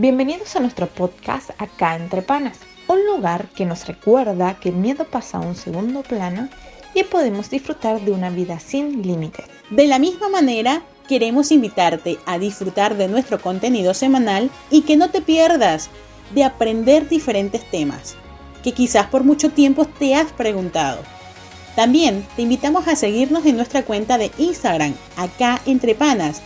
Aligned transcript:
Bienvenidos 0.00 0.54
a 0.54 0.60
nuestro 0.60 0.86
podcast 0.86 1.50
Acá 1.58 1.96
entre 1.96 2.22
Panas, 2.22 2.60
un 2.86 3.04
lugar 3.04 3.48
que 3.48 3.66
nos 3.66 3.88
recuerda 3.88 4.56
que 4.60 4.68
el 4.68 4.76
miedo 4.76 5.04
pasa 5.04 5.38
a 5.38 5.40
un 5.40 5.56
segundo 5.56 6.04
plano 6.04 6.48
y 6.94 7.02
podemos 7.02 7.50
disfrutar 7.50 8.00
de 8.02 8.12
una 8.12 8.30
vida 8.30 8.60
sin 8.60 9.02
límites. 9.02 9.46
De 9.70 9.88
la 9.88 9.98
misma 9.98 10.28
manera, 10.28 10.82
queremos 11.08 11.50
invitarte 11.50 12.16
a 12.26 12.38
disfrutar 12.38 12.96
de 12.96 13.08
nuestro 13.08 13.40
contenido 13.40 13.92
semanal 13.92 14.52
y 14.70 14.82
que 14.82 14.96
no 14.96 15.10
te 15.10 15.20
pierdas 15.20 15.90
de 16.32 16.44
aprender 16.44 17.08
diferentes 17.08 17.68
temas 17.68 18.14
que 18.62 18.70
quizás 18.70 19.08
por 19.08 19.24
mucho 19.24 19.50
tiempo 19.50 19.84
te 19.84 20.14
has 20.14 20.30
preguntado. 20.32 21.02
También 21.74 22.24
te 22.36 22.42
invitamos 22.42 22.86
a 22.86 22.94
seguirnos 22.94 23.44
en 23.46 23.56
nuestra 23.56 23.82
cuenta 23.82 24.16
de 24.16 24.30
Instagram, 24.38 24.94
acá 25.16 25.60
entre 25.66 25.96
panas, 25.96 26.40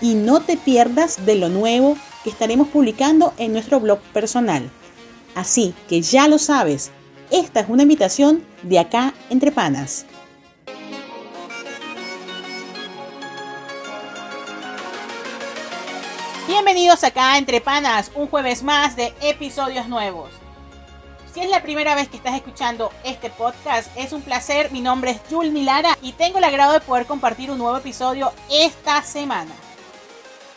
y 0.00 0.14
no 0.14 0.40
te 0.40 0.56
pierdas 0.56 1.24
de 1.26 1.34
lo 1.34 1.48
nuevo 1.48 1.96
que 2.24 2.30
estaremos 2.30 2.68
publicando 2.68 3.32
en 3.38 3.52
nuestro 3.52 3.80
blog 3.80 4.00
personal. 4.12 4.70
Así 5.34 5.74
que 5.88 6.02
ya 6.02 6.28
lo 6.28 6.38
sabes, 6.38 6.90
esta 7.30 7.60
es 7.60 7.68
una 7.68 7.82
invitación 7.82 8.44
de 8.62 8.78
acá 8.78 9.14
entre 9.30 9.52
panas. 9.52 10.06
Bienvenidos 16.46 17.04
acá 17.04 17.36
entre 17.36 17.60
panas, 17.60 18.10
un 18.14 18.26
jueves 18.26 18.62
más 18.62 18.96
de 18.96 19.12
episodios 19.20 19.88
nuevos. 19.88 20.30
Si 21.32 21.40
es 21.40 21.50
la 21.50 21.62
primera 21.62 21.94
vez 21.94 22.08
que 22.08 22.16
estás 22.16 22.34
escuchando 22.34 22.90
este 23.04 23.28
podcast, 23.30 23.88
es 23.96 24.12
un 24.12 24.22
placer. 24.22 24.72
Mi 24.72 24.80
nombre 24.80 25.10
es 25.10 25.20
Jul 25.30 25.50
Milara 25.50 25.96
y 26.00 26.12
tengo 26.12 26.38
el 26.38 26.44
agrado 26.44 26.72
de 26.72 26.80
poder 26.80 27.06
compartir 27.06 27.50
un 27.50 27.58
nuevo 27.58 27.76
episodio 27.76 28.32
esta 28.50 29.02
semana. 29.02 29.52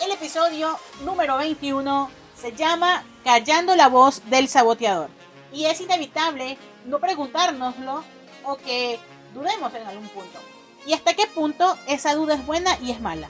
El 0.02 0.10
episodio 0.10 0.80
número 1.06 1.38
21 1.38 2.10
se 2.36 2.54
llama 2.54 3.04
Callando 3.24 3.76
la 3.76 3.88
voz 3.88 4.24
del 4.32 4.48
saboteador. 4.48 5.12
Y 5.54 5.66
es 5.66 5.80
inevitable 5.80 6.58
no 6.86 6.98
preguntárnoslo 6.98 8.04
o 8.44 8.56
que 8.56 9.00
dudemos 9.36 9.72
en 9.76 9.86
algún 9.86 10.10
punto. 10.10 10.40
Y 10.88 10.94
hasta 10.94 11.14
qué 11.14 11.28
punto 11.28 11.78
esa 11.88 12.16
duda 12.16 12.34
es 12.34 12.44
buena 12.48 12.80
y 12.82 12.90
es 12.90 13.00
mala. 13.00 13.30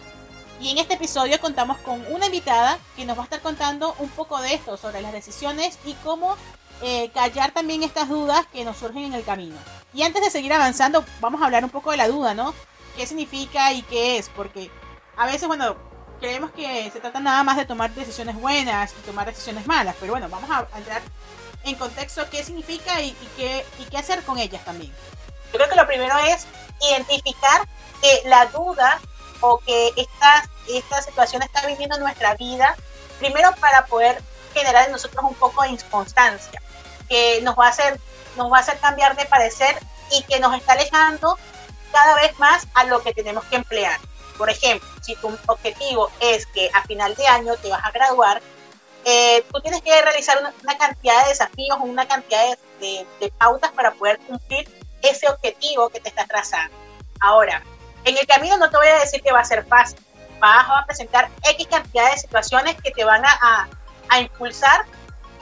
Y 0.61 0.69
en 0.69 0.77
este 0.77 0.93
episodio 0.93 1.41
contamos 1.41 1.77
con 1.79 2.05
una 2.09 2.27
invitada 2.27 2.79
que 2.95 3.03
nos 3.03 3.17
va 3.17 3.23
a 3.23 3.25
estar 3.25 3.41
contando 3.41 3.93
un 3.99 4.07
poco 4.07 4.39
de 4.39 4.53
esto, 4.53 4.77
sobre 4.77 5.01
las 5.01 5.11
decisiones 5.11 5.77
y 5.83 5.93
cómo 5.95 6.37
eh, 6.81 7.09
callar 7.13 7.51
también 7.51 7.83
estas 7.83 8.07
dudas 8.07 8.47
que 8.47 8.63
nos 8.63 8.77
surgen 8.77 9.03
en 9.03 9.13
el 9.13 9.25
camino. 9.25 9.57
Y 9.93 10.03
antes 10.03 10.23
de 10.23 10.29
seguir 10.29 10.53
avanzando, 10.53 11.03
vamos 11.19 11.41
a 11.41 11.45
hablar 11.45 11.65
un 11.65 11.69
poco 11.69 11.91
de 11.91 11.97
la 11.97 12.07
duda, 12.07 12.33
¿no? 12.33 12.53
¿Qué 12.95 13.05
significa 13.05 13.73
y 13.73 13.81
qué 13.81 14.17
es? 14.17 14.29
Porque 14.29 14.71
a 15.17 15.25
veces, 15.25 15.49
bueno, 15.49 15.90
creemos 16.21 16.51
que 16.51 16.89
se 16.91 17.01
trata 17.01 17.19
nada 17.19 17.43
más 17.43 17.57
de 17.57 17.65
tomar 17.65 17.91
decisiones 17.91 18.35
buenas 18.35 18.93
y 18.93 19.05
tomar 19.05 19.25
decisiones 19.25 19.65
malas, 19.65 19.95
pero 19.99 20.13
bueno, 20.13 20.29
vamos 20.29 20.49
a 20.49 20.65
entrar 20.77 21.01
en 21.63 21.75
contexto 21.75 22.29
qué 22.29 22.43
significa 22.43 23.01
y, 23.01 23.11
qué, 23.35 23.65
y 23.79 23.85
qué 23.85 23.97
hacer 23.97 24.23
con 24.23 24.37
ellas 24.37 24.63
también. 24.63 24.93
Yo 25.51 25.57
creo 25.57 25.67
que 25.67 25.75
lo 25.75 25.87
primero 25.87 26.15
es 26.19 26.45
identificar 26.89 27.67
que 28.01 28.21
la 28.29 28.45
duda 28.45 29.01
o 29.41 29.57
que 29.59 29.91
esta, 29.97 30.49
esta 30.69 31.01
situación 31.01 31.41
está 31.41 31.65
viviendo 31.65 31.95
en 31.95 32.03
nuestra 32.03 32.35
vida, 32.35 32.75
primero 33.19 33.51
para 33.59 33.85
poder 33.87 34.21
generar 34.53 34.85
en 34.85 34.91
nosotros 34.91 35.23
un 35.23 35.35
poco 35.35 35.63
de 35.63 35.69
inconstancia, 35.69 36.61
que 37.09 37.41
nos 37.41 37.57
va 37.57 37.65
a 37.65 37.69
hacer, 37.69 37.99
nos 38.37 38.51
va 38.51 38.57
a 38.57 38.61
hacer 38.61 38.77
cambiar 38.79 39.15
de 39.15 39.25
parecer 39.25 39.75
y 40.11 40.21
que 40.23 40.39
nos 40.39 40.55
está 40.55 40.73
alejando 40.73 41.37
cada 41.91 42.15
vez 42.15 42.37
más 42.37 42.67
a 42.75 42.83
lo 42.83 43.01
que 43.01 43.13
tenemos 43.13 43.43
que 43.45 43.55
emplear. 43.55 43.99
Por 44.37 44.49
ejemplo, 44.49 44.87
si 45.01 45.15
tu 45.15 45.35
objetivo 45.47 46.09
es 46.19 46.45
que 46.47 46.69
a 46.73 46.81
final 46.83 47.15
de 47.15 47.27
año 47.27 47.55
te 47.57 47.69
vas 47.69 47.83
a 47.83 47.91
graduar, 47.91 48.41
eh, 49.05 49.43
tú 49.51 49.59
tienes 49.61 49.81
que 49.81 50.01
realizar 50.01 50.37
una, 50.39 50.77
cantidad 50.77 51.23
de 51.23 51.29
desafíos, 51.29 51.77
una 51.81 52.07
cantidad 52.07 52.57
de, 52.79 53.05
de, 53.19 53.31
pautas 53.31 53.71
para 53.71 53.91
poder 53.93 54.19
cumplir 54.19 54.69
ese 55.01 55.27
objetivo 55.27 55.89
que 55.89 55.99
te 55.99 56.09
estás 56.09 56.27
trazando. 56.27 56.75
Ahora, 57.19 57.63
en 58.05 58.17
el 58.17 58.27
camino 58.27 58.57
no 58.57 58.69
te 58.69 58.77
voy 58.77 58.87
a 58.87 58.99
decir 58.99 59.21
que 59.21 59.31
va 59.31 59.39
a 59.39 59.45
ser 59.45 59.65
fácil. 59.65 59.99
Vas 60.39 60.67
a 60.69 60.85
presentar 60.85 61.29
X 61.43 61.67
cantidad 61.67 62.11
de 62.11 62.17
situaciones 62.17 62.75
que 62.81 62.91
te 62.91 63.03
van 63.03 63.23
a, 63.25 63.67
a 64.09 64.19
impulsar 64.19 64.85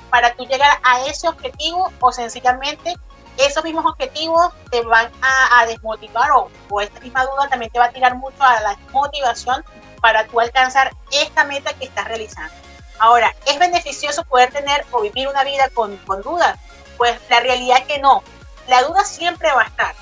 para 0.10 0.34
tú 0.36 0.46
llegar 0.46 0.80
a 0.84 1.06
ese 1.06 1.28
objetivo 1.28 1.92
o 2.00 2.12
sencillamente 2.12 2.96
esos 3.40 3.64
mismos 3.64 3.86
objetivos 3.86 4.52
te 4.70 4.82
van 4.82 5.12
a, 5.22 5.66
desmotivar 5.66 6.32
o, 6.32 6.50
o, 6.70 6.82
esta 6.82 7.00
misma 7.00 7.24
duda 7.26 7.48
también 7.50 7.72
te 7.72 7.80
va 7.80 7.86
a 7.86 7.92
tirar 7.92 8.16
mucho 8.16 8.42
a 8.44 8.60
la 8.62 8.78
motivación 8.92 9.64
para 10.02 10.28
tú 10.28 10.40
alcanzar 10.40 10.92
esta 11.12 11.44
meta 11.46 11.74
que 11.74 11.86
estás 11.86 12.08
realizando. 12.08 12.54
Ahora, 13.00 13.34
¿es 13.46 13.58
beneficioso 13.58 14.24
poder 14.26 14.52
tener 14.52 14.86
o 14.92 15.02
vivir 15.02 15.28
una 15.28 15.44
vida 15.44 15.70
con, 15.74 15.96
con 15.98 16.22
dudas? 16.22 16.60
Pues 16.98 17.18
la 17.30 17.40
realidad 17.40 17.80
es 17.80 17.86
que 17.86 18.00
no. 18.00 18.24
La 18.68 18.84
duda 18.84 19.06
siempre 19.06 19.52
va 19.54 19.62
a 19.62 19.66
estar. 19.66 19.96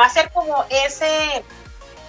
Va 0.00 0.06
a 0.06 0.10
ser 0.10 0.30
como 0.32 0.64
ese, 0.70 1.44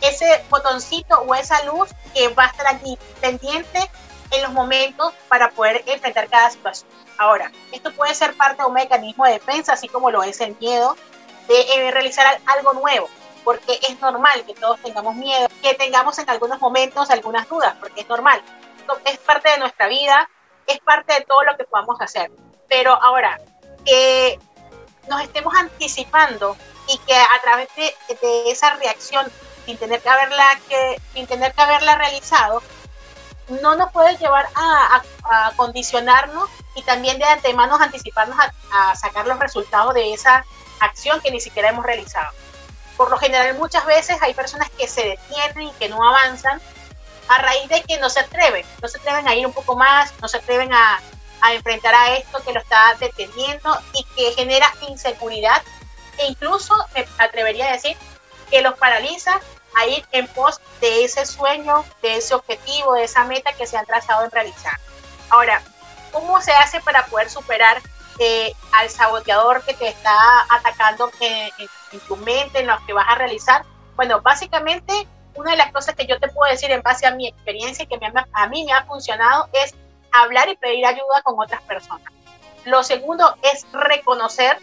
ese 0.01 0.44
botoncito 0.50 1.19
o 1.22 1.35
esa 1.35 1.61
luz 1.66 1.90
que 2.13 2.29
va 2.29 2.46
a 2.46 2.47
estar 2.47 2.67
aquí 2.67 2.97
pendiente 3.19 3.90
en 4.31 4.41
los 4.44 4.51
momentos 4.51 5.13
para 5.28 5.51
poder 5.51 5.84
enfrentar 5.88 6.28
cada 6.29 6.50
situación. 6.50 6.90
Ahora, 7.17 7.51
esto 7.72 7.91
puede 7.94 8.13
ser 8.13 8.34
parte 8.35 8.62
de 8.62 8.67
un 8.67 8.73
mecanismo 8.73 9.25
de 9.25 9.34
defensa, 9.34 9.73
así 9.73 9.88
como 9.88 10.12
lo 10.12 10.23
es 10.23 10.40
el 10.41 10.56
miedo 10.59 10.95
de 11.47 11.62
eh, 11.62 11.91
realizar 11.91 12.40
algo 12.45 12.73
nuevo, 12.73 13.09
porque 13.44 13.79
es 13.88 14.00
normal 14.00 14.45
que 14.45 14.53
todos 14.53 14.79
tengamos 14.81 15.16
miedo, 15.16 15.47
que 15.62 15.73
tengamos 15.73 16.17
en 16.19 16.29
algunos 16.29 16.62
momentos 16.62 17.09
algunas 17.09 17.50
dudas, 17.50 17.75
porque 17.79 18.01
es 18.01 18.09
normal. 18.09 18.41
Esto 18.79 18.97
es 19.06 19.17
parte 19.17 19.50
de 19.50 19.57
nuestra 19.57 19.88
vida, 19.88 20.29
es 20.67 20.79
parte 20.79 21.13
de 21.13 21.22
todo 21.22 21.44
lo 21.44 21.57
que 21.57 21.63
podamos 21.63 22.00
hacer. 22.00 22.31
Pero 22.67 22.94
ahora, 23.01 23.41
que 23.84 24.40
nos 25.07 25.22
estemos 25.22 25.53
anticipando 25.56 26.56
y 26.88 26.97
que 27.00 27.16
a 27.16 27.41
través 27.41 27.67
de, 27.75 28.51
esa 28.51 28.75
reacción, 28.75 29.25
sin 29.66 29.78
tener 29.78 30.01
que 30.01 30.09
haberla, 30.09 30.59
sin 31.13 31.28
tener 31.28 31.53
que 31.53 31.61
haberla 31.61 31.96
realizado, 31.96 32.61
no 33.50 33.76
nos 33.76 33.92
puede 33.92 34.18
llevar 34.18 34.48
a, 34.56 35.02
condicionarnos 35.56 36.50
y 36.76 36.82
también 36.84 37.20
de 37.20 37.26
antemano 37.26 37.76
anticiparnos 37.76 38.38
a, 38.72 38.96
sacar 38.96 39.28
los 39.28 39.38
resultados 39.40 39.94
de 39.94 40.14
esa 40.14 40.46
acción 40.80 41.22
que 41.22 41.32
ni 41.32 41.40
siquiera 41.40 41.70
hemos 41.70 41.86
realizado. 41.86 42.32
Por 42.98 43.09
lo 43.09 43.18
general 43.18 43.56
muchas 43.58 43.86
veces 43.86 44.18
hay 44.22 44.34
personas 44.34 44.70
que 44.72 44.88
se 44.88 45.06
detienen 45.06 45.68
y 45.68 45.72
que 45.74 45.90
no 45.90 45.98
avanzan 46.04 46.62
a 47.28 47.38
raíz 47.38 47.70
de 47.70 47.84
que 47.84 48.00
no 48.00 48.09
se 48.09 48.22
atreven, 48.22 48.66
no 48.82 48.88
se 48.88 48.98
atreven 48.98 49.28
a 49.28 49.36
ir 49.36 49.46
un 49.46 49.54
poco 49.54 49.76
más, 49.76 50.14
no 50.22 50.28
se 50.28 50.38
atreven 50.38 50.74
a, 50.74 51.00
a 51.42 51.54
enfrentar 51.54 51.94
a 51.94 52.16
esto 52.16 52.42
que 52.44 52.54
lo 52.54 52.59
está 52.59 52.96
deteniendo 53.00 53.80
y 53.94 54.04
que 54.16 54.34
genera 54.34 54.74
inseguridad 54.88 55.62
e 56.18 56.28
incluso 56.28 56.74
me 56.94 57.06
atrevería 57.18 57.70
a 57.70 57.74
decir 57.74 57.96
que 58.50 58.62
los 58.62 58.78
paraliza 58.78 59.40
a 59.75 59.88
ir 59.88 60.06
en 60.12 60.28
pos 60.28 60.59
de 60.81 61.03
ese 61.03 61.25
sueño, 61.25 61.84
de 62.02 62.18
ese 62.18 62.35
objetivo, 62.35 62.94
de 62.94 63.03
esa 63.03 63.25
meta 63.25 63.53
que 63.53 63.68
se 63.68 63.78
han 63.78 63.85
trazado 63.85 64.25
en 64.25 64.31
realizar. 64.31 64.74
Ahora, 65.30 65.62
¿cómo 66.12 66.41
se 66.41 66.52
hace 66.52 66.81
para 66.81 67.06
poder 67.06 67.30
superar 67.30 67.81
eh, 68.19 68.53
al 68.74 68.90
saboteador 68.90 69.63
que 69.63 69.74
te 69.74 69.88
está 69.88 70.13
atacando 70.50 71.12
en, 71.19 71.50
tu 72.08 72.18
mente, 72.18 72.59
en 72.59 72.68
lo 72.68 72.78
que 72.85 72.94
vas 72.94 73.06
a 73.08 73.16
realizar? 73.16 73.63
Bueno, 73.96 74.22
básicamente, 74.22 75.08
una 75.35 75.52
de 75.52 75.58
las 75.58 75.72
cosas 75.72 75.96
que 75.96 76.06
yo 76.06 76.19
te 76.19 76.29
puedo 76.29 76.52
decir 76.52 76.72
en 76.72 76.81
base 76.81 77.06
a 77.06 77.12
mi 77.12 77.28
experiencia 77.28 77.85
que 77.85 78.00
a 78.34 78.47
mí 78.47 78.66
me 78.66 78.74
ha 78.74 78.85
funcionado 78.85 79.47
es 79.53 79.75
hablar 80.12 80.50
y 80.50 80.58
pedir 80.58 80.85
ayuda 80.85 81.22
con 81.24 81.40
otras 81.40 81.62
personas. 81.63 82.12
Lo 82.66 82.84
segundo 82.84 83.35
es 83.41 83.66
reconocer 83.72 84.58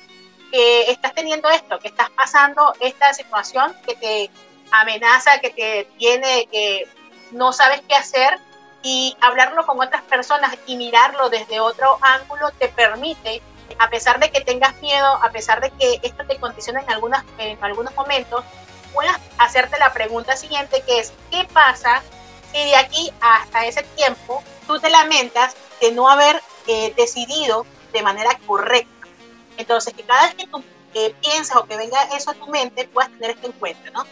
que 0.50 0.90
estás 0.90 1.14
teniendo 1.14 1.48
esto, 1.48 1.78
que 1.78 1.88
estás 1.88 2.10
pasando 2.10 2.72
esta 2.80 3.12
situación 3.14 3.74
que 3.86 3.94
te 3.96 4.30
amenaza 4.70 5.38
que 5.40 5.50
te 5.50 5.88
tiene, 5.98 6.46
que 6.50 6.88
no 7.32 7.52
sabes 7.52 7.82
qué 7.88 7.94
hacer 7.94 8.38
y 8.82 9.16
hablarlo 9.20 9.66
con 9.66 9.80
otras 9.80 10.02
personas 10.02 10.56
y 10.66 10.76
mirarlo 10.76 11.28
desde 11.28 11.60
otro 11.60 11.98
ángulo 12.02 12.50
te 12.52 12.68
permite, 12.68 13.42
a 13.78 13.90
pesar 13.90 14.20
de 14.20 14.30
que 14.30 14.40
tengas 14.40 14.80
miedo, 14.80 15.06
a 15.06 15.30
pesar 15.30 15.60
de 15.60 15.70
que 15.70 15.98
esto 16.02 16.24
te 16.26 16.38
condiciona 16.38 16.80
en, 16.80 16.90
algunas, 16.90 17.24
en 17.38 17.62
algunos 17.64 17.94
momentos, 17.94 18.44
puedas 18.92 19.18
hacerte 19.38 19.78
la 19.78 19.92
pregunta 19.92 20.36
siguiente 20.36 20.82
que 20.86 21.00
es, 21.00 21.12
¿qué 21.30 21.46
pasa 21.52 22.02
si 22.52 22.58
de 22.58 22.76
aquí 22.76 23.12
hasta 23.20 23.66
ese 23.66 23.82
tiempo 23.82 24.42
tú 24.66 24.78
te 24.78 24.88
lamentas 24.88 25.56
de 25.80 25.92
no 25.92 26.08
haber 26.08 26.40
eh, 26.66 26.94
decidido 26.96 27.66
de 27.92 28.02
manera 28.02 28.38
correcta? 28.46 29.08
Entonces, 29.56 29.94
que 29.94 30.02
cada 30.02 30.26
vez 30.26 30.34
que 30.34 30.46
tú 30.46 30.62
eh, 30.94 31.14
piensas 31.20 31.56
o 31.56 31.66
que 31.66 31.76
venga 31.76 32.02
eso 32.16 32.30
a 32.30 32.34
tu 32.34 32.46
mente, 32.46 32.86
puedas 32.88 33.10
tener 33.10 33.30
este 33.32 33.48
encuentro, 33.48 33.92
¿no? 33.92 34.06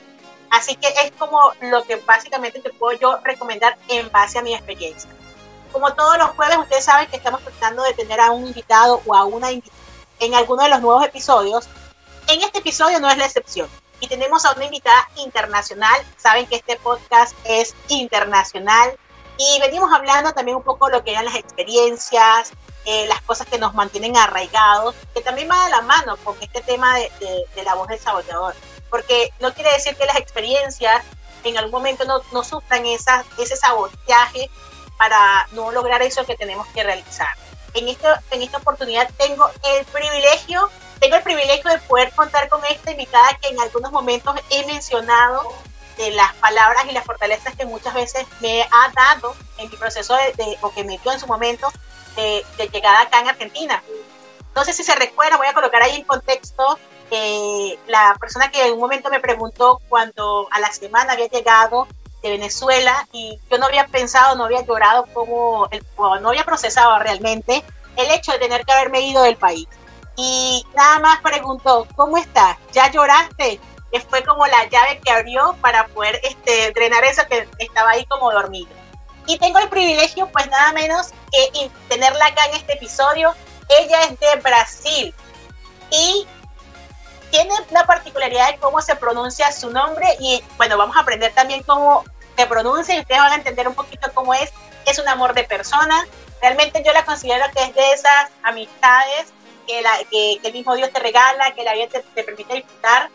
Así 0.55 0.77
que 0.77 0.87
es 0.87 1.11
como 1.19 1.41
lo 1.63 1.83
que 1.83 1.97
básicamente 1.97 2.61
te 2.61 2.71
puedo 2.71 2.97
yo 2.97 3.19
recomendar 3.25 3.77
en 3.89 4.09
base 4.13 4.39
a 4.39 4.43
mi 4.43 4.55
experiencia. 4.55 5.11
Como 5.73 5.93
todos 5.95 6.17
los 6.17 6.31
jueves, 6.31 6.59
ustedes 6.59 6.85
saben 6.85 7.09
que 7.09 7.17
estamos 7.17 7.43
tratando 7.43 7.83
de 7.83 7.93
tener 7.95 8.21
a 8.21 8.31
un 8.31 8.47
invitado 8.47 9.03
o 9.05 9.17
a 9.17 9.25
una 9.25 9.51
invitada 9.51 9.77
en 10.21 10.33
alguno 10.35 10.63
de 10.63 10.69
los 10.69 10.81
nuevos 10.81 11.05
episodios. 11.05 11.69
En 12.29 12.41
este 12.41 12.61
episodio 12.61 13.01
no 13.01 13.11
es 13.11 13.19
la 13.19 13.27
excepción. 13.27 13.69
Y 13.99 14.07
tenemos 14.07 14.45
a 14.45 14.53
una 14.53 14.67
invitada 14.67 15.09
internacional. 15.17 16.01
Saben 16.17 16.47
que 16.47 16.55
este 16.55 16.77
podcast 16.77 17.35
es 17.43 17.75
internacional. 17.89 18.97
Y 19.37 19.61
venimos 19.61 19.93
hablando 19.93 20.33
también 20.35 20.57
un 20.57 20.63
poco 20.63 20.87
de 20.87 20.93
lo 20.93 21.03
que 21.03 21.11
eran 21.11 21.25
las 21.25 21.35
experiencias, 21.35 22.53
eh, 22.85 23.09
las 23.09 23.21
cosas 23.23 23.49
que 23.49 23.59
nos 23.59 23.75
mantienen 23.75 24.17
arraigados, 24.17 24.95
que 25.13 25.21
también 25.21 25.51
va 25.51 25.65
de 25.65 25.71
la 25.73 25.81
mano 25.81 26.17
con 26.19 26.37
este 26.41 26.61
tema 26.61 26.95
de, 26.97 27.11
de, 27.57 27.63
la 27.65 27.75
voz 27.75 27.89
del 27.89 27.99
saboteador. 27.99 28.55
Porque 28.95 29.33
no 29.41 29.53
quiere 29.53 29.73
decir 29.73 29.97
que 29.97 30.07
las 30.07 30.15
experiencias 30.15 31.03
en 31.43 31.59
algún 31.59 31.73
momento 31.73 32.05
no, 32.05 32.21
no 32.31 32.45
sufran 32.45 32.87
esa, 32.87 33.25
ese 33.39 33.57
sabotaje 33.57 34.49
para 34.97 35.49
no 35.51 35.73
lograr 35.73 36.01
eso 36.03 36.25
que 36.25 36.37
tenemos 36.37 36.65
que 36.69 36.85
realizar. 36.85 37.27
En, 37.75 37.89
esto, 37.89 38.07
en 38.31 38.43
esta 38.43 38.59
oportunidad 38.59 39.11
tengo 39.19 39.51
el 39.65 39.85
privilegio, 39.87 40.71
tengo 41.01 41.17
el 41.17 41.25
privilegio 41.25 41.73
de 41.73 41.79
poder 41.79 42.13
contar 42.13 42.49
con 42.49 42.65
esta 42.67 42.93
invitada 42.93 43.37
que 43.43 43.49
en 43.49 43.59
algunos 43.59 43.91
momentos 43.91 44.37
he 44.51 44.65
mencionado 44.65 45.43
de 45.97 46.13
las 46.13 46.33
palabras 46.35 46.85
y 46.89 46.93
las 46.93 47.05
fortalezas 47.05 47.57
que 47.57 47.67
muchas 47.67 47.95
veces 47.95 48.25
me 48.39 48.63
ha 48.63 48.93
dado 48.95 49.35
en 49.59 49.71
mi 49.71 49.77
proceso 49.77 50.15
de, 50.15 50.57
o 50.61 50.71
que 50.73 50.85
me 50.85 50.99
dio 50.99 51.11
en 51.11 51.19
su 51.19 51.27
momento 51.27 51.69
de, 52.15 52.45
llegada 52.73 53.01
acá 53.01 53.19
en 53.19 53.29
Argentina. 53.29 53.83
No 54.55 54.65
sé 54.65 54.73
si 54.73 54.85
se 54.85 54.95
recuerda, 54.95 55.37
voy 55.37 55.49
a 55.49 55.53
colocar 55.53 55.83
ahí 55.83 55.97
en 55.97 56.05
contexto 56.05 56.79
eh, 57.11 57.79
la 57.87 58.17
persona 58.19 58.51
que 58.51 58.67
en 58.67 58.75
un 58.75 58.81
momento 58.81 59.11
me 59.11 59.21
preguntó 59.21 59.81
cuando 59.89 60.49
a 60.51 60.61
la 60.61 60.73
semana 60.73 61.13
había 61.13 61.29
llegado 61.29 61.87
de 62.23 62.31
Venezuela 62.31 63.07
y 63.13 63.39
yo 63.51 63.59
no 63.59 63.67
había 63.67 63.87
pensado, 63.87 64.35
no 64.35 64.45
había 64.45 64.65
llorado 64.65 65.07
como, 65.13 65.69
el, 65.71 65.85
no 66.23 66.31
había 66.31 66.45
procesado 66.45 66.99
realmente 66.99 67.63
el 67.97 68.11
hecho 68.11 68.33
de 68.33 68.39
tener 68.39 68.65
que 68.65 68.73
haberme 68.73 69.03
ido 69.03 69.23
del 69.23 69.37
país. 69.37 69.69
Y 70.17 70.65
nada 70.75 71.01
más 71.01 71.21
preguntó, 71.21 71.87
¿cómo 71.97 72.17
estás? 72.17 72.57
¿Ya 72.73 72.91
lloraste? 72.91 73.61
Que 73.93 74.01
fue 74.01 74.25
como 74.25 74.47
la 74.47 74.69
llave 74.69 75.01
que 75.05 75.13
abrió 75.13 75.57
para 75.61 75.87
poder 75.89 76.21
este, 76.23 76.73
drenar 76.73 77.05
eso 77.05 77.23
que 77.29 77.49
estaba 77.59 77.91
ahí 77.91 78.05
como 78.07 78.33
dormido. 78.33 78.71
Y 79.27 79.39
tengo 79.39 79.59
el 79.59 79.69
privilegio, 79.69 80.29
pues 80.29 80.49
nada 80.49 80.73
menos 80.73 81.13
que 81.33 81.71
tenerla 81.89 82.27
acá 82.27 82.47
en 82.47 82.57
este 82.57 82.75
episodio. 82.75 83.35
Ella 83.81 84.05
es 84.05 84.21
de 84.21 84.37
Brasil 84.43 85.15
y 85.91 86.27
tiene 87.35 87.53
una 87.69 87.85
particularidad 87.85 88.53
de 88.53 88.59
cómo 88.59 88.81
se 88.81 88.95
pronuncia 88.95 89.51
su 89.51 89.69
nombre 89.69 90.07
y 90.21 90.41
bueno, 90.57 90.79
vamos 90.79 90.97
a 90.97 91.01
aprender 91.01 91.35
también 91.35 91.65
cómo 91.65 92.05
se 92.37 92.47
pronuncia 92.47 92.95
y 92.95 93.01
ustedes 93.01 93.21
van 93.21 93.33
a 93.33 93.35
entender 93.35 93.67
un 93.67 93.75
poquito 93.75 94.09
cómo 94.15 94.35
es. 94.35 94.53
Es 94.87 95.01
un 95.01 95.09
amor 95.09 95.35
de 95.35 95.43
persona. 95.43 96.07
Realmente 96.41 96.81
yo 96.87 96.93
la 96.93 97.05
considero 97.05 97.45
que 97.53 97.65
es 97.65 97.75
de 97.75 97.91
esas 97.91 98.31
amistades 98.45 99.33
que, 99.67 99.83
la, 99.83 99.91
que, 100.13 100.39
el 100.45 100.53
mismo 100.53 100.77
Dios 100.77 100.93
te 100.93 101.01
regala, 101.01 101.53
que 101.57 101.65
la 101.65 101.73
vida 101.73 101.89
te, 101.89 102.01
te 102.03 102.23
permite 102.23 102.55
disfrutar 102.55 103.11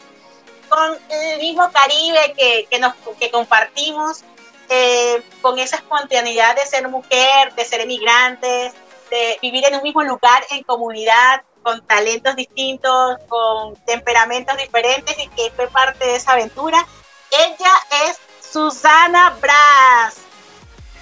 con 0.68 0.98
el 1.10 1.40
mismo 1.40 1.72
Caribe 1.72 2.34
que, 2.38 2.68
que, 2.70 2.78
nos, 2.78 2.94
que 3.18 3.32
compartimos 3.32 4.24
eh, 4.68 5.24
con 5.42 5.58
esa 5.60 5.78
espontaneidad 5.78 6.58
de 6.58 6.66
ser 6.66 6.90
mujer, 6.90 7.54
de 7.56 7.64
ser 7.64 7.80
emigrante, 7.80 8.74
de 9.12 9.40
vivir 9.42 9.64
en 9.66 9.76
un 9.76 9.84
mismo 9.84 10.04
lugar, 10.04 10.44
en 10.52 10.64
comunidad, 10.64 11.42
con 11.64 11.82
talentos 11.86 12.36
distintos, 12.36 13.18
con 13.28 13.76
temperamentos 13.86 14.58
diferentes 14.58 15.16
y 15.18 15.28
que 15.30 15.52
fue 15.56 15.68
parte 15.68 16.06
de 16.06 16.16
esa 16.16 16.34
aventura. 16.34 16.86
Ella 17.32 18.08
es 18.08 18.18
Susana 18.52 19.36
Bras. 19.42 20.18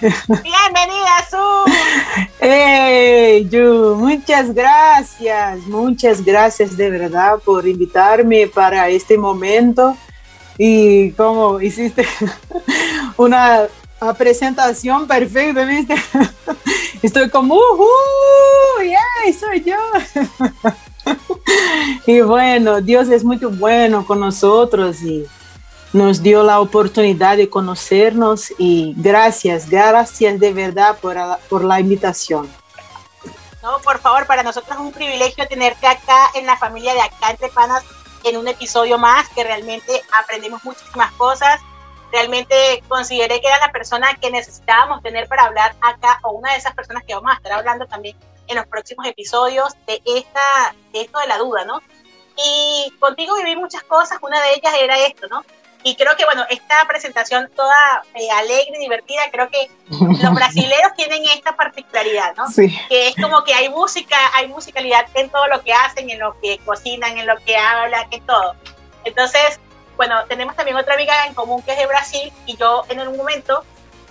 Bienvenida, 0.00 1.26
Su. 1.28 1.72
Hey, 2.38 3.48
Yu, 3.50 3.96
muchas 3.96 4.54
gracias, 4.54 5.58
muchas 5.66 6.24
gracias 6.24 6.76
de 6.76 6.90
verdad 6.90 7.38
por 7.44 7.66
invitarme 7.66 8.46
para 8.46 8.88
este 8.88 9.18
momento 9.18 9.96
y 10.56 11.10
como 11.12 11.60
hiciste 11.60 12.06
una 13.16 13.66
presentación 14.16 15.06
perfecta, 15.06 15.64
¿viste? 15.64 15.94
Estoy 17.02 17.30
como, 17.30 17.56
¡uh! 17.56 18.82
¡Yay! 18.82 19.32
Soy 19.32 19.64
yo. 19.64 19.76
y 22.06 22.20
bueno, 22.20 22.80
Dios 22.80 23.08
es 23.08 23.24
muy 23.24 23.38
bueno 23.38 24.06
con 24.06 24.20
nosotros 24.20 25.02
y 25.02 25.26
nos 25.92 26.22
dio 26.22 26.42
la 26.42 26.60
oportunidad 26.60 27.36
de 27.36 27.48
conocernos 27.48 28.52
y 28.58 28.94
gracias, 28.96 29.68
gracias 29.68 30.38
de 30.38 30.52
verdad 30.52 30.98
por, 31.00 31.16
por 31.48 31.64
la 31.64 31.80
invitación. 31.80 32.48
No, 33.62 33.78
por 33.80 33.98
favor, 33.98 34.26
para 34.26 34.42
nosotros 34.42 34.76
es 34.76 34.80
un 34.80 34.92
privilegio 34.92 35.46
tenerte 35.48 35.86
acá 35.86 36.30
en 36.34 36.46
la 36.46 36.56
familia 36.56 36.94
de 36.94 37.00
Acá 37.00 37.30
Entre 37.30 37.48
Panas 37.48 37.82
en 38.24 38.36
un 38.36 38.48
episodio 38.48 38.98
más 38.98 39.28
que 39.30 39.44
realmente 39.44 40.02
aprendimos 40.22 40.64
muchísimas 40.64 41.12
cosas. 41.12 41.60
Realmente 42.12 42.82
consideré 42.88 43.40
que 43.40 43.48
era 43.48 43.58
la 43.58 43.72
persona 43.72 44.14
que 44.20 44.30
necesitábamos 44.30 45.02
tener 45.02 45.28
para 45.28 45.44
hablar 45.44 45.74
acá, 45.80 46.20
o 46.22 46.32
una 46.32 46.52
de 46.52 46.58
esas 46.58 46.74
personas 46.74 47.04
que 47.04 47.14
vamos 47.14 47.30
a 47.30 47.34
estar 47.34 47.52
hablando 47.52 47.86
también 47.86 48.16
en 48.46 48.56
los 48.56 48.66
próximos 48.66 49.06
episodios 49.06 49.74
de, 49.86 50.00
esta, 50.06 50.74
de 50.92 51.02
esto 51.02 51.18
de 51.18 51.26
la 51.26 51.38
duda, 51.38 51.64
¿no? 51.64 51.82
Y 52.36 52.92
contigo 52.98 53.36
viví 53.36 53.56
muchas 53.56 53.82
cosas, 53.82 54.18
una 54.22 54.40
de 54.40 54.54
ellas 54.54 54.72
era 54.80 54.98
esto, 55.06 55.28
¿no? 55.28 55.44
Y 55.84 55.94
creo 55.94 56.16
que, 56.16 56.24
bueno, 56.24 56.44
esta 56.50 56.84
presentación 56.88 57.50
toda 57.54 58.02
eh, 58.14 58.30
alegre 58.32 58.76
y 58.76 58.80
divertida, 58.80 59.22
creo 59.30 59.48
que 59.48 59.70
los 59.90 60.34
brasileños 60.34 60.92
tienen 60.96 61.22
esta 61.26 61.56
particularidad, 61.56 62.34
¿no? 62.36 62.48
Sí. 62.48 62.76
Que 62.88 63.08
es 63.08 63.14
como 63.16 63.44
que 63.44 63.54
hay 63.54 63.68
música, 63.68 64.16
hay 64.34 64.48
musicalidad 64.48 65.06
en 65.14 65.30
todo 65.30 65.46
lo 65.46 65.62
que 65.62 65.72
hacen, 65.72 66.10
en 66.10 66.18
lo 66.18 66.38
que 66.40 66.58
cocinan, 66.64 67.16
en 67.16 67.26
lo 67.26 67.36
que 67.44 67.56
hablan, 67.56 68.06
en 68.10 68.26
todo. 68.26 68.56
Entonces, 69.04 69.60
bueno, 69.98 70.24
tenemos 70.26 70.56
también 70.56 70.76
otra 70.76 70.94
amiga 70.94 71.26
en 71.26 71.34
común 71.34 71.60
que 71.60 71.72
es 71.72 71.78
de 71.78 71.86
Brasil 71.86 72.32
y 72.46 72.56
yo 72.56 72.84
en 72.88 73.06
un 73.06 73.16
momento 73.16 73.64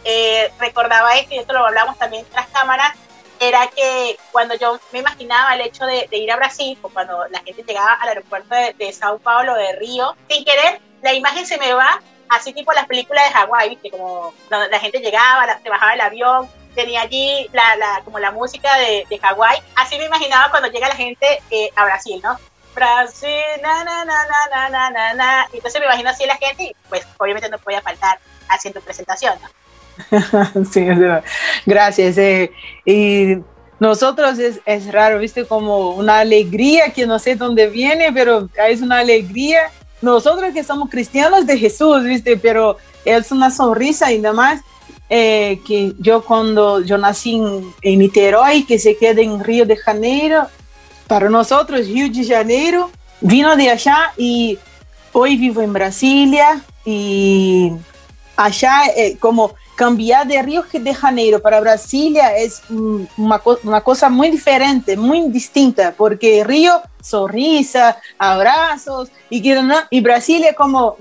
eh, 0.04 0.51
recordaba 0.60 1.16
esto 1.16 1.34
y 1.34 1.39
esto 1.39 1.54
lo 1.54 1.66
hablamos 1.66 1.98
también 1.98 2.25
tras 2.31 2.48
cámaras, 2.50 2.94
era 3.39 3.68
que 3.68 4.18
cuando 4.31 4.54
yo 4.56 4.80
me 4.92 5.00
imaginaba 5.00 5.56
el 5.56 5.62
hecho 5.62 5.86
de, 5.86 6.07
ir 6.12 6.31
a 6.31 6.36
Brasil, 6.36 6.78
o 6.81 6.89
cuando 6.89 7.25
la 7.30 7.39
gente 7.39 7.63
llegaba 7.63 7.94
al 7.94 8.10
aeropuerto 8.10 8.54
de, 8.54 8.74
de 8.78 8.92
Sao 8.92 9.18
Paulo, 9.18 9.56
de 9.56 9.75
Río, 9.78 10.16
sin 10.30 10.44
querer 10.44 10.81
la 11.01 11.13
imagen 11.13 11.45
se 11.45 11.57
me 11.57 11.74
va 11.74 12.01
así 12.30 12.51
tipo 12.54 12.74
las 12.74 12.88
películas 12.88 13.24
de 13.25 13.31
Hawái, 13.31 13.69
¿viste? 13.69 13.90
Como 13.90 14.33
la, 14.50 14.80
gente 14.80 15.00
llegaba, 15.00 15.60
se 15.62 15.69
bajaba 15.69 15.94
el 15.94 16.01
avión, 16.01 16.50
tenía 16.75 17.01
allí 17.01 17.48
la, 17.54 17.75
la 17.78 18.01
como 18.04 18.19
la 18.19 18.31
música 18.31 18.75
de, 18.78 19.06
de 19.10 19.19
Hawái. 19.19 19.60
Así 19.75 19.98
me 19.98 20.06
imaginaba 20.06 20.50
cuando 20.50 20.69
llega 20.69 20.90
la 20.90 20.95
gente 20.95 21.42
eh, 21.50 21.69
a 21.75 21.86
Brasil, 21.86 22.19
¿no? 22.22 22.38
Brasil, 22.77 23.29
na, 23.63 23.83
na, 23.83 24.06
na, 24.06 24.13
na, 24.51 24.69
na, 24.69 24.89
na, 24.91 25.13
na, 25.15 25.47
Entonces 25.51 25.79
me 25.81 25.88
imagino 25.88 26.12
así 26.12 26.27
la 26.27 26.38
gente 26.38 26.63
y 26.63 26.75
pues 26.89 27.07
obviamente 27.18 27.50
no 27.50 27.57
podía 27.57 27.81
faltar 27.81 28.19
haciendo 28.50 28.81
presentación, 28.81 29.33
¿no? 29.41 30.65
sí, 30.71 30.85
gracias. 31.65 32.18
Eh, 32.19 32.51
y 32.85 33.38
nosotros 33.79 34.38
es, 34.38 34.59
es 34.65 34.91
raro, 34.91 35.18
viste, 35.18 35.45
como 35.45 35.90
una 35.90 36.19
alegría 36.19 36.92
que 36.92 37.07
no 37.07 37.18
sé 37.18 37.35
dónde 37.35 37.68
viene, 37.68 38.13
pero 38.13 38.47
es 38.68 38.81
una 38.81 38.99
alegría 38.99 39.71
nosotros 40.02 40.54
que 40.54 40.63
somos 40.63 40.92
cristianos 40.92 41.47
de 41.47 41.57
Jesús, 41.57 42.04
¿viste? 42.04 42.37
Pero 42.37 42.78
es 43.04 43.31
una 43.31 43.49
sonrisa 43.49 44.11
y 44.11 44.19
más 44.19 44.61
eh, 45.09 45.59
que 45.66 45.94
yo 45.99 46.23
cuando 46.23 46.81
yo 46.81 46.99
nací 46.99 47.37
en, 47.37 47.73
en 47.81 47.99
Niterói, 47.99 48.66
que 48.66 48.78
se 48.78 48.95
queda 48.97 49.21
en 49.21 49.44
Río 49.44 49.66
de 49.66 49.78
Janeiro, 49.78 50.47
para 51.07 51.30
nosotros 51.30 51.87
Río 51.87 52.09
de 52.09 52.26
Janeiro, 52.26 52.92
vino 53.21 53.56
de 53.56 53.69
allá 53.69 54.14
y 54.18 54.59
hoy 55.14 55.37
vivo 55.37 55.61
en 55.61 55.73
Brasilia 55.73 56.61
y 56.85 57.71
allá 58.35 58.81
eh, 58.95 59.18
como 59.19 59.56
cambiar 59.76 60.28
de 60.28 60.42
Río 60.42 60.66
de 60.73 60.94
Janeiro 60.94 61.40
para 61.40 61.59
Brasilia 61.59 62.35
es 62.35 62.64
una, 62.69 63.40
una, 63.64 63.81
cosa 63.81 64.09
muy 64.09 64.31
diferente, 64.31 64.97
muy 64.97 65.30
distinta, 65.30 65.94
porque 65.95 66.44
Río, 66.44 66.81
sonrisa, 66.99 67.97
abrazos, 68.18 69.09
y, 69.30 69.44
y 69.92 70.02
Brasilia 70.02 70.56
como, 70.56 70.97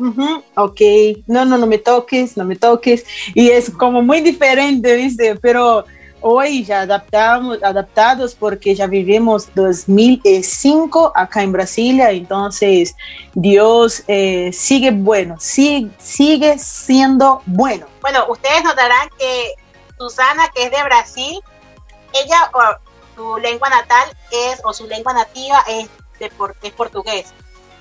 ok, 0.55 0.81
no, 1.27 1.47
no, 1.47 1.57
no 1.57 1.67
me 1.67 1.79
toques, 1.79 2.37
no 2.37 2.45
me 2.45 2.57
toques, 2.57 3.07
y 3.35 3.49
es 3.49 3.71
como 3.71 4.03
muy 4.03 4.21
diferente, 4.21 4.95
¿viste? 4.95 5.37
Pero 5.37 5.87
hoy 6.29 6.65
ya 6.65 6.81
adaptamos, 6.81 7.63
adaptados 7.63 8.35
porque 8.35 8.75
ya 8.75 8.89
vivimos 8.89 9.49
2005 9.55 11.13
acá 11.15 11.43
en 11.43 11.53
Brasilia, 11.53 12.11
entonces 12.11 12.97
Dios 13.33 14.03
eh, 14.09 14.51
sigue 14.53 14.91
bueno, 14.91 15.37
sigue, 15.39 15.89
sigue 15.99 16.59
siendo 16.59 17.43
bueno. 17.47 17.87
Bueno, 18.01 18.27
ustedes 18.29 18.65
notarán 18.65 19.09
que 19.17 19.55
Susana, 19.99 20.49
que 20.53 20.65
es 20.65 20.73
de 20.73 20.83
Brasil, 20.83 21.41
ella, 22.13 22.51
o, 22.53 22.61
su 23.15 23.39
lengua 23.39 23.69
natal 23.71 24.09
es, 24.33 24.61
o 24.65 24.73
su 24.73 24.89
lengua 24.89 25.13
nativa 25.13 25.63
es, 25.69 25.89
de, 26.19 26.33
es 26.63 26.73
portugués. 26.73 27.33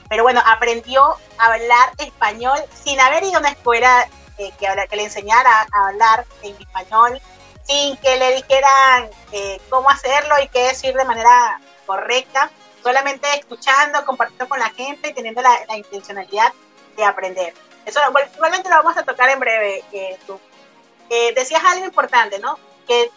Pero 0.08 0.22
bueno, 0.22 0.40
aprendió 0.46 1.02
a 1.40 1.46
hablar 1.46 1.90
español 1.98 2.60
sin 2.84 3.00
haber 3.00 3.24
ido 3.24 3.38
a 3.38 3.40
una 3.40 3.50
escuela 3.50 4.08
eh, 4.38 4.52
que, 4.60 4.68
que 4.88 4.96
le 4.96 5.04
enseñara 5.04 5.66
a 5.72 5.88
hablar 5.88 6.25
en 6.44 6.56
español 6.60 7.20
sin 7.65 7.98
que 7.98 8.17
le 8.17 8.36
dijeran 8.36 9.10
eh, 9.31 9.60
cómo 9.69 9.89
hacerlo 9.89 10.36
y 10.43 10.48
qué 10.50 10.60
decir 10.67 10.93
de 10.93 11.05
manera 11.05 11.60
correcta, 11.86 12.50
solamente 12.84 13.27
escuchando, 13.38 14.05
compartiendo 14.05 14.48
con 14.48 14.60
la 14.60 14.69
gente 14.69 15.10
y 15.10 15.13
teniendo 15.13 15.41
la, 15.41 15.77
intencionalidad 15.77 16.53
de 16.95 17.03
aprender. 17.03 17.53
Eso 17.86 18.00
igualmente 18.36 18.69
lo 18.69 18.75
vamos 18.77 18.98
a 18.98 19.03
tocar 19.03 19.29
en 19.29 19.39
breve. 19.39 19.84
eh, 19.91 21.34
decías 21.36 21.63
algo 21.63 21.86
importante, 21.86 22.39
¿no? 22.39 22.57
Que 22.88 23.10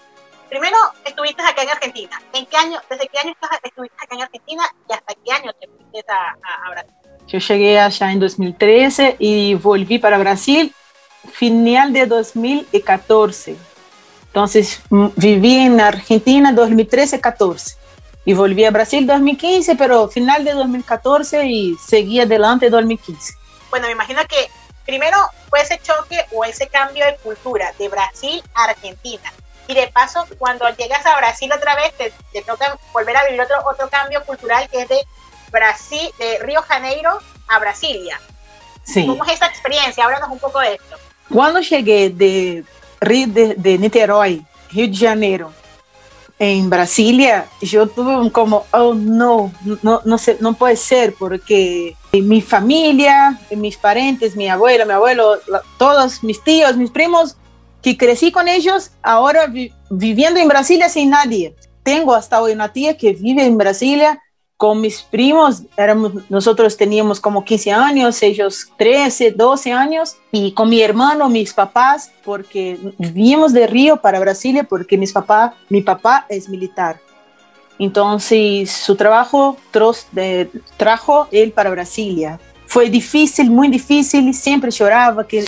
primero 0.49 0.76
estuviste 1.05 1.43
acá 1.43 1.62
en 1.62 1.71
Argentina. 1.71 2.21
¿En 2.33 2.47
qué 2.47 2.57
año, 2.57 2.81
desde 2.88 3.09
qué 3.09 3.19
año 3.19 3.35
estuviste 3.62 3.97
acá 4.02 4.14
en 4.14 4.23
Argentina 4.23 4.64
y 4.88 4.93
hasta 4.93 5.14
qué 5.14 5.33
año 5.33 5.52
te 5.55 5.69
fuiste 5.69 6.11
a, 6.11 6.67
a, 6.67 6.71
Brasil? 6.71 6.95
Yo 7.26 7.38
llegué 7.38 7.78
allá 7.78 8.11
en 8.11 8.21
2013 8.21 9.17
y 9.19 9.55
volví 9.55 9.99
para 9.99 10.19
Brasil 10.19 10.75
final 11.31 11.93
de 11.93 12.07
2014. 12.07 13.57
Entonces 14.29 14.81
viví 14.91 15.57
en 15.57 15.81
Argentina 15.81 16.53
2013-14 16.53 17.77
y 18.25 18.35
volví 18.35 18.65
a 18.65 18.71
Brasil 18.71 19.07
2015, 19.07 19.75
pero 19.77 20.09
final 20.09 20.45
de 20.45 20.53
2014 20.53 21.47
y 21.47 21.75
seguí 21.77 22.21
adelante 22.21 22.69
2015. 22.69 23.35
Bueno, 23.71 23.87
me 23.87 23.93
imagino 23.93 24.21
que 24.29 24.51
primero 24.85 25.17
fue 25.49 25.61
ese 25.63 25.81
choque 25.83 26.19
o 26.33 26.45
ese 26.45 26.69
cambio 26.69 27.07
de 27.07 27.17
cultura 27.17 27.73
de 27.79 27.89
Brasil 27.89 28.43
a 28.55 28.65
Argentina. 28.65 29.33
Y 29.67 29.75
de 29.75 29.87
paso, 29.89 30.27
cuando 30.39 30.69
llegas 30.77 31.05
a 31.05 31.17
Brasil 31.17 31.51
otra 31.53 31.75
vez, 31.75 31.93
te, 31.97 32.43
toca 32.43 32.79
volver 32.93 33.17
a 33.17 33.25
vivir 33.25 33.41
otro, 33.41 33.57
otro 33.71 33.89
cambio 33.89 34.25
cultural 34.25 34.69
que 34.71 34.83
es 34.83 34.89
de 34.89 34.99
Brasil, 35.51 36.11
de 36.19 36.39
Río 36.39 36.63
Janeiro 36.63 37.19
a 37.49 37.59
Brasilia. 37.59 38.21
Sí. 38.83 39.07
¿Cómo 39.07 39.25
es 39.25 39.33
esa 39.33 39.47
experiencia? 39.47 40.05
Háblanos 40.05 40.31
un 40.31 40.39
poco 40.39 40.61
de 40.61 40.75
esto. 40.75 40.97
Cuando 41.29 41.61
llegué 41.61 42.09
de, 42.09 42.65
de, 43.00 43.55
de 43.57 43.78
Niterói, 43.78 44.45
Rio 44.71 44.88
de 44.88 44.97
Janeiro, 44.97 45.52
en 46.38 46.71
Brasilia, 46.71 47.47
yo 47.61 47.88
tuve 47.88 48.31
como, 48.31 48.64
oh 48.71 48.95
no, 48.95 49.52
no, 49.83 50.00
no, 50.05 50.17
no 50.40 50.55
puede 50.55 50.76
ser, 50.76 51.14
porque 51.19 51.97
mi 52.12 52.40
familia, 52.40 53.40
mis 53.50 53.76
parientes, 53.76 54.37
mi 54.37 54.49
abuela, 54.49 54.85
mi 54.85 54.93
abuelo, 54.93 55.38
todos 55.78 56.23
mis 56.23 56.43
tíos, 56.45 56.76
mis 56.76 56.90
primos, 56.90 57.37
que 57.83 57.97
crecí 57.97 58.31
con 58.31 58.47
ellos, 58.47 58.93
ahora 59.02 59.52
viviendo 59.90 60.38
en 60.38 60.49
Brasilia 60.49 60.88
sin 60.88 61.11
nadie. 61.11 61.55
Tengo 61.83 62.14
hasta 62.14 62.40
hoy 62.40 62.52
una 62.52 62.73
tía 62.73 62.97
que 62.97 63.14
vive 63.14 63.45
en 63.45 63.59
Brasilia 63.59 64.23
con 64.59 64.81
mis 64.81 65.03
primos, 65.03 65.62
éramos, 65.77 66.29
nosotros 66.29 66.77
teníamos 66.77 67.21
como 67.21 67.45
15 67.45 67.71
años, 67.71 68.21
ellos 68.25 68.69
13, 68.77 69.31
12 69.31 69.73
años, 69.73 70.17
y 70.33 70.50
con 70.50 70.69
mi 70.69 70.83
hermano, 70.83 71.29
mis 71.29 71.55
papás, 71.55 72.11
porque 72.25 72.77
vivíamos 72.99 73.53
de 73.53 73.69
Río 73.69 73.99
para 73.99 74.19
Brasilia, 74.19 74.65
porque 74.65 74.99
mis 74.99 75.12
papá, 75.12 75.55
mi 75.69 75.81
papá 75.81 76.27
es 76.29 76.49
militar. 76.49 76.99
Entonces, 77.79 78.73
su 78.73 78.97
trabajo 78.97 79.57
trajo 80.77 81.29
él 81.31 81.53
para 81.53 81.71
Brasilia. 81.71 82.41
Fue 82.67 82.91
difícil, 82.91 83.53
muy 83.53 83.69
difícil, 83.69 84.35
siempre 84.35 84.73
lloraba 84.73 85.25
que, 85.25 85.45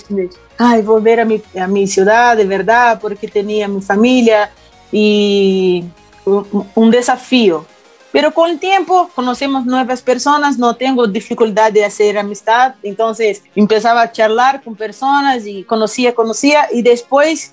ay, 0.57 0.83
volver 0.83 1.19
a 1.19 1.67
mi, 1.67 1.87
ciudad, 1.89 2.37
de 2.37 2.45
verdad, 2.45 3.01
porque 3.03 3.27
tenía 3.27 3.67
mi 3.67 3.83
familia, 3.83 4.53
y 4.93 5.85
un 6.77 6.91
desafío 6.93 7.67
pero 8.13 8.33
con 8.33 8.51
el 8.51 8.59
tiempo 8.59 9.11
conocemos 9.15 9.65
nuevas 9.65 10.03
personas, 10.03 10.59
no 10.59 10.75
tengo 10.75 11.07
dificultad 11.07 11.73
de 11.73 11.85
hacer 11.85 12.19
amistad, 12.19 12.75
entonces 12.83 13.43
empezaba 13.55 14.03
a 14.03 14.13
charlar 14.13 14.63
con 14.63 14.75
personas 14.75 15.47
y 15.47 15.63
conocía, 15.65 16.15
conocía 16.15 16.67
y 16.73 16.83
después, 16.83 17.53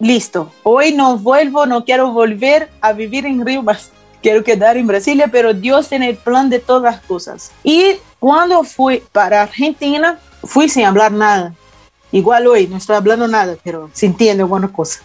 listo, 0.00 0.52
hoy 0.62 0.92
no 0.92 1.16
vuelvo, 1.18 1.66
no 1.66 1.84
quiero 1.84 2.10
volver 2.12 2.70
a 2.80 2.92
vivir 2.92 3.26
en 3.26 3.46
Río, 3.46 3.64
quiero 4.22 4.42
quedar 4.42 4.76
en 4.76 4.86
Brasilia, 4.86 5.28
pero 5.28 5.54
Dios 5.54 5.88
tiene 5.88 6.08
el 6.10 6.16
plan 6.16 6.50
de 6.50 6.58
todas 6.58 6.94
las 6.94 7.04
cosas. 7.04 7.52
Y 7.62 7.96
cuando 8.18 8.64
fui 8.64 9.02
para 9.12 9.42
Argentina, 9.42 10.18
fui 10.42 10.68
sin 10.68 10.84
hablar 10.84 11.12
nada. 11.12 11.54
Igual 12.10 12.46
hoy 12.46 12.66
no 12.68 12.76
estoy 12.76 12.96
hablando 12.96 13.26
nada, 13.26 13.56
pero 13.62 13.90
se 13.92 14.06
entiende 14.06 14.42
alguna 14.42 14.68
cosa. 14.72 15.00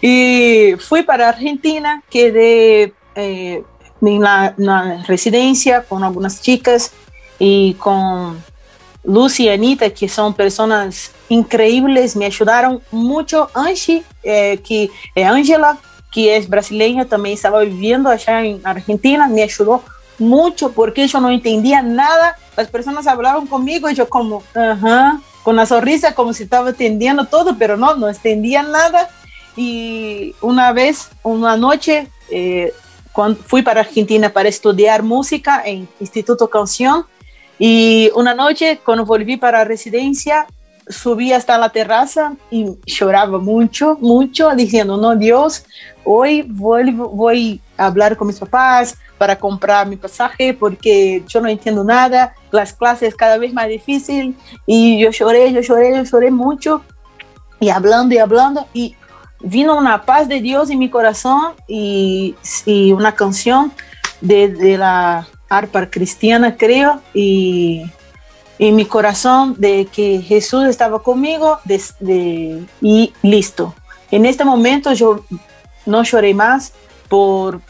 Y 0.00 0.74
fui 0.80 1.02
para 1.02 1.28
Argentina, 1.28 2.02
quedé... 2.10 2.92
Eh, 3.14 3.62
en 4.02 4.20
la, 4.22 5.02
residencia 5.06 5.82
con 5.82 6.04
algunas 6.04 6.40
chicas 6.40 6.92
y 7.38 7.74
con 7.74 8.42
Lucy 9.04 9.44
y 9.44 9.48
Anita, 9.48 9.90
que 9.90 10.08
son 10.08 10.34
personas 10.34 11.12
increíbles, 11.28 12.16
me 12.16 12.26
ayudaron 12.26 12.82
mucho. 12.90 13.50
Angie, 13.54 14.02
eh, 14.22 14.58
que 14.66 14.90
es 15.14 15.26
Angela, 15.26 15.78
que 16.10 16.36
es 16.36 16.48
brasileña, 16.48 17.04
también 17.04 17.34
estaba 17.34 17.60
viviendo 17.60 18.08
allá 18.08 18.44
en 18.44 18.60
Argentina, 18.64 19.28
me 19.28 19.42
ayudó 19.42 19.82
mucho 20.18 20.72
porque 20.72 21.06
yo 21.06 21.20
no 21.20 21.30
entendía 21.30 21.82
nada. 21.82 22.36
Las 22.56 22.68
personas 22.68 23.06
hablaban 23.06 23.46
conmigo 23.46 23.90
y 23.90 23.94
yo 23.94 24.08
como, 24.08 24.42
ajá, 24.54 25.20
con 25.42 25.56
la 25.56 25.66
sonrisa 25.66 26.14
como 26.14 26.32
si 26.32 26.44
estaba 26.44 26.70
entendiendo 26.70 27.24
todo, 27.26 27.56
pero 27.58 27.76
no, 27.76 27.94
no 27.96 28.08
entendía 28.08 28.62
nada. 28.62 29.08
Y 29.56 30.34
una 30.40 30.72
vez, 30.72 31.08
una 31.22 31.56
noche, 31.56 32.08
eh, 32.30 32.72
cuando 33.16 33.42
fui 33.42 33.62
para 33.62 33.80
Argentina 33.80 34.28
para 34.28 34.50
estudiar 34.50 35.02
música 35.02 35.62
en 35.64 35.88
Instituto 36.00 36.50
Canción 36.50 37.06
y 37.58 38.10
una 38.14 38.34
noche 38.34 38.78
cuando 38.84 39.06
volví 39.06 39.38
para 39.38 39.64
residencia 39.64 40.46
subí 40.86 41.32
hasta 41.32 41.56
la 41.56 41.70
terraza 41.70 42.34
y 42.50 42.76
lloraba 42.84 43.38
mucho, 43.38 43.96
mucho, 44.02 44.54
diciendo, 44.54 44.98
no, 44.98 45.16
Dios, 45.16 45.64
hoy 46.04 46.42
voy, 46.42 46.90
voy 46.92 47.60
a 47.78 47.86
hablar 47.86 48.18
con 48.18 48.26
mis 48.26 48.38
papás 48.38 48.96
para 49.16 49.38
comprar 49.38 49.88
mi 49.88 49.96
pasaje 49.96 50.52
porque 50.52 51.24
yo 51.26 51.40
no 51.40 51.48
entiendo 51.48 51.82
nada, 51.84 52.34
las 52.50 52.74
clases 52.74 53.14
cada 53.14 53.38
vez 53.38 53.50
más 53.54 53.66
difícil 53.68 54.36
y 54.66 55.00
yo 55.00 55.10
lloré, 55.10 55.50
yo 55.54 55.62
lloré, 55.62 55.96
yo 55.96 56.02
lloré 56.02 56.30
mucho 56.30 56.82
y 57.60 57.70
hablando 57.70 58.14
y 58.14 58.18
hablando 58.18 58.66
y 58.74 58.94
vino 59.40 59.76
una 59.76 60.02
paz 60.02 60.28
de 60.28 60.40
Dios 60.40 60.70
en 60.70 60.78
mi 60.78 60.90
corazón 60.90 61.54
y, 61.68 62.34
y 62.64 62.92
una 62.92 63.14
canción 63.14 63.72
de, 64.20 64.48
de, 64.48 64.78
la 64.78 65.28
arpa 65.48 65.90
cristiana, 65.90 66.56
creo, 66.56 67.00
y 67.12 67.84
en 68.58 68.74
mi 68.74 68.86
corazón 68.86 69.54
de 69.58 69.86
que 69.86 70.22
Jesús 70.22 70.64
estaba 70.64 71.02
conmigo 71.02 71.58
y 72.80 73.12
listo. 73.22 73.74
En 74.10 74.24
este 74.24 74.44
momento 74.44 74.92
yo 74.92 75.24
no 75.84 76.02
lloré 76.02 76.32
más 76.32 76.72
por, 77.08 77.60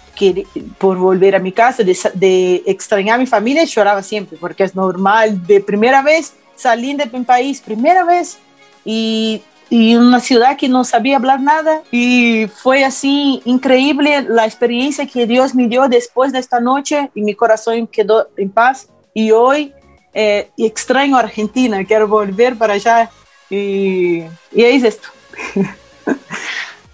por 0.79 0.99
volver 0.99 1.35
a 1.35 1.39
mi 1.39 1.53
casa, 1.53 1.83
de, 1.83 1.99
de 2.15 2.63
extrañar 2.67 3.17
a 3.17 3.19
mi 3.19 3.27
familia, 3.27 3.65
lloraba 3.65 4.03
siempre, 4.03 4.39
porque 4.41 4.65
es 4.65 4.75
normal, 4.75 5.47
de 5.47 5.61
primera 5.61 6.03
vez 6.03 6.35
salí 6.55 6.95
de 6.95 7.07
mi 7.07 7.25
país, 7.25 7.61
primera 7.61 8.05
vez, 8.05 8.39
y 8.85 9.43
y 9.69 9.97
una 9.97 10.21
ciudad 10.21 10.57
que 10.57 10.69
no 10.69 10.85
sabía 10.85 11.17
hablar 11.17 11.41
nada. 11.41 11.83
Y 11.91 12.47
fue 12.49 12.85
así 12.85 13.43
increíble 13.45 14.23
la 14.29 14.45
experiencia 14.45 15.07
que 15.07 15.27
Dios 15.27 15.55
me 15.55 15.69
dio 15.69 15.89
después 15.89 16.33
de 16.33 16.39
esta 16.39 16.61
noche 16.61 17.11
y 17.15 17.23
mi 17.23 17.35
corazón 17.35 17.87
quedó 17.87 18.29
en 18.37 18.51
paz. 18.51 18.89
Y 19.13 19.31
hoy 19.31 19.75
eh, 20.13 20.51
extraño 20.57 21.17
Argentina, 21.17 21.85
quiero 21.85 22.09
volver 22.09 22.57
para 22.57 22.75
allá. 22.75 23.11
Y, 23.51 24.23
y 24.53 24.65
es 24.65 24.83
esto. 24.83 25.09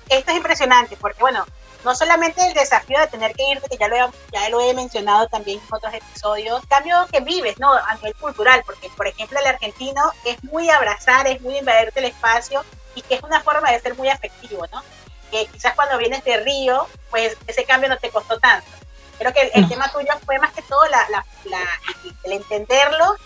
Esto 0.09 0.31
es 0.31 0.37
impresionante 0.37 0.97
porque, 1.01 1.21
bueno, 1.21 1.45
no 1.85 1.95
solamente 1.95 2.45
el 2.47 2.55
desafío 2.55 2.99
de 3.01 3.07
tener 3.09 3.33
que 3.35 3.49
irte, 3.51 3.69
que 3.69 3.77
ya 3.77 3.89
lo, 3.89 3.97
he, 3.97 4.11
ya 4.33 4.49
lo 4.49 4.61
he 4.61 4.75
mencionado 4.75 5.27
también 5.29 5.61
en 5.61 5.75
otros 5.75 5.93
episodios, 5.93 6.63
cambio 6.69 6.97
que 7.11 7.21
vives, 7.21 7.59
¿no? 7.59 7.73
A 7.73 7.95
nivel 7.97 8.15
cultural, 8.15 8.63
porque, 8.65 8.89
por 8.97 9.07
ejemplo, 9.07 9.39
el 9.41 9.47
argentino 9.47 10.13
es 10.25 10.43
muy 10.45 10.71
abrazar, 10.71 11.27
es 11.27 11.41
muy 11.41 11.59
invaderte 11.59 12.01
el 12.01 12.07
espacio 12.07 12.65
y 12.95 13.03
que 13.03 13.15
es 13.15 13.23
una 13.23 13.41
forma 13.41 13.71
de 13.71 13.81
ser 13.81 13.97
muy 13.97 14.09
afectivo, 14.09 14.67
¿no? 14.73 14.83
Que 15.31 15.47
quizás 15.47 15.75
cuando 15.75 15.99
vienes 15.99 16.23
de 16.25 16.37
Río, 16.39 16.87
pues 17.11 17.37
ese 17.47 17.65
cambio 17.65 17.89
no 17.89 17.99
te 17.99 18.11
costó 18.11 18.39
tanto. 18.39 18.69
Creo 19.19 19.33
que 19.33 19.51
el, 19.55 19.69
tema 19.69 19.91
tuyo 19.91 20.13
fue 20.25 20.39
más 20.39 20.53
que 20.53 20.63
todo 20.63 20.85
la, 20.87 21.07
la, 21.09 21.25
el 22.25 22.33
entenderlo 22.33 23.17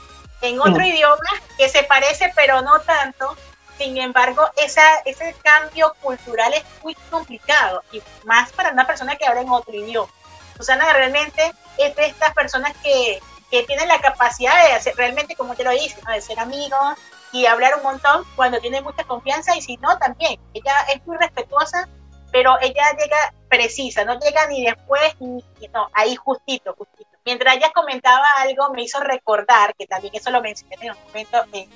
en 0.43 0.61
otro 0.61 0.83
idioma 0.85 1.17
que 1.57 1.69
se 1.69 1.83
parece 1.85 2.31
pero 2.35 2.61
no 2.61 2.81
tanto 2.81 3.37
sin 3.79 3.97
embargo, 3.99 4.43
esa, 4.57 4.83
ese 5.05 5.35
cambio 5.43 5.95
cultural 6.03 6.53
es 6.55 6.65
muy 6.83 6.95
complicado 7.11 7.83
y 7.93 8.03
más 8.25 8.53
para 8.53 8.71
una 8.71 8.87
persona 8.87 9.17
que 9.17 9.27
habla 9.27 9.43
en 9.43 9.51
otro 9.51 9.75
idioma. 9.75 10.13
Susana 10.57 10.93
realmente 10.93 11.53
es 11.77 11.95
de 11.95 12.07
estas 12.07 12.33
personas 12.35 12.75
que, 12.83 13.21
que 13.51 13.65
tienen 13.65 13.89
la 13.89 14.01
capacidad 14.01 14.55
de 14.67 14.73
hacer 14.73 14.97
realmente, 14.97 15.37
como 15.37 15.55
te 15.55 15.65
lo 15.65 15.71
dice, 15.71 16.01
de 16.11 16.21
ser 16.21 16.39
amigos 16.41 16.97
y 17.33 17.47
hablar 17.47 17.77
un 17.77 17.83
montón 17.83 18.25
cuando 18.35 18.61
tiene 18.61 18.81
mucha 18.81 19.05
confianza 19.05 19.57
y 19.57 19.63
si 19.63 19.77
no, 19.77 19.99
también. 19.99 20.41
Ella 20.55 20.75
es 20.95 21.07
muy 21.07 21.17
respetuosa, 21.19 21.89
pero 22.33 22.57
ella 22.61 22.85
llega 22.99 23.35
precisa, 23.49 24.05
no 24.05 24.19
llega 24.19 24.47
ni 24.47 24.65
después 24.65 25.15
ni, 25.21 25.45
no, 25.73 25.89
ahí 25.93 26.17
justito, 26.17 26.75
justito. 26.77 27.11
Mientras 27.25 27.57
ella 27.57 27.73
comentaba 27.75 28.25
algo, 28.39 28.71
me 28.73 28.83
hizo 28.83 29.01
recordar, 29.01 29.75
que 29.75 29.87
también 29.87 30.15
eso 30.15 30.31
lo 30.31 30.41
mencioné 30.41 30.77
en 30.81 30.93
un 30.93 31.05
momento, 31.07 31.45
en 31.53 31.69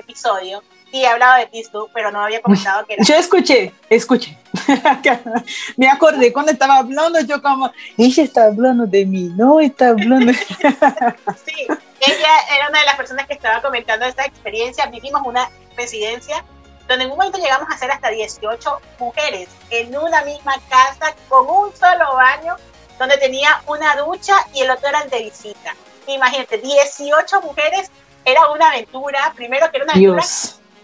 otro 0.00 0.12
episodio, 0.12 0.62
Sí, 0.90 1.02
he 1.04 1.06
hablado 1.06 1.38
de 1.38 1.46
ti 1.46 1.62
tú, 1.70 1.88
pero 1.94 2.10
no 2.10 2.20
había 2.20 2.42
comentado 2.42 2.84
que 2.84 2.94
era. 2.94 3.04
Yo 3.04 3.14
escuché, 3.14 3.72
escuché. 3.88 4.36
Me 5.76 5.88
acordé 5.88 6.32
cuando 6.32 6.50
estaba 6.50 6.78
hablando, 6.78 7.20
yo 7.20 7.40
como, 7.40 7.70
ella 7.96 8.24
está 8.24 8.46
hablando 8.46 8.86
de 8.86 9.06
mí, 9.06 9.30
no 9.36 9.60
está 9.60 9.90
hablando. 9.90 10.32
sí, 11.46 11.66
ella 12.00 12.28
era 12.56 12.68
una 12.68 12.80
de 12.80 12.86
las 12.86 12.96
personas 12.96 13.28
que 13.28 13.34
estaba 13.34 13.62
comentando 13.62 14.04
esta 14.04 14.24
experiencia. 14.24 14.86
Vivimos 14.86 15.22
una 15.24 15.48
residencia 15.76 16.44
donde 16.88 17.04
en 17.04 17.12
un 17.12 17.18
momento 17.18 17.38
llegamos 17.38 17.68
a 17.70 17.78
ser 17.78 17.92
hasta 17.92 18.08
18 18.08 18.80
mujeres 18.98 19.48
en 19.70 19.96
una 19.96 20.24
misma 20.24 20.54
casa 20.68 21.14
con 21.28 21.48
un 21.48 21.72
solo 21.76 22.16
baño, 22.16 22.56
donde 22.98 23.16
tenía 23.18 23.62
una 23.68 23.94
ducha 23.94 24.34
y 24.52 24.62
el 24.62 24.70
otro 24.70 24.88
era 24.88 25.02
el 25.02 25.10
de 25.10 25.22
visita. 25.22 25.76
Imagínate, 26.08 26.58
18 26.58 27.42
mujeres, 27.42 27.92
era 28.24 28.50
una 28.50 28.68
aventura, 28.68 29.32
primero 29.34 29.70
que 29.70 29.78
era 29.78 29.84
una 29.84 29.94
aventura, 29.94 30.22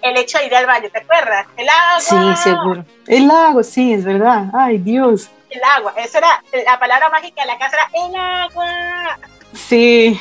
el 0.02 0.16
hecho 0.16 0.38
de 0.38 0.46
ir 0.46 0.54
al 0.54 0.66
baño, 0.66 0.88
¿te 0.90 0.98
acuerdas? 0.98 1.46
El 1.56 1.68
agua. 1.68 2.00
Sí, 2.00 2.42
seguro. 2.42 2.84
El 3.06 3.30
agua, 3.30 3.62
sí, 3.62 3.92
es 3.92 4.04
verdad. 4.04 4.46
Ay, 4.54 4.78
Dios. 4.78 5.30
El 5.50 5.62
agua, 5.62 5.94
esa 5.96 6.18
era 6.18 6.42
la 6.64 6.78
palabra 6.78 7.08
mágica 7.10 7.42
de 7.42 7.46
la 7.48 7.58
casa, 7.58 7.76
era 7.76 8.06
el 8.06 8.16
agua. 8.16 9.18
Sí. 9.54 10.20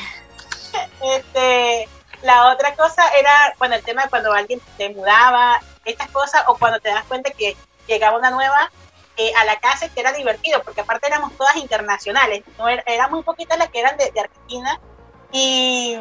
Este, 1.02 1.88
la 2.22 2.52
otra 2.52 2.74
cosa 2.74 3.02
era, 3.18 3.54
bueno, 3.58 3.74
el 3.74 3.82
tema 3.82 4.04
de 4.04 4.10
cuando 4.10 4.32
alguien 4.32 4.60
te 4.76 4.88
mudaba, 4.90 5.60
estas 5.84 6.08
cosas, 6.10 6.42
o 6.48 6.56
cuando 6.56 6.80
te 6.80 6.88
das 6.88 7.04
cuenta 7.04 7.30
que 7.30 7.56
llegaba 7.86 8.18
una 8.18 8.30
nueva 8.30 8.70
eh, 9.16 9.32
a 9.36 9.44
la 9.44 9.58
casa 9.60 9.88
que 9.88 10.00
era 10.00 10.12
divertido, 10.12 10.62
porque 10.62 10.80
aparte 10.80 11.06
éramos 11.06 11.36
todas 11.36 11.56
internacionales, 11.56 12.42
no 12.58 12.68
era, 12.68 13.08
muy 13.08 13.22
poquitas 13.22 13.58
las 13.58 13.68
que 13.70 13.80
eran 13.80 13.96
de, 13.96 14.12
Argentina, 14.20 14.80
y, 15.32 15.98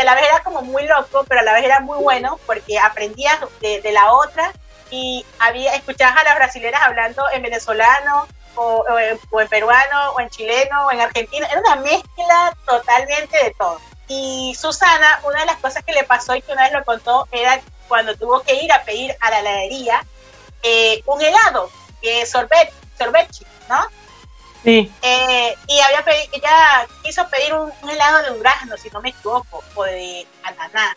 a 0.00 0.04
la 0.04 0.14
vez 0.14 0.24
era 0.24 0.42
como 0.42 0.62
muy 0.62 0.86
loco, 0.86 1.24
pero 1.28 1.40
a 1.40 1.44
la 1.44 1.52
vez 1.52 1.64
era 1.64 1.80
muy 1.80 1.98
bueno, 1.98 2.38
porque 2.46 2.78
aprendías 2.78 3.38
de, 3.60 3.92
la 3.92 4.12
otra, 4.12 4.52
y 4.90 5.24
había, 5.38 5.74
escuchabas 5.74 6.18
a 6.18 6.24
las 6.24 6.36
brasileras 6.36 6.82
hablando 6.82 7.24
en 7.32 7.42
venezolano, 7.42 8.26
o, 8.54 8.84
en, 8.98 9.18
o, 9.30 9.40
en, 9.40 9.48
peruano, 9.48 10.12
o 10.12 10.20
en 10.20 10.30
chileno, 10.30 10.86
o 10.86 10.92
en 10.92 11.00
argentino, 11.00 11.46
era 11.46 11.60
una 11.60 11.76
mezcla 11.76 12.56
totalmente 12.66 13.44
de 13.44 13.54
todo. 13.58 13.80
Y 14.08 14.56
Susana, 14.58 15.20
una 15.24 15.40
de 15.40 15.46
las 15.46 15.58
cosas 15.58 15.84
que 15.84 15.92
le 15.92 16.04
pasó 16.04 16.34
y 16.34 16.42
que 16.42 16.52
una 16.52 16.64
vez 16.64 16.72
lo 16.72 16.84
contó, 16.84 17.28
era 17.30 17.60
cuando 17.88 18.16
tuvo 18.16 18.42
que 18.42 18.54
ir 18.54 18.72
a 18.72 18.82
pedir 18.82 19.14
a 19.20 19.30
la 19.30 19.40
heladería 19.40 20.04
eh, 20.62 21.02
un 21.06 21.20
helado, 21.20 21.70
que 22.02 22.26
sorbet, 22.26 22.72
sorbechi, 22.96 23.46
¿no? 23.68 23.86
Sí. 24.64 24.90
Eh, 25.02 25.54
y 25.66 25.80
había 25.80 26.04
pedido, 26.04 26.24
ella 26.32 26.86
quiso 27.02 27.26
pedir 27.28 27.54
un, 27.54 27.70
helado 27.88 28.22
de 28.22 28.36
durazno, 28.36 28.76
si 28.76 28.90
no 28.90 29.00
me 29.00 29.10
equivoco, 29.10 29.62
o 29.74 29.84
de 29.84 30.26
ananá. 30.42 30.96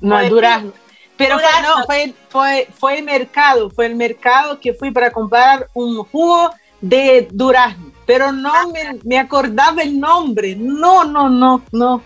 No, 0.00 0.18
de 0.18 0.28
durazno. 0.28 0.72
Pero 1.16 1.38
Fue, 1.38 1.62
no, 1.62 1.84
fue, 1.84 2.14
fue, 2.30 2.68
fue 2.78 2.98
el 2.98 3.04
mercado, 3.04 3.68
fue 3.68 3.84
el 3.84 3.94
mercado 3.94 4.58
que 4.58 4.72
fui 4.72 4.90
para 4.90 5.10
comprar 5.10 5.68
un 5.74 6.02
jugo 6.04 6.50
de 6.80 7.28
durazno, 7.30 7.92
pero 8.06 8.32
no 8.32 8.54
ah. 8.54 8.66
me, 8.72 8.98
me, 9.04 9.18
acordaba 9.18 9.82
el 9.82 10.00
nombre, 10.00 10.56
no, 10.56 11.04
no, 11.04 11.28
no, 11.28 11.62
no, 11.72 12.02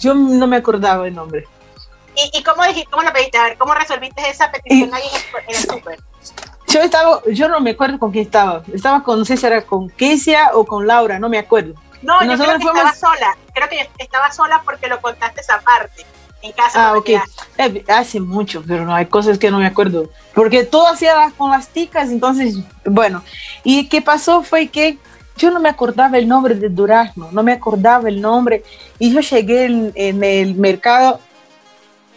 yo 0.00 0.14
no 0.14 0.46
me 0.46 0.56
acordaba 0.56 1.06
el 1.06 1.14
nombre. 1.14 1.46
¿Y, 2.32 2.42
cómo, 2.42 2.64
dijiste, 2.64 2.90
cómo 2.90 3.02
lo 3.02 3.12
pediste? 3.12 3.38
A 3.38 3.44
ver, 3.44 3.58
¿cómo 3.58 3.74
resolviste 3.74 4.28
esa 4.28 4.50
petición 4.50 4.92
ahí 4.92 5.04
en 5.46 5.54
el 5.54 5.62
súper? 5.62 6.00
Yo 6.68 6.80
estaba, 6.80 7.20
yo 7.32 7.48
no 7.48 7.60
me 7.60 7.70
acuerdo 7.70 7.98
con 7.98 8.12
quién 8.12 8.24
estaba. 8.24 8.62
Estaba 8.72 9.02
con, 9.02 9.18
no 9.18 9.24
sé 9.24 9.36
si 9.36 9.46
era 9.46 9.62
con 9.62 9.88
Kesia 9.88 10.50
o 10.54 10.64
con 10.64 10.86
Laura, 10.86 11.18
no 11.18 11.28
me 11.28 11.38
acuerdo. 11.38 11.74
No, 12.02 12.22
yo 12.24 12.36
creo 12.36 12.58
que 12.58 12.66
estaba 12.66 12.94
sola. 12.94 13.36
Creo 13.54 13.68
que 13.68 13.90
estaba 13.98 14.30
sola 14.30 14.62
porque 14.64 14.86
lo 14.88 15.00
contaste 15.00 15.40
esa 15.40 15.60
parte. 15.60 16.04
En 16.40 16.52
casa. 16.52 16.90
Ah, 16.90 16.96
ok. 16.96 17.08
Eh, 17.56 17.84
hace 17.88 18.20
mucho, 18.20 18.62
pero 18.64 18.84
no 18.84 18.94
hay 18.94 19.06
cosas 19.06 19.38
que 19.38 19.50
no 19.50 19.58
me 19.58 19.66
acuerdo. 19.66 20.08
Porque 20.34 20.62
todo 20.62 20.86
hacía 20.86 21.32
con 21.36 21.50
las 21.50 21.68
ticas, 21.68 22.10
entonces, 22.10 22.58
bueno. 22.84 23.24
Y 23.64 23.88
qué 23.88 24.02
pasó 24.02 24.42
fue 24.44 24.68
que 24.68 24.98
yo 25.36 25.50
no 25.50 25.58
me 25.58 25.68
acordaba 25.68 26.16
el 26.16 26.28
nombre 26.28 26.54
de 26.54 26.68
Durazno, 26.68 27.28
no 27.32 27.42
me 27.42 27.52
acordaba 27.52 28.08
el 28.08 28.20
nombre. 28.20 28.62
Y 29.00 29.12
yo 29.12 29.20
llegué 29.20 29.64
en 29.64 30.22
el 30.22 30.54
mercado 30.54 31.20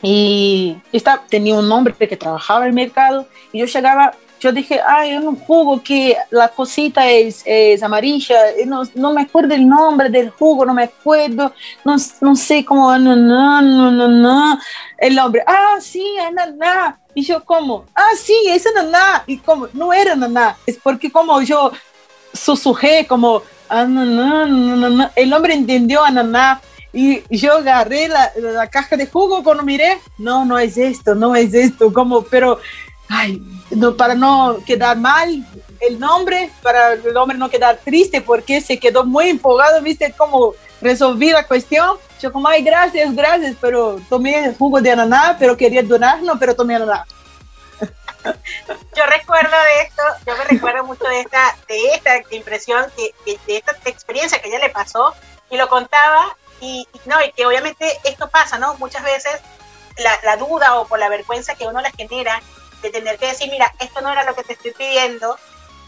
y 0.01 0.77
esta 0.91 1.21
tenía 1.29 1.55
un 1.55 1.69
nombre 1.69 1.93
que 1.93 2.17
trabajaba 2.17 2.61
en 2.61 2.69
el 2.69 2.73
mercado 2.73 3.27
y 3.51 3.59
yo 3.59 3.65
llegaba, 3.65 4.13
yo 4.41 4.51
dije, 4.51 4.81
ay, 4.85 5.15
un 5.17 5.35
jugo 5.35 5.83
que 5.83 6.17
la 6.31 6.47
cosita 6.47 7.07
es, 7.07 7.43
es 7.45 7.83
amarilla, 7.83 8.35
no, 8.65 8.81
no, 8.95 9.13
me 9.13 9.21
acuerdo 9.21 9.53
el 9.53 9.67
nombre 9.67 10.09
del 10.09 10.31
jugo, 10.31 10.65
no 10.65 10.73
me 10.73 10.85
acuerdo, 10.85 11.53
no, 11.85 11.95
no 12.21 12.35
sé 12.35 12.65
cómo, 12.65 12.97
no, 12.97 13.15
no, 13.15 13.61
no, 13.61 13.91
no, 13.91 14.07
no, 14.07 14.59
el 14.97 15.13
nombre, 15.13 15.43
ah, 15.45 15.75
sí, 15.79 16.03
ananá, 16.17 16.99
y 17.13 17.23
yo 17.23 17.45
como, 17.45 17.85
ah, 17.93 18.15
sí, 18.17 18.35
es 18.47 18.65
ananá, 18.65 19.23
y 19.27 19.37
como, 19.37 19.67
no 19.73 19.93
era 19.93 20.13
ananá, 20.13 20.57
es 20.65 20.75
porque 20.81 21.11
como 21.11 21.39
yo 21.43 21.71
susurré 22.33 23.05
como, 23.05 23.43
ananá, 23.69 24.45
ananá, 24.45 25.11
el 25.15 25.31
hombre 25.33 25.53
entendió 25.53 26.03
ananá, 26.03 26.59
y 26.93 27.21
yo 27.37 27.53
agarré 27.53 28.09
la, 28.09 28.31
la, 28.35 28.67
caja 28.67 28.97
de 28.97 29.05
jugo 29.05 29.43
cuando 29.43 29.63
miré, 29.63 29.99
no, 30.17 30.43
no 30.43 30.57
es 30.59 30.77
esto, 30.77 31.13
no 31.15 31.35
es 31.35 31.53
esto, 31.53 31.93
como, 31.93 32.23
pero, 32.23 32.59
ay, 33.11 33.43
no, 33.71 33.95
para 33.95 34.15
no 34.15 34.57
quedar 34.65 34.97
mal 34.97 35.45
el 35.81 35.99
nombre, 35.99 36.49
para 36.61 36.93
el 36.93 37.17
hombre 37.17 37.37
no 37.37 37.49
quedar 37.49 37.77
triste, 37.83 38.21
porque 38.21 38.61
se 38.61 38.79
quedó 38.79 39.03
muy 39.03 39.29
empolgado, 39.29 39.81
viste 39.81 40.13
cómo 40.17 40.53
resolví 40.79 41.31
la 41.31 41.45
cuestión. 41.45 41.97
Yo 42.21 42.31
como, 42.31 42.47
ay, 42.47 42.63
gracias, 42.63 43.13
gracias, 43.13 43.55
pero 43.59 43.99
tomé 44.09 44.53
jugo 44.57 44.79
de 44.79 44.91
ananá, 44.91 45.35
pero 45.37 45.57
quería 45.57 45.83
donarlo, 45.83 46.37
pero 46.39 46.55
tomé 46.55 46.75
ananá. 46.75 47.05
Yo 48.95 49.05
recuerdo 49.07 49.49
de 49.49 49.81
esto, 49.81 50.03
yo 50.27 50.37
me 50.37 50.43
recuerdo 50.43 50.83
mucho 50.83 51.05
de 51.05 51.21
esta, 51.21 51.57
de 51.67 51.93
esta 51.95 52.21
impresión, 52.29 52.85
que, 52.95 53.15
de 53.47 53.57
esta 53.57 53.75
experiencia 53.85 54.39
que 54.39 54.49
ella 54.49 54.59
le 54.59 54.69
pasó, 54.69 55.15
y 55.49 55.57
lo 55.57 55.67
contaba 55.67 56.37
y, 56.59 56.87
no, 57.05 57.15
y 57.23 57.31
que 57.31 57.47
obviamente 57.47 57.99
esto 58.03 58.29
pasa, 58.29 58.59
¿no? 58.59 58.75
Muchas 58.75 59.03
veces 59.03 59.41
la, 59.97 60.37
duda 60.37 60.79
o 60.79 60.87
por 60.87 60.99
la 60.99 61.09
vergüenza 61.09 61.55
que 61.55 61.65
uno 61.65 61.81
le 61.81 61.91
genera 61.91 62.41
de 62.81 62.89
tener 62.89 63.17
que 63.17 63.27
decir, 63.27 63.49
mira, 63.49 63.71
esto 63.79 64.01
no 64.01 64.11
era 64.11 64.23
lo 64.23 64.35
que 64.35 64.43
te 64.43 64.53
estoy 64.53 64.71
pidiendo, 64.71 65.37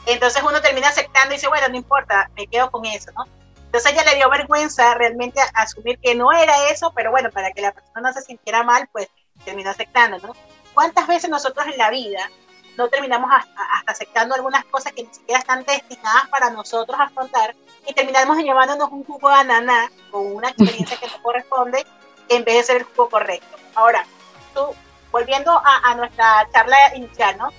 entonces 0.06 0.44
uno 0.44 0.62
termina 0.62 0.90
aceptando 0.90 1.34
y 1.34 1.38
dice, 1.38 1.48
bueno, 1.48 1.68
no 1.70 1.76
importa, 1.76 2.30
me 2.36 2.48
quedo 2.48 2.70
con 2.72 2.86
eso, 2.86 3.12
¿no? 3.14 3.26
Entonces 3.66 3.92
ella 3.92 4.04
le 4.04 4.16
dio 4.18 4.30
vergüenza 4.30 4.94
realmente 4.94 5.42
asumir 5.56 5.98
que 6.00 6.14
no 6.14 6.32
era 6.32 6.70
eso, 6.70 6.94
pero 6.96 7.10
bueno, 7.10 7.32
para 7.32 7.52
que 7.52 7.62
la 7.62 7.72
persona 7.72 8.02
no 8.02 8.14
se 8.14 8.22
sintiera 8.22 8.64
mal, 8.64 8.88
pues 8.92 9.08
terminó 9.46 9.72
aceptando, 9.72 10.20
¿no? 10.20 10.36
¿Cuántas 10.74 11.08
veces 11.08 11.30
nosotros 11.30 11.66
en 11.68 11.78
la 11.78 11.90
vida 11.90 12.30
no 12.78 12.88
terminamos 12.90 13.30
hasta, 13.32 13.62
aceptando 13.88 14.36
algunas 14.36 14.66
cosas 14.66 14.94
que 14.94 15.04
ni 15.04 15.14
siquiera 15.14 15.40
están 15.40 15.64
destinadas 15.64 16.28
para 16.30 16.50
nosotros 16.50 16.98
afrontar 17.00 17.56
y 17.88 17.94
terminamos 17.94 18.38
llevándonos 18.38 18.92
un 18.92 19.04
jugo 19.04 19.30
de 19.30 19.36
ananá 19.36 19.92
con 20.12 20.36
una 20.36 20.50
experiencia 20.50 20.98
que 20.98 21.08
no 21.08 21.20
corresponde 21.24 21.86
en 22.30 22.44
vez 22.44 22.56
de 22.56 22.64
ser 22.64 22.78
el 22.78 22.84
jugo 22.84 23.10
correcto. 23.10 23.58
Ahora, 23.76 24.06
tú, 24.54 24.76
volviendo 25.14 25.52
a, 25.64 25.96
nuestra 25.96 26.50
charla 26.52 26.96
inicial, 26.96 27.38
¿no? 27.38 27.50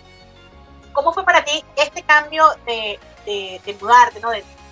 ¿Cómo 0.93 1.13
fue 1.13 1.25
para 1.25 1.45
ti 1.45 1.65
este 1.77 2.03
cambio 2.03 2.45
de, 2.67 2.99
de, 3.25 3.77
mudarte, 3.81 4.21
¿no? 4.21 4.31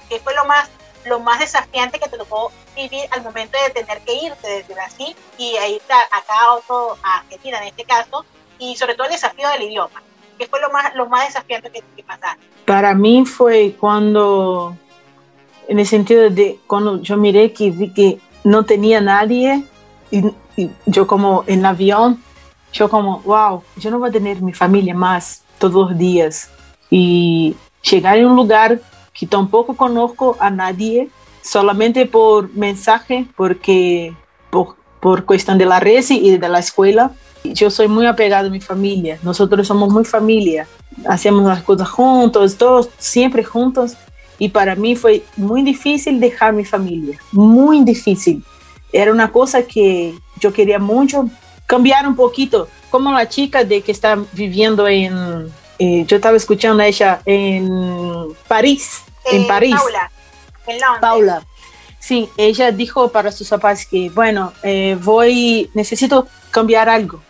¿Qué 0.09 0.19
fue 0.19 0.35
lo 0.35 0.45
más, 0.45 0.69
lo 1.07 1.21
más 1.21 1.39
desafiante 1.39 1.99
que 1.99 2.11
te 2.11 2.19
tocó 2.19 2.53
vivir 2.75 3.05
al 3.13 3.23
momento 3.23 3.57
de 3.63 3.71
tener 3.71 4.01
que 4.03 4.15
irte 4.15 4.49
desde 4.49 4.75
Brasil 4.75 5.17
y 5.39 5.57
irte 5.57 5.93
acá 5.93 6.35
a, 6.43 6.55
otro, 6.55 6.99
a 7.03 7.19
Argentina 7.19 7.59
en 7.63 7.69
este 7.69 7.85
caso? 7.85 8.27
Y 8.59 8.77
sobre 8.77 8.95
todo 8.95 9.07
el 9.07 9.13
desafío 9.13 9.49
del 9.51 9.63
idioma. 9.63 10.03
¿Qué 10.37 10.47
fue 10.49 10.61
lo 10.61 10.71
más, 10.71 10.93
lo 10.97 11.07
más 11.07 11.27
desafiante 11.27 11.71
que, 11.71 11.83
que 11.97 12.03
pasaste? 12.03 12.45
Para 12.67 12.95
mí 12.95 13.25
fue 13.25 13.77
cuando 13.79 14.77
en 15.69 15.79
el 15.79 15.87
sentido 15.87 16.29
de 16.31 16.59
cuando 16.67 17.01
yo 17.01 17.17
miré 17.17 17.53
que 17.53 17.71
vi 17.71 17.93
que 17.93 18.19
no 18.43 18.65
tenía 18.65 19.01
nadie 19.01 19.65
y, 20.11 20.23
yo 20.85 21.07
como 21.07 21.45
en 21.47 21.65
avión, 21.65 22.23
yo 22.73 22.89
como, 22.89 23.21
wow, 23.21 23.63
yo 23.77 23.91
no 23.91 23.99
voy 23.99 24.09
a 24.09 24.13
tener 24.13 24.41
mi 24.43 24.53
familia 24.53 24.95
más 24.95 25.43
todos 25.59 25.91
los 25.91 25.99
días 25.99 26.51
y 26.91 27.55
llegar 27.89 28.19
en 28.19 28.27
un 28.27 28.37
lugar 28.37 28.81
que 29.13 29.27
tampoco 29.27 29.77
conozco 29.77 30.37
a 30.41 30.51
nadie, 30.51 31.11
solamente 31.43 32.07
por 32.07 32.53
mensaje, 32.55 33.27
porque 33.37 34.15
por, 34.51 34.77
por 35.01 35.25
cuestión 35.25 35.59
de 35.59 35.67
la 35.67 35.81
red 35.81 36.05
y 36.09 36.37
de 36.37 36.49
la 36.49 36.59
escuela. 36.59 37.13
Yo 37.45 37.71
soy 37.71 37.89
muy 37.89 38.07
apegado 38.07 38.49
a 38.49 38.51
mi 38.51 38.61
familia, 38.61 39.19
nosotros 39.23 39.67
somos 39.67 39.89
muy 39.93 40.05
familia, 40.05 40.69
hacemos 41.09 41.45
las 41.45 41.63
cosas 41.63 41.89
juntos, 41.89 42.57
todos 42.57 42.89
siempre 42.99 43.43
juntos 43.43 43.97
y 44.39 44.49
para 44.49 44.77
mí 44.77 44.95
fue 44.95 45.25
muy 45.37 45.63
difícil 45.63 46.21
dejar 46.21 46.53
mi 46.53 46.65
familia, 46.65 47.19
muy 47.33 47.83
difícil. 47.85 48.45
Era 48.93 49.13
una 49.13 49.33
cosa 49.33 49.63
que 49.63 50.15
yo 50.41 50.53
quería 50.53 50.79
mucho 50.79 51.29
cambiar 51.67 52.07
un 52.07 52.17
poquito, 52.17 52.69
como 52.91 53.13
la 53.13 53.29
chica 53.29 53.65
de 53.65 53.83
que 53.83 53.93
está 53.93 54.19
viviendo 54.33 54.87
en, 54.89 55.51
eh, 55.79 56.05
yo 56.07 56.17
estaba 56.17 56.37
escuchando 56.37 56.83
a 56.83 56.87
ella 56.87 57.21
en 57.25 57.69
París, 58.47 59.03
en 59.25 59.43
eh, 59.43 59.47
París. 59.49 59.75
Paula, 59.77 60.11
en 60.67 61.01
Paula. 61.01 61.47
Sí, 61.99 62.29
ella 62.37 62.73
dijo 62.73 63.09
para 63.09 63.31
sus 63.31 63.49
papás 63.49 63.87
que, 63.87 64.11
bueno, 64.11 64.53
eh, 64.63 64.99
voy, 65.03 65.71
necesito 65.73 66.27
cambiar 66.51 66.89
algo, 66.89 67.21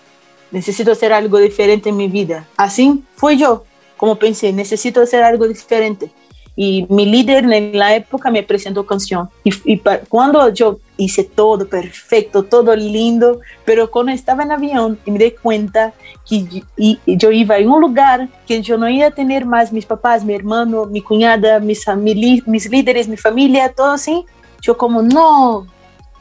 necesito 0.51 0.93
hacer 0.93 1.13
algo 1.13 1.39
diferente 1.39 1.91
en 1.91 1.97
mi 1.97 2.09
vida. 2.09 2.47
Así 2.57 3.05
fue 3.17 3.37
yo, 3.37 3.65
como 3.97 4.17
pensé, 4.17 4.53
necesito 4.53 5.03
hacer 5.03 5.23
algo 5.23 5.47
diferente 5.47 6.11
y 6.55 6.87
mi 6.89 7.07
líder 7.07 7.51
en 7.51 7.79
la 7.79 7.95
época 7.97 8.31
me 8.31 8.43
presentó 8.43 8.85
canción. 8.85 9.29
Y, 9.45 9.53
y 9.73 9.83
cuando 10.09 10.49
yo 10.51 10.79
hice 10.97 11.25
todo 11.25 11.67
perfecto, 11.67 12.45
todo 12.45 12.77
lindo, 12.77 13.41
pero 13.65 13.91
cuando 13.91 14.13
estaba 14.13 14.43
en 14.43 14.53
avión 14.53 14.99
y 15.05 15.11
me 15.11 15.19
di 15.19 15.31
cuenta 15.33 15.93
que 16.29 16.63
yo 17.07 17.31
iba 17.31 17.57
en 17.59 17.71
un 17.71 17.81
lugar 17.81 18.29
que 18.47 18.61
yo 18.63 18.77
no 18.77 18.89
iba 18.89 19.07
a 19.07 19.11
tener 19.11 19.47
más 19.47 19.73
mis 19.73 19.87
papás, 19.87 20.25
mi 20.25 20.35
hermano, 20.35 20.87
mi 20.87 21.01
cuñada, 21.01 21.59
mis, 21.59 21.85
mis 22.47 22.71
líderes, 22.71 23.09
mi 23.09 23.17
familia, 23.17 23.73
todo 23.73 23.93
así, 23.93 24.25
yo 24.61 24.77
como, 24.77 25.03
no, 25.03 25.67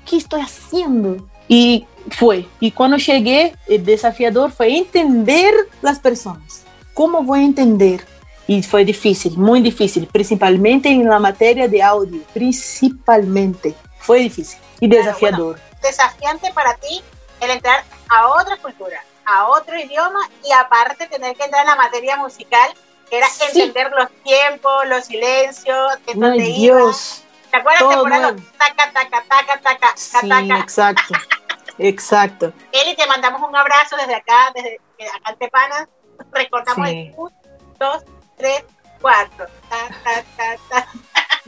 ¿qué 0.05 0.17
estoy 0.17 0.41
haciendo? 0.41 1.17
Y 1.47 1.85
fue. 2.09 2.47
Y 2.59 2.71
cuando 2.71 2.97
llegué, 2.97 3.53
el 3.67 3.85
desafiador 3.85 4.51
fue 4.51 4.77
entender 4.77 5.53
las 5.81 5.99
personas. 5.99 6.63
¿Cómo 6.93 7.23
voy 7.23 7.41
a 7.41 7.43
entender? 7.43 8.01
Y 8.51 8.61
fue 8.63 8.83
difícil, 8.83 9.37
muy 9.37 9.61
difícil, 9.61 10.07
principalmente 10.07 10.89
en 10.89 11.07
la 11.07 11.19
materia 11.19 11.69
de 11.69 11.81
audio, 11.81 12.21
principalmente. 12.33 13.73
Fue 13.99 14.19
difícil 14.19 14.59
y 14.81 14.89
desafiador. 14.89 15.57
desafiante 15.81 16.51
para 16.51 16.75
ti 16.75 17.01
el 17.39 17.49
entrar 17.49 17.81
a 18.09 18.27
otra 18.27 18.57
cultura, 18.57 19.01
a 19.23 19.47
otro 19.47 19.79
idioma 19.79 20.19
y 20.43 20.51
aparte 20.51 21.07
tener 21.07 21.33
que 21.37 21.45
entrar 21.45 21.61
en 21.61 21.69
la 21.69 21.77
materia 21.77 22.17
musical, 22.17 22.69
que 23.09 23.19
era 23.19 23.27
entender 23.41 23.89
los 23.97 24.09
tiempos, 24.21 24.85
los 24.85 25.05
silencios, 25.05 25.93
en 26.07 26.19
donde 26.19 26.43
Dios. 26.43 27.23
¿Te 27.51 27.55
acuerdas? 27.55 27.79
Todo 27.79 28.03
taca, 28.03 28.91
taca, 28.91 29.23
taca, 29.29 29.61
taca, 29.61 29.93
sí, 29.95 30.29
exacto. 30.59 31.13
Exacto. 31.77 32.53
Eli, 32.73 32.97
te 32.97 33.07
mandamos 33.07 33.47
un 33.47 33.55
abrazo 33.55 33.95
desde 33.95 34.15
acá, 34.15 34.51
desde 34.53 34.77
acá 35.07 35.31
en 35.31 35.37
Tepana. 35.37 35.89
Recordamos 36.33 36.89
el 38.45 38.63
1, 38.63 38.65
2, 38.83 38.99
3, 38.99 39.01
4. 39.01 39.45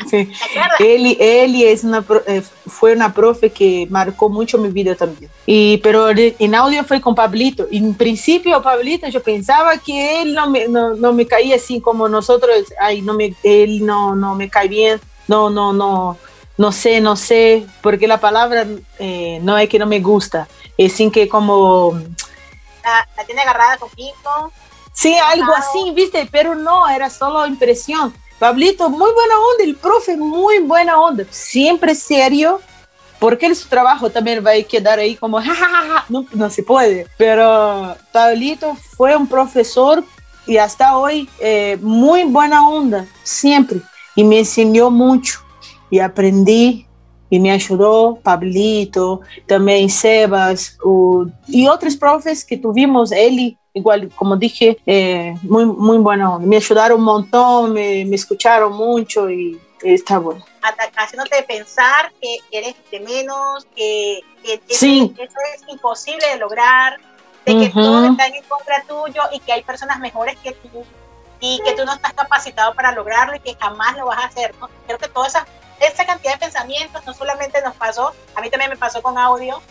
Sí. 0.09 0.31
Eli, 0.79 1.15
Eli 1.19 1.65
es 1.65 1.83
una, 1.83 2.03
eh, 2.25 2.41
fue 2.67 2.93
una 2.93 3.13
profe 3.13 3.51
que 3.51 3.85
marcó 3.91 4.27
mucho 4.27 4.57
mi 4.57 4.69
vida 4.69 4.95
también. 4.95 5.29
Y, 5.45 5.77
pero 5.77 6.09
en 6.09 6.55
audio 6.55 6.83
fue 6.83 6.99
con 6.99 7.13
Pablito. 7.13 7.67
En 7.71 7.93
principio, 7.93 8.61
Pablito, 8.61 9.07
yo 9.07 9.21
pensaba 9.21 9.77
que 9.77 10.23
él 10.23 10.33
no 10.33 10.49
me, 10.49 10.67
no, 10.67 10.95
no 10.95 11.13
me 11.13 11.27
caía 11.27 11.57
así 11.57 11.79
como 11.79 12.09
nosotros. 12.09 12.73
Ay, 12.79 13.01
no 13.03 13.13
me, 13.13 13.35
él 13.43 13.85
no, 13.85 14.15
no 14.15 14.33
me 14.33 14.49
cae 14.49 14.67
bien. 14.67 14.99
No, 15.27 15.51
no, 15.51 15.71
no 15.71 16.17
no 16.57 16.71
sé, 16.71 17.01
no 17.01 17.15
sé, 17.15 17.65
porque 17.81 18.07
la 18.07 18.19
palabra 18.19 18.65
eh, 18.99 19.39
no 19.41 19.57
es 19.57 19.67
que 19.69 19.79
no 19.79 19.87
me 19.87 19.99
gusta, 19.99 20.47
es 20.77 20.93
sin 20.93 21.11
que 21.11 21.27
como... 21.27 21.99
La, 22.83 23.25
tiene 23.25 23.41
agarrada 23.41 23.77
con 23.77 23.89
pico. 23.89 24.51
Sí, 24.93 25.13
algo 25.15 25.51
así, 25.53 25.91
viste, 25.91 26.27
pero 26.31 26.55
no, 26.55 26.87
era 26.87 27.09
solo 27.09 27.45
impresión. 27.47 28.13
Pablito, 28.39 28.89
muy 28.89 29.11
buena 29.11 29.39
onda, 29.39 29.63
el 29.63 29.75
profe, 29.75 30.17
muy 30.17 30.59
buena 30.59 30.99
onda, 30.99 31.23
siempre 31.29 31.95
serio, 31.95 32.61
porque 33.19 33.53
su 33.55 33.67
trabajo 33.69 34.09
también 34.09 34.45
va 34.45 34.51
a 34.51 34.63
quedar 34.63 34.99
ahí 34.99 35.15
como, 35.15 35.41
ja, 35.41 36.05
No, 36.09 36.25
no 36.33 36.49
se 36.49 36.61
puede, 36.61 37.07
pero 37.17 37.95
Pablito 38.11 38.75
fue 38.97 39.15
un 39.15 39.27
profesor 39.27 40.03
y 40.45 40.57
hasta 40.57 40.97
hoy 40.97 41.29
eh, 41.39 41.77
muy 41.81 42.23
buena 42.25 42.67
onda, 42.67 43.05
siempre, 43.23 43.79
y 44.15 44.23
me 44.23 44.39
enseñó 44.39 44.91
mucho. 44.91 45.39
Y 45.89 45.99
aprendí 45.99 46.87
y 47.29 47.39
me 47.39 47.51
ayudó 47.51 48.19
Pablito, 48.21 49.21
también 49.47 49.89
Sebas 49.89 50.77
y 51.47 51.67
otros 51.67 51.95
profes 51.95 52.43
que 52.43 52.57
tuvimos, 52.57 53.11
Eli, 53.11 53.57
igual 53.73 54.09
como 54.15 54.35
dije, 54.37 54.77
eh, 54.85 55.35
muy, 55.41 55.65
muy 55.65 55.97
bueno, 55.97 56.39
me 56.39 56.57
ayudaron 56.57 56.99
un 56.99 57.05
montón, 57.05 57.73
me, 57.73 58.01
escucharon 58.13 58.73
mucho 58.73 59.29
y, 59.29 59.59
está 59.81 60.17
bueno. 60.17 60.45
Haciéndote 60.95 61.43
pensar 61.43 62.13
que 62.21 62.37
eres 62.51 62.75
de 62.89 62.99
menos, 63.01 63.67
que, 63.75 64.19
eso 64.43 64.85
es 64.85 65.63
imposible 65.67 66.25
de 66.27 66.37
lograr, 66.37 66.99
de 67.45 67.57
que 67.57 67.69
todos 67.69 68.11
están 68.11 68.33
en 68.33 68.43
contra 68.43 68.81
tuyo 68.87 69.21
y 69.33 69.39
que 69.39 69.51
hay 69.51 69.63
personas 69.63 69.99
mejores 69.99 70.37
que 70.37 70.53
tú 70.53 70.85
y 71.41 71.59
que 71.65 71.73
tú 71.73 71.83
no 71.83 71.93
estás 71.93 72.13
capacitado 72.13 72.73
para 72.73 72.93
lograrlo 72.93 73.35
y 73.35 73.39
que 73.41 73.55
jamás 73.55 73.97
lo 73.97 74.05
vas 74.05 74.19
a 74.19 74.27
hacer. 74.27 74.55
Creo 74.87 74.97
que 74.97 75.09
todas 75.09 75.35
esas 75.35 75.45
esa 75.81 76.05
cantidad 76.05 76.33
de 76.33 76.39
pensamientos 76.39 77.05
no 77.05 77.13
solamente 77.13 77.61
nos 77.61 77.75
pasó, 77.75 78.13
a 78.35 78.41
mí 78.41 78.49
también 78.49 78.69
me 78.69 78.77
pasó 78.77 79.01
con 79.01 79.17
audio, 79.17 79.61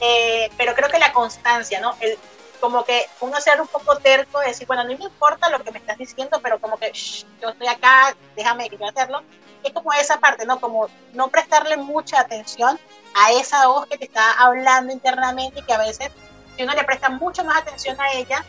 eh, 0.00 0.50
pero 0.58 0.74
creo 0.74 0.90
que 0.90 0.98
la 0.98 1.14
constancia, 1.14 1.80
¿no? 1.80 1.94
El, 2.00 2.18
como 2.62 2.84
que 2.84 3.08
uno 3.18 3.40
ser 3.40 3.60
un 3.60 3.66
poco 3.66 3.96
terco, 3.98 4.38
decir, 4.38 4.68
bueno, 4.68 4.84
no 4.84 4.96
me 4.96 5.04
importa 5.04 5.50
lo 5.50 5.64
que 5.64 5.72
me 5.72 5.80
estás 5.80 5.98
diciendo, 5.98 6.38
pero 6.40 6.60
como 6.60 6.78
que 6.78 6.92
yo 6.92 7.48
estoy 7.48 7.66
acá, 7.66 8.14
déjame 8.36 8.70
que 8.70 8.78
yo 8.78 8.86
hacerlo. 8.86 9.20
Es 9.64 9.72
como 9.72 9.92
esa 9.94 10.20
parte, 10.20 10.46
¿no? 10.46 10.60
Como 10.60 10.88
no 11.12 11.26
prestarle 11.26 11.76
mucha 11.76 12.20
atención 12.20 12.78
a 13.16 13.32
esa 13.32 13.66
voz 13.66 13.88
que 13.88 13.98
te 13.98 14.04
está 14.04 14.34
hablando 14.34 14.92
internamente 14.92 15.58
y 15.58 15.62
que 15.64 15.72
a 15.72 15.78
veces, 15.78 16.12
si 16.56 16.62
uno 16.62 16.72
le 16.74 16.84
presta 16.84 17.08
mucho 17.08 17.42
más 17.42 17.56
atención 17.56 18.00
a 18.00 18.12
ella, 18.12 18.44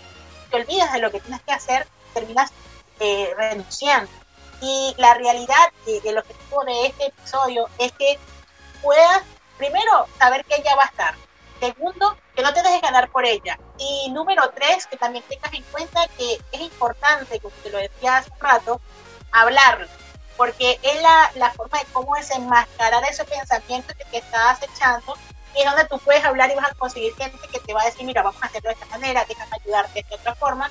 te 0.52 0.58
olvidas 0.58 0.94
de 0.94 1.00
lo 1.00 1.10
que 1.10 1.20
tienes 1.20 1.42
que 1.42 1.54
hacer, 1.54 1.88
terminas 2.14 2.52
eh, 3.00 3.34
renunciando. 3.36 4.12
Y 4.62 4.94
la 5.00 5.16
realidad 5.16 5.72
del 6.04 6.20
objetivo 6.20 6.64
de 6.66 6.86
este 6.86 7.08
episodio 7.08 7.68
es 7.80 7.92
que 7.94 8.20
puedas, 8.84 9.24
primero, 9.58 10.06
saber 10.20 10.46
que 10.46 10.58
ella 10.58 10.76
va 10.76 10.84
a 10.84 10.88
estar. 10.88 11.16
Segundo, 11.64 12.18
que 12.36 12.42
no 12.42 12.54
te 12.54 12.62
dejes 12.62 12.82
ganar 12.82 13.10
por 13.10 13.26
ella. 13.26 13.58
Y 13.78 14.12
número 14.12 14.52
tres, 14.54 14.86
que 14.86 14.98
también 14.98 15.24
tengas 15.30 15.54
en 15.54 15.64
cuenta 15.64 16.06
que 16.18 16.38
es 16.52 16.60
importante, 16.60 17.40
como 17.40 17.56
te 17.64 17.70
lo 17.70 17.78
decía 17.78 18.18
hace 18.18 18.32
un 18.32 18.40
rato, 18.40 18.82
hablarlo. 19.32 19.88
Porque 20.36 20.78
es 20.84 21.02
la, 21.02 21.32
la 21.36 21.54
forma 21.54 21.80
de 21.80 21.86
cómo 21.94 22.16
desenmascarar 22.16 23.02
ese 23.10 23.24
pensamiento 23.24 23.94
que 23.98 24.04
te 24.06 24.18
está 24.18 24.50
acechando 24.50 25.16
y 25.56 25.62
es 25.62 25.66
donde 25.66 25.86
tú 25.86 26.00
puedes 26.00 26.26
hablar 26.26 26.52
y 26.52 26.56
vas 26.56 26.72
a 26.72 26.76
conseguir 26.76 27.16
gente 27.16 27.48
que 27.48 27.60
te 27.60 27.74
va 27.74 27.84
a 27.84 27.86
decir, 27.86 28.06
mira, 28.06 28.24
vamos 28.24 28.42
a 28.44 28.48
hacerlo 28.48 28.70
de 28.70 28.74
esta 28.74 28.88
manera, 28.88 29.24
déjame 29.26 29.56
ayudarte 29.62 29.94
de 29.94 30.00
esta 30.02 30.16
otra 30.16 30.36
forma. 30.36 30.70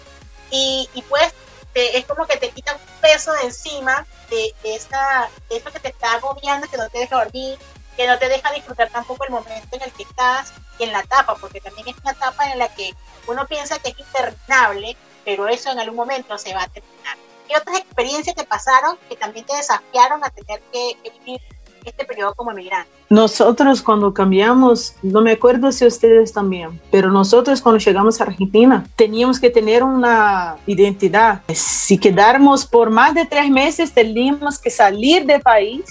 Y, 0.50 0.90
y 0.92 1.00
puedes 1.02 1.32
es 1.74 2.04
como 2.04 2.26
que 2.26 2.36
te 2.36 2.50
quita 2.50 2.74
un 2.74 3.00
peso 3.00 3.32
de 3.32 3.44
encima 3.44 4.06
de, 4.28 4.54
esa, 4.62 5.30
eso 5.48 5.72
que 5.72 5.80
te 5.80 5.88
está 5.88 6.14
agobiando, 6.14 6.68
que 6.68 6.76
no 6.76 6.88
te 6.90 6.98
deja 6.98 7.16
dormir, 7.16 7.58
que 7.96 8.06
no 8.06 8.18
te 8.18 8.28
deja 8.28 8.52
disfrutar 8.52 8.90
tampoco 8.90 9.24
el 9.24 9.30
momento 9.30 9.76
en 9.76 9.82
el 9.82 9.92
que 9.92 10.02
estás 10.02 10.52
en 10.78 10.92
la 10.92 11.00
etapa, 11.00 11.34
porque 11.40 11.60
también 11.60 11.88
es 11.88 11.96
una 12.02 12.12
etapa 12.12 12.50
en 12.50 12.58
la 12.58 12.68
que 12.74 12.94
uno 13.26 13.46
piensa 13.46 13.78
que 13.78 13.90
es 13.90 13.98
interminable, 13.98 14.96
pero 15.24 15.48
eso 15.48 15.70
en 15.70 15.78
algún 15.78 15.96
momento 15.96 16.36
se 16.38 16.54
va 16.54 16.64
a 16.64 16.68
terminar. 16.68 17.16
¿Qué 17.48 17.56
otras 17.56 17.78
experiencias 17.78 18.34
te 18.34 18.44
pasaron 18.44 18.96
que 19.08 19.16
también 19.16 19.44
te 19.44 19.56
desafiaron 19.56 20.24
a 20.24 20.30
tener 20.30 20.62
que, 20.72 20.96
vivir 21.18 21.40
este 21.84 22.04
periodo 22.04 22.34
como 22.34 22.52
emigrante? 22.52 22.90
Nosotros 23.08 23.82
cuando 23.82 24.14
cambiamos, 24.14 24.94
no 25.02 25.20
me 25.20 25.32
acuerdo 25.32 25.70
si 25.70 25.84
ustedes 25.84 26.32
también, 26.32 26.80
pero 26.90 27.10
nosotros 27.10 27.60
cuando 27.60 27.78
llegamos 27.78 28.20
a 28.20 28.24
Argentina 28.24 28.86
teníamos 28.96 29.38
que 29.38 29.50
tener 29.50 29.82
una 29.82 30.56
identidad. 30.66 31.42
Si 31.52 31.98
quedáramos 31.98 32.64
por 32.64 32.90
más 32.90 33.14
de 33.14 33.26
tres 33.26 33.50
meses, 33.50 33.92
teníamos 33.92 34.58
que 34.58 34.70
salir 34.70 35.26
del 35.26 35.42
país 35.42 35.84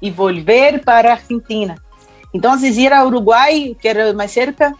y 0.00 0.10
volver 0.10 0.82
para 0.82 1.12
Argentina. 1.12 1.80
Entonces 2.36 2.76
ir 2.76 2.92
a 2.92 3.02
Uruguay, 3.06 3.74
que 3.80 3.88
era 3.88 4.12
más 4.12 4.30
cerca, 4.30 4.74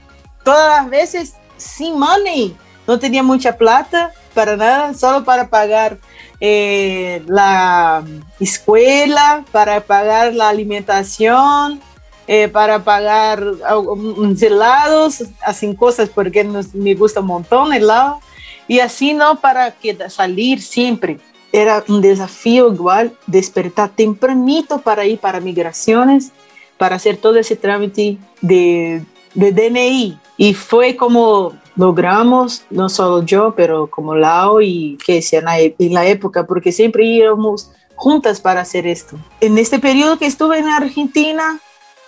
todas 0.44 0.82
las 0.82 0.90
veces 0.90 1.34
sin 1.56 1.98
money. 1.98 2.54
No 2.86 2.98
tenía 2.98 3.22
mucha 3.22 3.56
plata 3.56 4.12
para 4.34 4.58
nada, 4.58 4.92
solo 4.92 5.24
para 5.24 5.48
pagar 5.48 5.96
eh, 6.38 7.22
la 7.26 8.04
escuela, 8.38 9.42
para 9.52 9.80
pagar 9.80 10.34
la 10.34 10.50
alimentación, 10.50 11.80
eh, 12.26 12.48
para 12.48 12.84
pagar 12.84 13.42
helados, 14.42 15.24
así 15.42 15.74
cosas 15.74 16.10
porque 16.10 16.44
me 16.74 16.94
gusta 16.94 17.20
un 17.20 17.28
montón 17.28 17.72
helado. 17.72 18.20
Y 18.68 18.80
así 18.80 19.14
no 19.14 19.40
para 19.40 19.70
que 19.70 19.96
salir 20.10 20.60
siempre. 20.60 21.18
Era 21.52 21.82
un 21.88 22.02
desafío 22.02 22.70
igual 22.70 23.16
despertar 23.26 23.88
tempranito 23.88 24.78
para 24.82 25.06
ir 25.06 25.18
para 25.18 25.40
migraciones, 25.40 26.32
para 26.78 26.96
hacer 26.96 27.16
todo 27.16 27.36
ese 27.36 27.56
trámite 27.56 28.18
de, 28.40 29.02
de 29.34 29.52
DNI. 29.52 30.18
Y 30.36 30.54
fue 30.54 30.96
como 30.96 31.54
logramos, 31.76 32.64
no 32.70 32.88
solo 32.88 33.24
yo, 33.24 33.54
pero 33.56 33.88
como 33.88 34.14
Lau 34.14 34.60
y 34.60 34.98
que 35.04 35.24
en 35.30 35.94
la 35.94 36.06
época, 36.06 36.46
porque 36.46 36.72
siempre 36.72 37.04
íbamos 37.04 37.70
juntas 37.94 38.40
para 38.40 38.62
hacer 38.62 38.86
esto. 38.86 39.16
En 39.40 39.58
este 39.58 39.78
periodo 39.78 40.18
que 40.18 40.26
estuve 40.26 40.58
en 40.58 40.68
Argentina, 40.68 41.60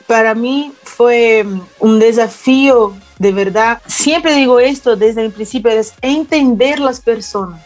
para 0.07 0.35
mí 0.35 0.72
fue 0.83 1.46
un 1.78 1.98
desafío 1.98 2.94
de 3.18 3.33
verdad. 3.33 3.81
Siempre 3.87 4.35
digo 4.35 4.59
esto 4.59 4.96
desde 4.96 5.24
el 5.24 5.33
principio, 5.33 5.70
es 5.70 5.92
entender 6.00 6.81
las 6.81 7.00
personas 7.00 7.62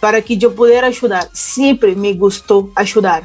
para 0.00 0.20
que 0.20 0.36
yo 0.36 0.54
pudiera 0.54 0.88
ayudar. 0.88 1.28
Siempre 1.32 1.94
me 1.94 2.12
gustó 2.14 2.70
ayudar, 2.74 3.24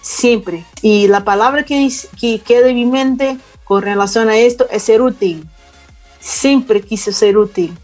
siempre. 0.00 0.64
Y 0.82 1.08
la 1.08 1.24
palabra 1.24 1.64
que, 1.64 1.88
que 2.20 2.40
queda 2.40 2.68
en 2.68 2.76
mi 2.76 2.86
mente 2.86 3.38
con 3.64 3.82
relación 3.82 4.28
a 4.28 4.36
esto 4.36 4.66
es 4.70 4.82
ser 4.82 5.02
útil 5.02 5.46
siempre 6.20 6.82
quise 6.82 7.12
ser 7.12 7.36
útil. 7.36 7.76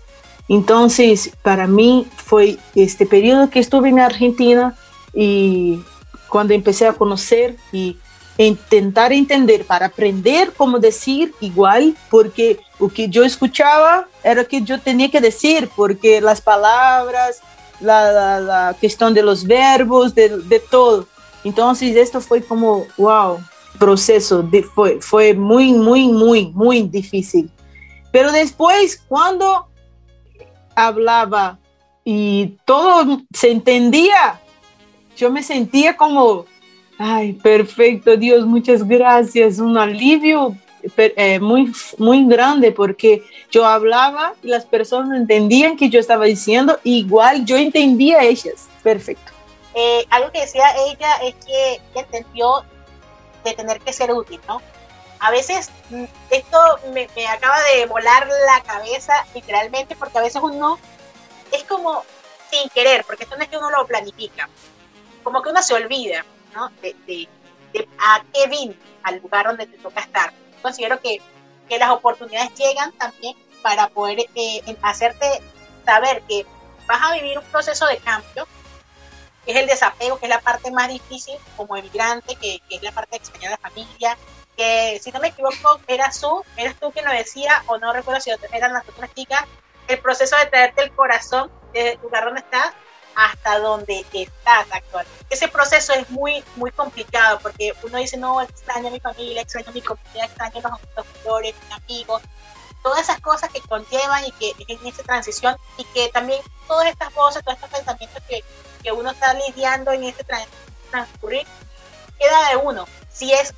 Entonces, 0.48 1.30
para 1.42 1.66
mí 1.66 2.06
fue 2.16 2.58
este 2.74 3.06
periodo 3.06 3.50
que 3.50 3.58
estuve 3.58 3.88
en 3.88 3.98
Argentina 3.98 4.76
y 5.12 5.80
cuando 6.28 6.54
empecé 6.54 6.86
a 6.86 6.92
conocer 6.92 7.56
y 7.72 7.96
intentar 8.38 9.12
entender, 9.12 9.64
para 9.64 9.86
aprender 9.86 10.52
cómo 10.56 10.78
decir 10.78 11.34
igual, 11.40 11.96
porque 12.10 12.60
lo 12.78 12.88
que 12.88 13.08
yo 13.08 13.24
escuchaba 13.24 14.06
era 14.22 14.44
que 14.44 14.60
yo 14.60 14.78
tenía 14.78 15.10
que 15.10 15.22
decir, 15.22 15.70
porque 15.74 16.20
las 16.20 16.42
palabras, 16.42 17.40
la, 17.80 18.12
la, 18.12 18.40
la 18.40 18.76
cuestión 18.78 19.14
de 19.14 19.22
los 19.22 19.44
verbos, 19.44 20.14
de, 20.14 20.28
de, 20.28 20.60
todo. 20.60 21.08
Entonces 21.46 21.94
esto 21.96 22.20
fue 22.20 22.42
como, 22.42 22.86
wow, 22.98 23.38
proceso, 23.78 24.48
fue, 24.74 25.00
fue 25.00 25.34
muy, 25.34 25.72
muy, 25.72 26.08
muy, 26.08 26.46
muy 26.46 26.82
difícil. 26.82 27.50
Pero 28.10 28.32
después, 28.32 29.02
cuando 29.08 29.68
hablaba 30.74 31.58
y 32.04 32.56
todo 32.64 33.22
se 33.32 33.50
entendía, 33.50 34.40
yo 35.16 35.30
me 35.30 35.42
sentía 35.42 35.96
como 35.96 36.46
Ay, 36.98 37.34
perfecto, 37.34 38.16
Dios, 38.16 38.46
muchas 38.46 38.86
gracias. 38.86 39.58
Un 39.58 39.76
alivio 39.76 40.56
eh, 40.96 41.38
muy, 41.38 41.70
muy 41.98 42.26
grande 42.26 42.72
porque 42.72 43.22
yo 43.50 43.66
hablaba 43.66 44.34
y 44.42 44.48
las 44.48 44.64
personas 44.64 45.18
entendían 45.18 45.76
que 45.76 45.90
yo 45.90 46.00
estaba 46.00 46.24
diciendo, 46.24 46.78
igual 46.84 47.44
yo 47.44 47.56
entendía 47.56 48.22
ellas. 48.22 48.68
Perfecto. 48.82 49.35
Eh, 49.78 50.06
algo 50.08 50.32
que 50.32 50.40
decía 50.40 50.74
ella 50.88 51.16
es 51.16 51.34
que 51.44 51.82
entendió 51.94 52.64
de 53.44 53.52
tener 53.52 53.78
que 53.80 53.92
ser 53.92 54.10
útil, 54.10 54.40
¿no? 54.48 54.62
A 55.20 55.30
veces 55.30 55.70
mm, 55.90 56.04
esto 56.30 56.58
me, 56.94 57.08
me 57.14 57.28
acaba 57.28 57.60
de 57.74 57.84
volar 57.84 58.26
la 58.26 58.62
cabeza 58.62 59.12
literalmente 59.34 59.94
porque 59.94 60.16
a 60.16 60.22
veces 60.22 60.42
uno 60.42 60.78
es 61.52 61.62
como 61.64 62.04
sin 62.50 62.70
querer, 62.70 63.04
porque 63.04 63.24
esto 63.24 63.36
no 63.36 63.42
es 63.42 63.50
que 63.50 63.58
uno 63.58 63.70
lo 63.70 63.86
planifica, 63.86 64.48
como 65.22 65.42
que 65.42 65.50
uno 65.50 65.62
se 65.62 65.74
olvida 65.74 66.24
de, 66.80 67.28
a 67.98 68.24
qué 68.32 68.46
vine, 68.48 68.76
al 69.02 69.18
lugar 69.18 69.46
donde 69.46 69.66
te 69.66 69.76
toca 69.76 70.00
estar. 70.00 70.32
Considero 70.62 71.00
que, 71.00 71.20
que 71.68 71.78
las 71.78 71.90
oportunidades 71.90 72.54
llegan 72.54 72.92
también 72.92 73.36
para 73.60 73.88
poder 73.88 74.20
eh, 74.34 74.76
hacerte 74.80 75.42
saber 75.84 76.22
que 76.22 76.46
vas 76.86 77.02
a 77.02 77.14
vivir 77.14 77.38
un 77.38 77.44
proceso 77.44 77.86
de 77.86 77.98
cambio, 77.98 78.46
que 79.46 79.52
es 79.52 79.58
el 79.58 79.66
desapego, 79.66 80.18
que 80.18 80.26
es 80.26 80.30
la 80.30 80.40
parte 80.40 80.70
más 80.72 80.88
difícil 80.88 81.36
como 81.56 81.76
emigrante, 81.76 82.34
que, 82.34 82.60
que 82.68 82.76
es 82.76 82.82
la 82.82 82.92
parte 82.92 83.12
de 83.12 83.16
extrañar 83.18 83.52
a 83.52 83.56
la 83.62 83.70
familia, 83.70 84.18
que 84.56 85.00
si 85.02 85.12
no 85.12 85.20
me 85.20 85.28
equivoco, 85.28 85.80
eras 85.86 86.20
tú, 86.20 86.44
eras 86.56 86.74
tú 86.80 86.90
que 86.90 87.02
lo 87.02 87.12
decía, 87.12 87.62
o 87.66 87.78
no 87.78 87.92
recuerdo 87.92 88.20
si 88.20 88.30
eran 88.52 88.72
las 88.72 88.88
otras 88.88 89.14
chicas, 89.14 89.44
el 89.86 89.98
proceso 90.00 90.36
de 90.36 90.46
traerte 90.46 90.82
el 90.82 90.92
corazón 90.92 91.50
del 91.72 91.98
lugar 92.02 92.24
donde 92.24 92.40
estás 92.40 92.74
hasta 93.14 93.58
donde 93.60 94.04
estás 94.12 94.66
actualmente. 94.70 95.24
Ese 95.30 95.48
proceso 95.48 95.94
es 95.94 96.10
muy, 96.10 96.44
muy 96.56 96.70
complicado 96.70 97.38
porque 97.40 97.72
uno 97.82 97.98
dice, 97.98 98.16
no, 98.16 98.42
extraño 98.42 98.88
a 98.88 98.90
mi 98.90 99.00
familia, 99.00 99.42
extraño 99.42 99.68
a 99.70 99.72
mi 99.72 99.80
comunidad, 99.80 100.26
extraño 100.26 100.60
a 100.64 100.70
los 100.70 100.80
doctores, 100.94 101.54
mis 101.62 101.72
amigos, 101.72 102.22
todas 102.82 103.00
esas 103.00 103.20
cosas 103.20 103.50
que 103.50 103.60
conllevan 103.60 104.24
y 104.26 104.32
que 104.32 104.52
en 104.68 104.86
esa 104.86 105.02
transición 105.02 105.56
y 105.78 105.84
que 105.84 106.08
también 106.10 106.40
todas 106.68 106.88
estas 106.88 107.12
voces, 107.14 107.42
todos 107.42 107.56
estos 107.56 107.70
pensamientos 107.70 108.22
que, 108.28 108.44
que 108.86 108.92
uno 108.92 109.10
está 109.10 109.34
lidiando 109.34 109.90
en 109.90 110.04
este 110.04 110.24
transcurrir, 110.90 111.44
queda 112.18 112.50
de 112.50 112.56
uno. 112.56 112.86
Si 113.12 113.32
es, 113.32 113.52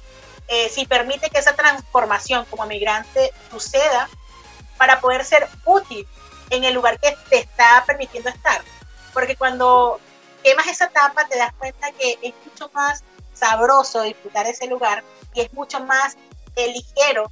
eh, 0.49 0.71
si 0.71 0.87
permite 0.87 1.29
que 1.29 1.39
esa 1.39 1.55
transformación 1.55 2.47
como 2.47 2.65
migrante 2.65 3.33
suceda 3.51 4.09
para 4.79 5.01
poder 5.01 5.25
ser 5.27 5.47
útil 5.67 6.09
en 6.49 6.65
el 6.65 6.73
lugar 6.73 6.99
que 6.99 7.15
te 7.29 7.39
está 7.41 7.85
permitiendo 7.87 8.31
estar 8.31 8.63
porque 9.19 9.35
cuando 9.35 9.99
quemas 10.45 10.69
esa 10.69 10.85
etapa 10.85 11.27
te 11.27 11.37
das 11.37 11.53
cuenta 11.55 11.91
que 11.91 12.19
es 12.23 12.35
mucho 12.45 12.71
más 12.73 13.03
sabroso 13.35 14.03
disfrutar 14.03 14.47
ese 14.47 14.69
lugar 14.69 15.03
y 15.35 15.41
es 15.41 15.53
mucho 15.53 15.81
más 15.81 16.17
ligero 16.57 17.31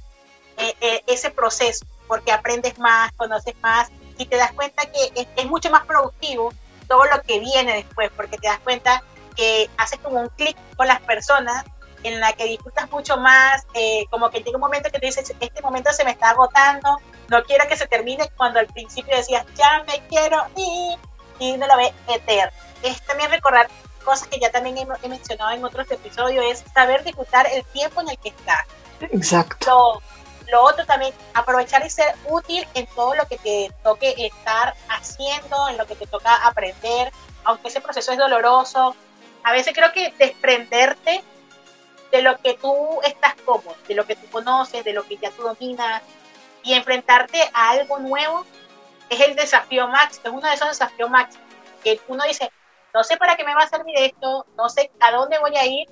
eh, 0.57 0.73
eh, 0.81 1.03
ese 1.07 1.31
proceso, 1.31 1.85
porque 2.07 2.31
aprendes 2.31 2.77
más, 2.77 3.11
conoces 3.13 3.55
más 3.61 3.89
y 4.17 4.25
te 4.25 4.35
das 4.35 4.51
cuenta 4.51 4.83
que 4.85 5.27
es, 5.35 5.45
mucho 5.45 5.69
más 5.69 5.85
productivo 5.85 6.53
todo 6.87 7.05
lo 7.05 7.21
que 7.21 7.39
viene 7.39 7.75
después, 7.75 8.11
porque 8.15 8.37
te 8.37 8.47
das 8.47 8.59
cuenta 8.59 9.03
que 9.35 9.69
haces 9.77 9.99
como 9.99 10.19
un 10.19 10.29
clic 10.29 10.57
con 10.75 10.87
las 10.87 11.01
personas 11.01 11.63
en 12.03 12.19
la 12.19 12.33
que 12.33 12.45
disfrutas 12.45 12.89
mucho 12.91 13.17
más, 13.17 13.65
eh, 13.73 14.05
como 14.09 14.29
que 14.29 14.39
llega 14.39 14.55
un 14.55 14.61
momento 14.61 14.89
que 14.91 14.99
te 14.99 15.05
dices, 15.07 15.33
este 15.39 15.61
momento 15.61 15.91
se 15.91 16.03
me 16.03 16.11
está 16.11 16.29
agotando, 16.29 16.99
no 17.29 17.43
quiero 17.43 17.67
que 17.67 17.75
se 17.75 17.87
termine, 17.87 18.29
cuando 18.37 18.59
al 18.59 18.67
principio 18.67 19.15
decías, 19.15 19.45
ya 19.55 19.83
me 19.87 20.05
quiero 20.07 20.43
ir, 20.55 20.97
y 21.39 21.51
uno 21.53 21.67
lo 21.67 21.77
ve 21.77 21.93
eterno. 22.07 22.51
Es 22.83 23.01
también 23.05 23.31
recordar 23.31 23.67
cosas 24.03 24.27
que 24.27 24.39
ya 24.39 24.51
también 24.51 24.77
he, 24.77 25.09
mencionado 25.09 25.51
en 25.51 25.65
otros 25.65 25.89
episodios, 25.91 26.45
es 26.45 26.63
saber 26.73 27.03
disfrutar 27.03 27.47
el 27.51 27.63
tiempo 27.65 28.01
en 28.01 28.09
el 28.09 28.17
que 28.17 28.29
estás. 28.29 28.65
Exacto. 29.01 29.67
Lo, 29.67 30.01
otro 30.55 30.85
también, 30.85 31.13
aprovechar 31.33 31.85
y 31.85 31.89
ser 31.89 32.15
útil 32.29 32.67
en 32.73 32.87
todo 32.87 33.15
lo 33.15 33.27
que 33.27 33.37
te 33.37 33.71
toque 33.83 34.15
estar 34.17 34.73
haciendo, 34.89 35.69
en 35.69 35.77
lo 35.77 35.85
que 35.85 35.95
te 35.95 36.07
toca 36.07 36.35
aprender, 36.47 37.11
aunque 37.43 37.67
ese 37.67 37.81
proceso 37.81 38.11
es 38.11 38.17
doloroso. 38.17 38.95
A 39.43 39.51
veces 39.51 39.73
creo 39.73 39.91
que 39.91 40.13
desprenderte 40.17 41.23
de 42.11 42.21
lo 42.21 42.37
que 42.37 42.53
tú 42.55 42.99
estás 43.03 43.35
cómodo, 43.45 43.75
de 43.87 43.95
lo 43.95 44.05
que 44.05 44.15
tú 44.15 44.27
conoces, 44.29 44.83
de 44.83 44.93
lo 44.93 45.03
que 45.03 45.17
ya 45.17 45.31
tú 45.31 45.43
dominas, 45.43 46.01
y 46.63 46.73
enfrentarte 46.73 47.41
a 47.53 47.71
algo 47.71 47.99
nuevo 47.99 48.45
es 49.09 49.21
el 49.21 49.35
desafío 49.35 49.87
máximo, 49.87 50.23
es 50.25 50.31
uno 50.31 50.47
de 50.47 50.53
esos 50.53 50.67
desafíos 50.67 51.09
máximos, 51.09 51.47
que 51.83 51.99
uno 52.07 52.23
dice, 52.25 52.51
no 52.93 53.03
sé 53.03 53.17
para 53.17 53.35
qué 53.35 53.43
me 53.43 53.55
va 53.55 53.61
a 53.61 53.69
servir 53.69 53.95
esto, 53.97 54.45
no 54.57 54.69
sé 54.69 54.91
a 54.99 55.11
dónde 55.11 55.39
voy 55.39 55.55
a 55.55 55.65
ir, 55.65 55.87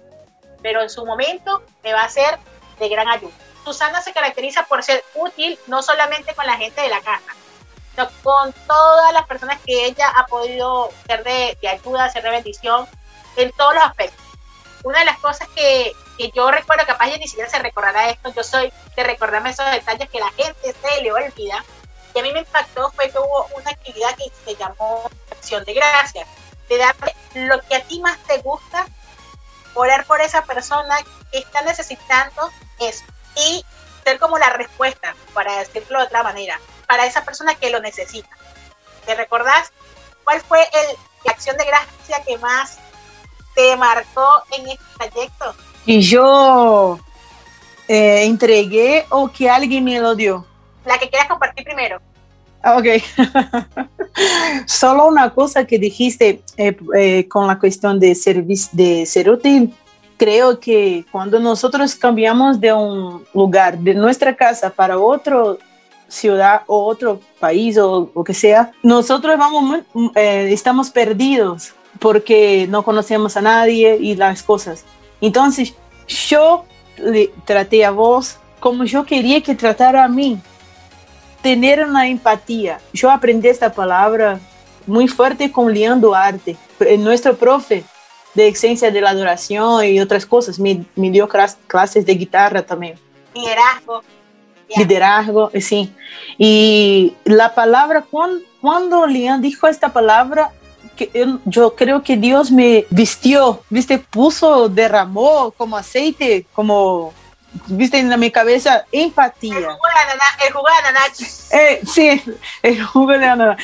pero 0.61 0.81
en 0.81 0.89
su 0.89 1.05
momento 1.05 1.63
me 1.83 1.93
va 1.93 2.03
a 2.03 2.09
ser 2.09 2.37
de 2.79 2.89
gran 2.89 3.07
ayuda. 3.07 3.33
Susana 3.65 4.01
se 4.01 4.13
caracteriza 4.13 4.63
por 4.63 4.83
ser 4.83 5.03
útil 5.15 5.59
no 5.65 5.81
solamente 5.81 6.35
con 6.35 6.45
la 6.45 6.55
gente 6.55 6.81
de 6.81 6.89
la 6.89 7.01
casa, 7.01 7.35
sino 7.91 8.07
con 8.21 8.53
todas 8.67 9.11
las 9.11 9.25
personas 9.25 9.59
que 9.65 9.85
ella 9.85 10.07
ha 10.15 10.27
podido 10.27 10.91
ser 11.07 11.23
de, 11.23 11.57
ayuda, 11.67 12.09
ser 12.11 12.23
de 12.23 12.29
bendición 12.29 12.87
en 13.35 13.51
todos 13.53 13.73
los 13.73 13.83
aspectos. 13.83 14.23
Una 14.83 14.99
de 14.99 15.05
las 15.05 15.17
cosas 15.17 15.47
que, 15.55 15.93
que 16.17 16.29
yo 16.29 16.51
recuerdo, 16.51 16.85
capaz 16.85 17.07
ella 17.07 17.17
ni 17.17 17.27
siquiera 17.27 17.49
se 17.49 17.57
recordará 17.57 18.09
esto, 18.09 18.31
yo 18.35 18.43
soy 18.43 18.71
de 18.95 19.03
recordarme 19.03 19.49
esos 19.49 19.69
detalles 19.71 20.09
que 20.09 20.19
la 20.19 20.31
gente 20.33 20.75
se 20.79 21.01
le 21.01 21.11
olvida, 21.11 21.65
y 22.13 22.19
a 22.19 22.21
mí 22.21 22.31
me 22.31 22.39
impactó 22.39 22.91
fue 22.91 23.09
que 23.09 23.17
hubo 23.17 23.47
una 23.57 23.71
actividad 23.71 24.15
que 24.15 24.31
se 24.45 24.55
llamó 24.55 25.09
Acción 25.31 25.65
de 25.65 25.73
Gracias, 25.73 26.27
de 26.69 26.77
darle 26.77 27.15
lo 27.33 27.59
que 27.61 27.75
a 27.75 27.83
ti 27.83 27.99
más 27.99 28.17
te 28.19 28.37
gusta, 28.37 28.85
orar 29.73 30.05
por 30.05 30.21
esa 30.21 30.43
persona 30.43 30.97
que 31.31 31.39
está 31.39 31.63
necesitando 31.63 32.51
eso 32.79 33.03
y 33.35 33.63
ser 34.03 34.19
como 34.19 34.37
la 34.37 34.49
respuesta, 34.51 35.15
para 35.33 35.57
decirlo 35.59 35.99
de 35.99 36.05
otra 36.05 36.23
manera, 36.23 36.59
para 36.87 37.05
esa 37.05 37.23
persona 37.25 37.55
que 37.55 37.69
lo 37.69 37.79
necesita. 37.79 38.29
¿Te 39.05 39.15
recordás 39.15 39.71
cuál 40.23 40.41
fue 40.41 40.59
el, 40.61 40.97
la 41.25 41.31
acción 41.31 41.57
de 41.57 41.65
gracia 41.65 42.23
que 42.25 42.37
más 42.37 42.77
te 43.55 43.75
marcó 43.77 44.27
en 44.51 44.67
este 44.67 44.85
trayecto? 44.97 45.55
Y 45.85 46.01
yo 46.01 46.99
eh, 47.87 48.25
entregué 48.25 49.05
o 49.09 49.31
que 49.31 49.49
alguien 49.49 49.83
me 49.83 49.99
lo 49.99 50.15
dio 50.15 50.45
la 50.85 50.97
que 50.97 51.09
quieras 51.09 51.27
compartir 51.27 51.63
primero. 51.63 51.99
Ah, 52.61 52.77
ok. 52.77 52.85
Solo 54.65 55.07
una 55.07 55.33
cosa 55.33 55.65
que 55.65 55.77
dijiste 55.77 56.41
eh, 56.57 56.75
eh, 56.95 57.27
con 57.27 57.47
la 57.47 57.59
cuestión 57.59 57.99
de, 57.99 58.17
de 58.71 59.05
ser 59.05 59.29
útil. 59.29 59.73
Creo 60.17 60.59
que 60.59 61.05
cuando 61.11 61.39
nosotros 61.39 61.95
cambiamos 61.95 62.59
de 62.59 62.71
un 62.71 63.23
lugar, 63.33 63.77
de 63.77 63.93
nuestra 63.93 64.35
casa 64.35 64.69
para 64.69 64.97
otro 64.97 65.57
ciudad 66.07 66.61
o 66.67 66.85
otro 66.85 67.19
país 67.39 67.77
o 67.77 68.11
lo 68.15 68.23
que 68.23 68.33
sea, 68.33 68.71
nosotros 68.83 69.37
vamos 69.37 69.79
eh, 70.15 70.49
estamos 70.51 70.89
perdidos 70.89 71.73
porque 71.99 72.67
no 72.69 72.83
conocemos 72.83 73.35
a 73.37 73.41
nadie 73.41 73.97
y 73.99 74.15
las 74.15 74.43
cosas. 74.43 74.85
Entonces, 75.21 75.73
yo 76.07 76.65
le 76.97 77.31
traté 77.45 77.83
a 77.83 77.91
vos 77.91 78.37
como 78.59 78.83
yo 78.85 79.05
quería 79.05 79.41
que 79.41 79.55
tratara 79.55 80.03
a 80.03 80.07
mí 80.07 80.39
tener 81.41 81.83
una 81.85 82.07
empatía. 82.07 82.79
Yo 82.93 83.11
aprendí 83.11 83.47
esta 83.47 83.71
palabra 83.71 84.39
muy 84.87 85.07
fuerte 85.07 85.51
con 85.51 85.73
Leandro 85.73 86.15
Arte, 86.15 86.57
nuestro 86.97 87.35
profe 87.35 87.83
de 88.35 88.49
esencia 88.49 88.91
de 88.91 89.01
la 89.01 89.09
adoración 89.11 89.85
y 89.85 89.99
otras 89.99 90.25
cosas. 90.25 90.59
Me, 90.59 90.85
me 90.95 91.09
dio 91.09 91.27
clases 91.67 92.05
de 92.05 92.13
guitarra 92.13 92.61
también. 92.61 92.99
Liderazgo. 93.33 94.03
Liderazgo, 94.75 95.51
sí. 95.59 95.93
Y 96.37 97.13
la 97.23 97.53
palabra, 97.53 98.01
cuando, 98.09 98.43
cuando 98.61 99.05
Leandro 99.05 99.47
dijo 99.47 99.67
esta 99.67 99.91
palabra, 99.93 100.51
que 100.95 101.09
yo, 101.13 101.39
yo, 101.45 101.75
creo 101.75 102.03
que 102.03 102.15
Dios 102.17 102.51
me 102.51 102.85
vistió, 102.89 103.63
viste, 103.69 103.97
puso, 103.97 104.69
derramó 104.69 105.51
como 105.51 105.77
aceite, 105.77 106.45
como 106.53 107.13
viste 107.67 107.99
en 107.99 108.19
mi 108.19 108.31
cabeza 108.31 108.85
empatía. 108.91 109.57
El 109.57 109.65
jugo 110.53 110.67
de 110.67 110.87
ananá. 110.87 111.01
Eh, 111.51 111.81
sí, 111.85 112.21
el 112.61 112.83
jugo 112.83 113.11
de 113.11 113.25
ananá. 113.25 113.57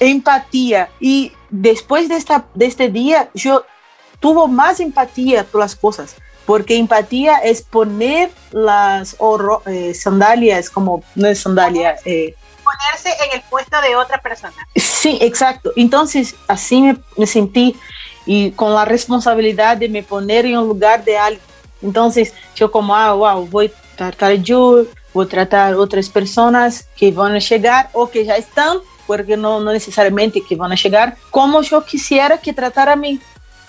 Empatía. 0.00 0.90
Y 1.00 1.32
después 1.50 2.08
de, 2.08 2.16
esta, 2.16 2.46
de 2.54 2.66
este 2.66 2.88
día, 2.88 3.28
yo 3.34 3.64
tuve 4.20 4.48
más 4.48 4.80
empatía 4.80 5.44
por 5.44 5.60
las 5.60 5.74
cosas. 5.74 6.16
porque 6.46 6.78
empatía 6.78 7.36
es 7.44 7.60
poner 7.60 8.30
las 8.52 9.16
eh, 9.66 9.92
sandalias, 9.92 10.70
como 10.70 11.04
no 11.14 11.28
es 11.28 11.40
sandalia. 11.40 11.96
Eh, 12.06 12.34
Ponerse 12.64 13.10
en 13.22 13.38
el 13.38 13.42
puesto 13.50 13.78
de 13.82 13.94
otra 13.96 14.16
persona. 14.22 14.54
Sí, 14.74 15.18
exacto. 15.20 15.72
Entonces, 15.76 16.34
así 16.46 16.80
me, 16.80 16.96
me, 17.18 17.26
sentí 17.26 17.76
y 18.24 18.50
con 18.52 18.72
la 18.74 18.86
responsabilidad 18.86 19.76
de 19.76 19.90
me 19.90 20.02
poner 20.02 20.46
en 20.46 20.56
un 20.56 20.68
lugar 20.68 21.04
de 21.04 21.18
alguien. 21.18 21.42
Entonces, 21.82 22.32
yo 22.54 22.70
como, 22.70 22.94
ah, 22.94 23.12
wow, 23.12 23.46
voy 23.46 23.66
a 23.66 23.96
tratar 23.96 24.32
yo, 24.34 24.84
voy 25.12 25.26
a 25.26 25.28
tratar 25.28 25.74
otras 25.74 26.08
personas 26.08 26.88
que 26.96 27.10
van 27.10 27.34
a 27.34 27.38
llegar 27.38 27.90
o 27.92 28.08
que 28.10 28.24
ya 28.24 28.36
están, 28.36 28.78
porque 29.06 29.36
no, 29.36 29.60
no 29.60 29.72
necesariamente 29.72 30.40
que 30.40 30.56
van 30.56 30.72
a 30.72 30.76
llegar, 30.76 31.16
como 31.30 31.62
yo 31.62 31.84
quisiera 31.84 32.38
que 32.38 32.52
tratara 32.52 32.92
a 32.92 32.96
mí. 32.96 33.20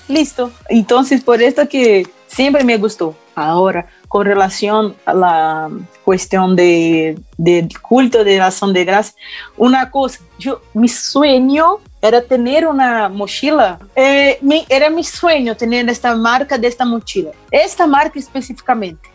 Listo. 0.10 0.52
Entonces, 0.68 1.24
por 1.24 1.42
esto 1.42 1.70
que 1.70 2.06
siempre 2.28 2.64
me 2.64 2.78
gustó. 2.78 3.16
Ahora, 3.36 3.88
con 4.08 4.26
relación 4.26 4.96
a 5.06 5.14
la 5.14 5.70
cuestión 6.04 6.56
de, 6.56 7.18
del 7.38 7.70
culto 7.80 8.24
de 8.24 8.42
acción 8.42 8.74
de 8.74 8.84
gracia, 8.84 9.14
una 9.56 9.90
cosa, 9.92 10.20
yo, 10.40 10.62
mi 10.74 10.90
sueño 10.90 11.78
era 12.02 12.22
tener 12.22 12.68
una 12.68 13.08
mochila, 13.08 13.80
eh, 13.96 14.40
era 14.68 14.90
mi 14.90 15.04
sueño 15.04 15.56
tener 15.56 15.88
esta 15.88 16.16
marca 16.16 16.58
de 16.58 16.68
esta 16.68 16.84
mochila, 16.86 17.30
esta 17.52 17.86
marca 17.86 18.18
específicamente, 18.20 19.08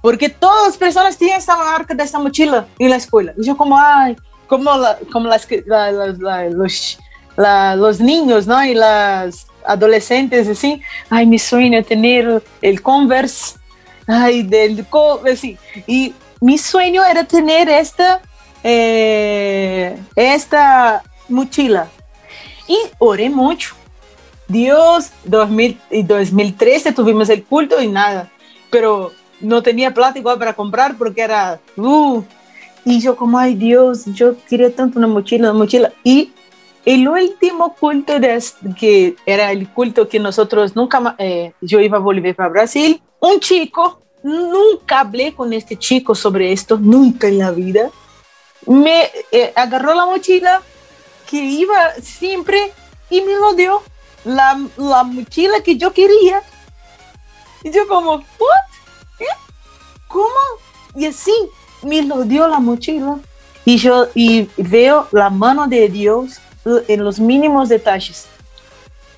porque 0.00 0.28
todas 0.28 0.68
las 0.68 0.76
personas 0.76 1.18
tienen 1.18 1.36
esta 1.36 1.56
marca 1.56 1.94
de 1.94 2.04
esta 2.04 2.18
mochila 2.18 2.66
en 2.78 2.90
la 2.90 2.96
escuela. 2.96 3.34
Y 3.36 3.44
yo 3.44 3.56
como, 3.56 3.76
ay, 3.76 4.16
como, 4.46 4.76
la, 4.76 4.98
como 5.10 5.28
las, 5.28 5.46
la, 5.66 5.90
la, 5.90 6.48
los, 6.48 6.98
los 7.36 8.00
niños, 8.00 8.46
¿no? 8.46 8.64
Y 8.64 8.74
las 8.74 9.46
adolescentes, 9.66 10.48
así, 10.48 10.80
ay, 11.10 11.26
mi 11.26 11.38
sueño 11.38 11.82
tener 11.84 12.42
el 12.60 12.82
Converse, 12.82 13.56
ay, 14.06 14.42
del, 14.42 14.86
así, 15.30 15.58
y 15.86 16.14
mi 16.40 16.58
sueño 16.58 17.04
era 17.04 17.24
tener 17.24 17.68
esta, 17.68 18.20
eh, 18.64 19.96
esta 20.16 21.02
mochila, 21.28 21.88
y 22.66 22.78
oré 22.98 23.30
mucho. 23.30 23.74
Dios, 24.48 25.10
2000, 25.24 25.78
2013 26.04 26.92
tuvimos 26.92 27.28
el 27.30 27.44
culto 27.44 27.80
y 27.80 27.88
nada, 27.88 28.30
pero 28.70 29.12
no 29.40 29.62
tenía 29.62 29.94
plata 29.94 30.18
igual 30.18 30.38
para 30.38 30.54
comprar 30.54 30.96
porque 30.96 31.22
era, 31.22 31.60
uh, 31.76 32.22
y 32.84 33.00
yo 33.00 33.16
como, 33.16 33.38
ay 33.38 33.54
Dios, 33.54 34.04
yo 34.06 34.34
quería 34.48 34.74
tanto 34.74 34.98
una 34.98 35.08
mochila, 35.08 35.50
una 35.50 35.58
mochila, 35.58 35.92
y 36.04 36.32
el 36.84 37.08
último 37.08 37.74
culto 37.74 38.18
de, 38.18 38.42
que 38.78 39.16
era 39.24 39.52
el 39.52 39.68
culto 39.68 40.08
que 40.08 40.18
nosotros 40.18 40.74
nunca, 40.74 41.14
eh, 41.18 41.52
yo 41.60 41.80
iba 41.80 41.98
a 41.98 42.00
volver 42.00 42.34
para 42.34 42.48
Brasil, 42.48 43.00
un 43.20 43.38
chico, 43.38 44.00
nunca 44.22 45.00
hablé 45.00 45.34
con 45.34 45.52
este 45.52 45.76
chico 45.76 46.14
sobre 46.14 46.52
esto, 46.52 46.78
nunca 46.78 47.28
en 47.28 47.38
la 47.38 47.50
vida, 47.52 47.90
me 48.66 49.10
eh, 49.30 49.52
agarró 49.54 49.94
la 49.94 50.06
mochila 50.06 50.62
que 51.28 51.36
iba 51.36 51.92
siempre 52.02 52.72
y 53.10 53.20
me 53.20 53.34
lo 53.34 53.54
dio, 53.54 53.82
la, 54.24 54.60
la 54.76 55.04
mochila 55.04 55.60
que 55.62 55.76
yo 55.76 55.92
quería. 55.92 56.42
Y 57.62 57.70
yo 57.70 57.86
como, 57.86 58.14
¿what? 58.16 58.24
¿Qué? 59.18 59.26
¿Cómo? 60.08 60.26
Y 60.96 61.06
así 61.06 61.32
me 61.82 62.02
lo 62.02 62.24
dio 62.24 62.48
la 62.48 62.58
mochila. 62.58 63.18
Y 63.64 63.76
yo 63.76 64.08
y 64.14 64.48
veo 64.56 65.06
la 65.12 65.30
mano 65.30 65.68
de 65.68 65.88
Dios 65.88 66.40
en 66.64 67.04
los 67.04 67.18
mínimos 67.18 67.68
detalles. 67.68 68.26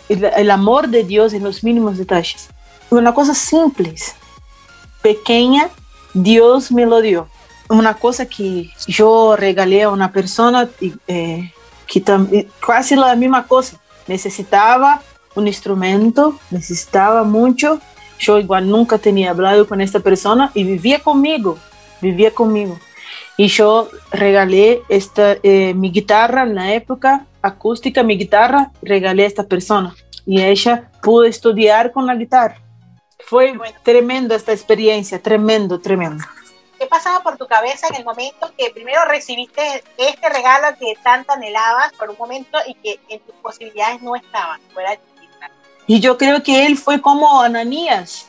El, 0.09 0.25
el, 0.25 0.51
amor 0.51 0.89
de 0.89 1.05
Dios 1.05 1.33
en 1.33 1.45
los 1.45 1.65
mínimos 1.65 1.97
detalles. 1.97 2.49
Una 2.91 3.15
cosa 3.15 3.35
simple, 3.35 3.95
pequeña, 5.03 5.71
Dios 6.15 6.71
me 6.71 6.87
lo 6.87 7.01
dio. 7.01 7.29
Una 7.69 7.95
cosa 7.95 8.27
que 8.27 8.71
yo 8.87 9.37
regalé 9.37 9.83
a 9.83 9.91
una 9.91 10.13
persona 10.13 10.69
eh, 11.09 11.53
que 11.87 12.01
también, 12.01 12.49
casi 12.65 12.95
la 12.95 13.15
misma 13.17 13.47
cosa. 13.47 13.81
Necesitaba 14.07 15.03
un 15.35 15.47
instrumento, 15.47 16.39
necesitaba 16.51 17.25
mucho. 17.25 17.81
Yo 18.19 18.39
igual 18.39 18.69
nunca 18.69 18.99
tenía 18.99 19.31
hablado 19.31 19.67
con 19.67 19.81
esta 19.81 20.01
persona 20.01 20.51
y 20.55 20.65
vivía 20.65 21.01
conmigo, 21.01 21.59
vivía 22.01 22.31
conmigo. 22.33 22.79
Y 23.37 23.49
yo 23.49 23.89
regalé 24.13 24.83
esta, 24.89 25.37
eh, 25.43 25.75
mi 25.75 25.91
guitarra 25.91 26.43
en 26.43 26.55
la 26.55 26.73
época 26.73 27.27
acústica, 27.43 28.03
mi 28.03 28.17
guitarra, 28.17 28.71
regalé 28.83 29.25
a 29.25 29.27
esta 29.27 29.45
persona 29.45 29.95
y 30.25 30.43
ella 30.43 30.91
pudo 31.03 31.25
estudiar 31.25 31.93
con 31.93 32.07
la 32.07 32.15
guitarra. 32.15 32.61
Fue 33.27 33.55
tremendo 33.83 34.35
esta 34.35 34.53
experiencia, 34.53 35.21
tremendo, 35.21 35.81
tremendo. 35.81 36.25
¿Qué 36.79 36.87
pasaba 36.87 37.23
por 37.23 37.37
tu 37.37 37.47
cabeza 37.47 37.89
en 37.89 37.97
el 37.97 38.05
momento 38.05 38.53
que 38.57 38.71
primero 38.71 39.05
recibiste 39.07 39.83
este 39.97 40.29
regalo 40.29 40.77
que 40.79 40.95
tanto 41.03 41.33
anhelabas 41.33 41.93
por 41.95 42.11
un 42.11 42.17
momento 42.19 42.59
y 42.67 42.75
que 42.75 43.01
en 43.09 43.21
tus 43.21 43.35
posibilidades 43.37 44.03
no 44.03 44.15
estaban? 44.15 44.61
Fuera 44.73 44.99
y 45.87 46.01
yo 46.01 46.17
creo 46.17 46.43
que 46.43 46.67
él 46.67 46.77
fue 46.77 47.01
como 47.01 47.43
Ananías. 47.43 48.27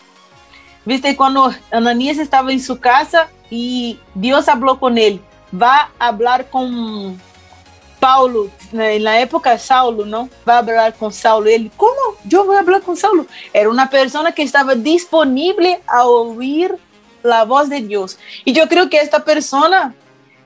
Viste, 0.85 1.15
cuando 1.17 1.51
Ananías 1.71 2.19
estaba 2.19 2.51
en 2.51 2.61
su 2.61 2.79
casa 2.79 3.27
y 3.49 3.99
Dios 4.13 4.47
habló 4.47 4.79
con 4.79 4.97
él, 4.97 5.19
va 5.51 5.89
a 5.97 6.07
hablar 6.07 6.49
con 6.49 7.19
Paulo, 7.99 8.51
en 8.71 9.03
la 9.03 9.19
época 9.19 9.57
Saulo, 9.57 10.05
¿no? 10.05 10.29
Va 10.47 10.55
a 10.55 10.57
hablar 10.59 10.93
con 10.93 11.11
Saulo. 11.11 11.49
Él, 11.49 11.71
¿cómo? 11.75 11.93
Yo 12.23 12.45
voy 12.45 12.55
a 12.55 12.59
hablar 12.59 12.83
con 12.83 12.95
Saulo. 12.95 13.25
Era 13.51 13.67
una 13.67 13.89
persona 13.89 14.31
que 14.31 14.43
estaba 14.43 14.75
disponible 14.75 15.81
a 15.87 16.05
oír 16.05 16.75
la 17.23 17.45
voz 17.45 17.67
de 17.67 17.81
Dios. 17.81 18.19
Y 18.43 18.53
yo 18.53 18.67
creo 18.67 18.87
que 18.87 18.99
esta 18.99 19.25
persona, 19.25 19.95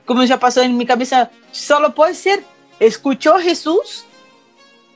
como 0.06 0.24
ya 0.24 0.40
pasó 0.40 0.62
en 0.62 0.78
mi 0.78 0.86
cabeza, 0.86 1.30
solo 1.52 1.94
puede 1.94 2.14
ser, 2.14 2.42
escuchó 2.78 3.34
a 3.34 3.42
Jesús 3.42 4.06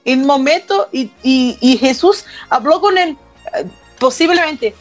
en 0.07 0.20
un 0.20 0.26
momento 0.26 0.88
y, 0.90 1.11
y, 1.22 1.59
y 1.61 1.76
Jesús 1.76 2.24
habló 2.48 2.80
con 2.80 2.96
él, 2.96 3.18
eh, 3.54 3.66
posiblemente 3.98 4.74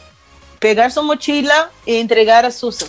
pegar 0.64 0.90
su 0.90 1.02
mochila 1.02 1.70
e 1.84 2.00
entregar 2.00 2.46
a 2.46 2.50
Susan 2.50 2.88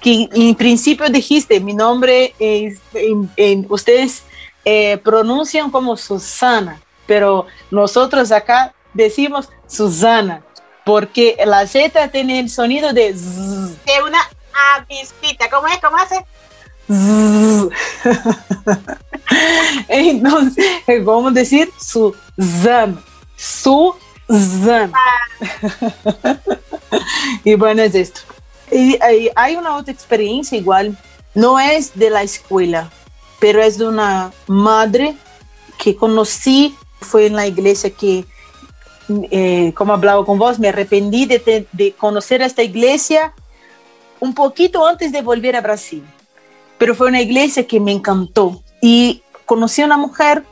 que 0.00 0.26
en 0.32 0.54
principio 0.54 1.06
dijiste, 1.10 1.60
mi 1.60 1.74
nombre 1.74 2.34
es, 2.38 2.80
en, 2.94 3.66
ustedes 3.68 4.22
eh, 4.64 4.96
pronuncian 5.04 5.70
como 5.70 5.98
Susana, 5.98 6.80
pero 7.06 7.46
nosotros 7.70 8.32
acá 8.32 8.72
decimos 8.94 9.50
Susana, 9.66 10.42
porque 10.82 11.36
la 11.44 11.66
Z 11.66 12.08
tiene 12.08 12.40
el 12.40 12.48
sonido 12.48 12.94
de 12.94 13.14
z. 13.14 13.76
De 13.84 14.02
una 14.02 14.20
avispita, 14.74 15.50
¿cómo 15.50 15.68
es? 15.68 15.78
¿Cómo 15.80 15.98
hace? 15.98 16.24
Entonces, 19.88 21.04
vamos 21.04 21.32
a 21.32 21.34
decir 21.34 21.70
Susana, 21.78 22.96
Susana. 23.36 24.04
Ah. 24.28 24.88
y 27.44 27.54
bueno, 27.54 27.82
es 27.82 27.94
esto. 27.94 28.20
Y, 28.70 28.98
hay 29.34 29.56
una 29.56 29.76
otra 29.76 29.92
experiencia 29.92 30.58
igual, 30.58 30.96
no 31.34 31.60
es 31.60 31.94
de 31.94 32.10
la 32.10 32.22
escuela, 32.22 32.90
pero 33.38 33.62
es 33.62 33.78
de 33.78 33.86
una 33.86 34.32
madre 34.46 35.14
que 35.78 35.96
conocí, 35.96 36.74
fue 37.00 37.26
en 37.26 37.36
la 37.36 37.46
iglesia 37.46 37.90
que, 37.90 38.24
eh, 39.30 39.72
como 39.74 39.92
hablaba 39.92 40.24
con 40.24 40.38
vos, 40.38 40.58
me 40.58 40.68
arrepentí 40.68 41.26
de, 41.26 41.66
de 41.70 41.92
conocer 41.92 42.40
esta 42.40 42.62
iglesia 42.62 43.34
un 44.20 44.34
poquito 44.34 44.86
antes 44.86 45.12
de 45.12 45.20
volver 45.20 45.56
a 45.56 45.60
Brasil, 45.60 46.02
pero 46.78 46.94
fue 46.94 47.08
una 47.08 47.20
iglesia 47.20 47.66
que 47.66 47.80
me 47.80 47.92
encantó 47.92 48.62
y 48.80 49.22
conocí 49.44 49.82
a 49.82 49.86
una 49.86 49.98
mujer 49.98 50.44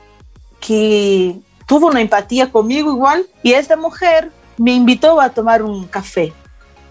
que 0.60 1.36
tuvo 1.72 1.86
una 1.86 2.02
empatía 2.02 2.52
conmigo 2.52 2.90
igual 2.90 3.26
y 3.42 3.54
esta 3.54 3.78
mujer 3.78 4.30
me 4.58 4.72
invitó 4.72 5.18
a 5.18 5.30
tomar 5.30 5.62
un 5.62 5.86
café 5.86 6.30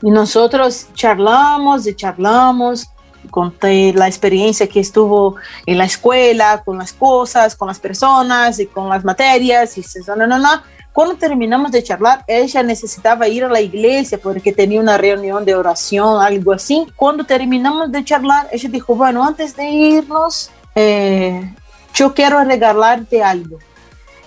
y 0.02 0.10
nosotros 0.10 0.88
charlamos 0.96 1.86
y 1.86 1.94
charlamos, 1.94 2.90
conté 3.30 3.94
la 3.94 4.08
experiencia 4.08 4.68
que 4.68 4.80
estuvo 4.80 5.36
en 5.68 5.78
la 5.78 5.86
escuela, 5.86 6.64
con 6.66 6.80
las 6.80 6.94
cosas, 6.94 7.56
con 7.56 7.68
las 7.68 7.78
personas 7.78 8.58
y 8.58 8.66
con 8.66 8.90
las 8.90 9.06
materias. 9.06 9.78
Y 9.78 9.84
no, 10.18 10.26
no, 10.26 10.40
no. 10.40 10.64
Cuando 10.92 11.14
terminamos 11.14 11.72
de 11.72 11.84
charlar, 11.84 12.24
ella 12.26 12.64
necesitaba 12.64 13.28
ir 13.28 13.44
a 13.44 13.50
la 13.50 13.62
iglesia 13.62 14.18
porque 14.18 14.52
tenía 14.52 14.82
una 14.82 14.98
reunión 14.98 15.46
de 15.46 15.54
oración, 15.54 16.20
algo 16.24 16.54
así. 16.54 16.88
Cuando 16.96 17.24
terminamos 17.24 17.92
de 17.92 18.04
charlar, 18.04 18.48
ella 18.52 18.68
dijo, 18.68 18.96
bueno, 18.96 19.24
antes 19.24 19.56
de 19.56 19.70
irnos, 19.70 20.50
eh, 20.74 21.54
yo 21.94 22.16
quiero 22.16 22.44
regalarte 22.44 23.22
algo. 23.22 23.60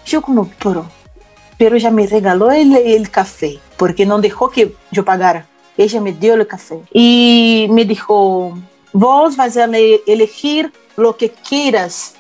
Yo 0.04 0.22
como, 0.22 0.50
pero, 0.62 0.86
pero 1.58 1.76
ya 1.76 1.90
me 1.90 2.06
regaló 2.06 2.50
el, 2.50 2.76
el 2.76 3.10
café 3.10 3.58
porque 3.76 4.06
no 4.06 4.20
dejó 4.20 4.50
que 4.50 4.74
yo 4.90 5.04
pagara. 5.04 5.46
Ella 5.76 6.00
me 6.00 6.12
dio 6.12 6.34
el 6.34 6.46
café 6.46 6.80
y 6.92 7.66
me 7.70 7.84
dijo, 7.84 8.56
vos 8.92 9.36
vas 9.36 9.56
a 9.56 9.64
elegir 9.64 10.72
lo 10.96 11.16
que 11.16 11.30
quieras 11.30 12.14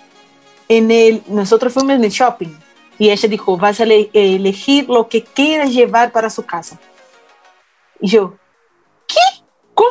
en 0.68 0.90
el, 0.90 1.22
nosotros 1.28 1.72
fuimos 1.72 1.94
en 1.94 2.04
el 2.04 2.10
shopping 2.10 2.52
y 2.98 3.10
ella 3.10 3.28
dijo, 3.28 3.56
vas 3.56 3.80
a 3.80 3.84
elegir 3.84 4.88
lo 4.88 5.08
que 5.08 5.22
quieras 5.22 5.70
llevar 5.70 6.12
para 6.12 6.30
su 6.30 6.44
casa. 6.44 6.78
Y 8.00 8.08
yo, 8.08 8.34
¿qué? 9.06 9.42
¿Cómo? 9.74 9.88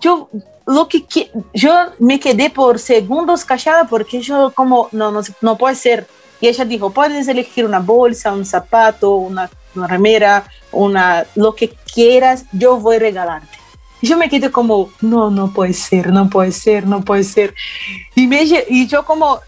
Yo, 0.00 0.28
lo 0.66 0.88
que, 0.88 1.06
yo 1.54 1.72
me 1.98 2.20
quedé 2.20 2.50
por 2.50 2.78
segundos 2.78 3.44
callada 3.44 3.86
porque 3.88 4.20
yo 4.20 4.52
como, 4.54 4.88
no, 4.92 5.10
no, 5.10 5.22
no 5.40 5.58
puede 5.58 5.74
ser. 5.74 6.06
Y 6.40 6.48
ella 6.48 6.64
dijo, 6.64 6.90
puedes 6.90 7.28
elegir 7.28 7.64
una 7.64 7.80
bolsa, 7.80 8.32
un 8.32 8.46
zapato, 8.46 9.12
una, 9.12 9.50
una 9.74 9.86
remera, 9.86 10.44
una, 10.72 11.26
lo 11.34 11.54
que 11.54 11.70
quieras, 11.92 12.44
yo 12.52 12.78
voy 12.78 12.96
a 12.96 13.00
regalarte. 13.00 13.58
Y 14.00 14.08
yo 14.08 14.16
me 14.16 14.30
quedé 14.30 14.50
como, 14.50 14.90
no, 15.02 15.30
no 15.30 15.52
puede 15.52 15.74
ser, 15.74 16.08
no 16.08 16.30
puede 16.30 16.52
ser, 16.52 16.86
no 16.86 17.02
puede 17.02 17.24
ser. 17.24 17.54
Y, 18.14 18.26
me, 18.26 18.42
y 18.42 18.86
yo 18.86 19.04
como, 19.04 19.40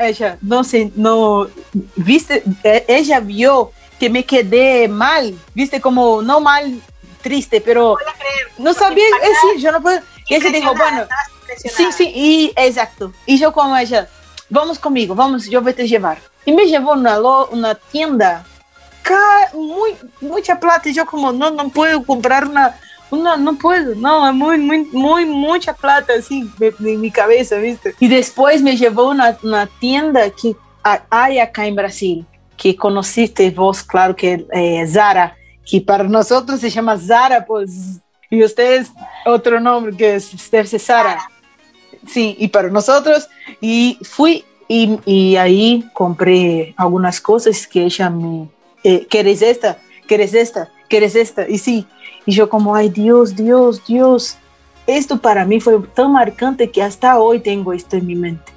ella, 0.00 0.38
no 0.40 0.64
sé, 0.64 0.90
no, 0.96 1.46
viste, 1.94 2.42
e, 2.64 2.84
ella 2.88 3.20
vio 3.20 3.70
que 4.00 4.10
me 4.10 4.24
quedé 4.24 4.88
mal, 4.88 5.38
viste, 5.54 5.80
como, 5.80 6.22
no 6.22 6.40
mal, 6.40 6.80
triste, 7.22 7.60
pero 7.60 7.96
no 8.58 8.74
sabía, 8.74 9.04
es 9.22 9.28
eh, 9.28 9.34
sí, 9.54 9.62
yo 9.62 9.70
no 9.70 9.80
puedo. 9.80 10.00
Y 10.28 10.34
ella 10.34 10.50
dijo, 10.50 10.74
bueno, 10.74 11.06
sí, 11.56 11.86
sí, 11.96 12.12
y 12.12 12.52
exacto. 12.56 13.12
Y 13.26 13.38
yo 13.38 13.52
como 13.52 13.76
ella, 13.76 14.08
vamos 14.50 14.78
conmigo, 14.80 15.14
vamos, 15.14 15.48
yo 15.48 15.62
voy 15.62 15.72
a 15.72 15.76
te 15.76 15.86
llevar. 15.86 16.18
Y 16.44 16.52
me 16.52 16.66
llevó 16.66 16.92
a 16.92 16.96
una, 16.96 17.18
una 17.50 17.74
tienda, 17.74 18.44
muy, 19.54 19.96
mucha 20.20 20.58
plata, 20.58 20.88
y 20.88 20.94
yo 20.94 21.04
como, 21.06 21.32
no, 21.32 21.50
no 21.50 21.68
puedo 21.68 22.04
comprar 22.04 22.46
una 22.46 22.76
no, 23.16 23.36
no 23.36 23.54
puedo, 23.54 23.94
no, 23.94 24.28
es 24.28 24.34
muy, 24.34 24.58
muy, 24.58 24.84
muy, 24.86 25.24
mucha 25.26 25.74
plata 25.74 26.14
así 26.18 26.48
en 26.60 27.00
mi 27.00 27.10
cabeza, 27.10 27.56
¿viste? 27.56 27.94
Y 28.00 28.08
después 28.08 28.62
me 28.62 28.76
llevó 28.76 29.02
a 29.02 29.10
una, 29.10 29.38
una, 29.42 29.66
tienda 29.66 30.30
que 30.30 30.56
hay 31.10 31.38
acá 31.38 31.66
en 31.66 31.76
Brasil, 31.76 32.26
que 32.56 32.74
conociste 32.74 33.50
vos, 33.50 33.82
claro 33.82 34.16
que 34.16 34.46
eh, 34.52 34.86
Zara, 34.86 35.36
que 35.64 35.80
para 35.80 36.04
nosotros 36.04 36.60
se 36.60 36.70
llama 36.70 36.98
Zara, 36.98 37.44
pues, 37.44 38.00
y 38.30 38.42
ustedes 38.42 38.90
otro 39.26 39.60
nombre 39.60 39.94
que 39.94 40.14
es 40.14 40.30
Steph 40.30 40.68
Zara. 40.78 41.18
Sí, 42.08 42.34
y 42.38 42.48
para 42.48 42.68
nosotros, 42.68 43.28
y 43.60 43.98
fui 44.02 44.44
y, 44.68 44.98
y 45.04 45.36
ahí 45.36 45.84
compré 45.92 46.74
algunas 46.76 47.20
cosas 47.20 47.66
que 47.66 47.84
ella 47.84 48.10
me, 48.10 48.48
eh, 48.84 49.06
¿quieres 49.08 49.42
esta? 49.42 49.78
¿Quieres 50.06 50.34
esta? 50.34 50.70
¿Quieres 50.88 51.14
esta? 51.14 51.48
Y 51.48 51.58
sí, 51.58 51.86
y 52.26 52.32
yo 52.32 52.48
como, 52.48 52.74
ay 52.74 52.88
Dios, 52.88 53.36
Dios, 53.36 53.84
Dios. 53.86 54.36
Esto 54.86 55.20
para 55.20 55.44
mí 55.44 55.60
fue 55.60 55.78
tan 55.94 56.12
marcante 56.12 56.70
que 56.70 56.82
hasta 56.82 57.18
hoy 57.18 57.40
tengo 57.40 57.72
esto 57.72 57.96
en 57.96 58.06
mi 58.06 58.14
mente. 58.14 58.52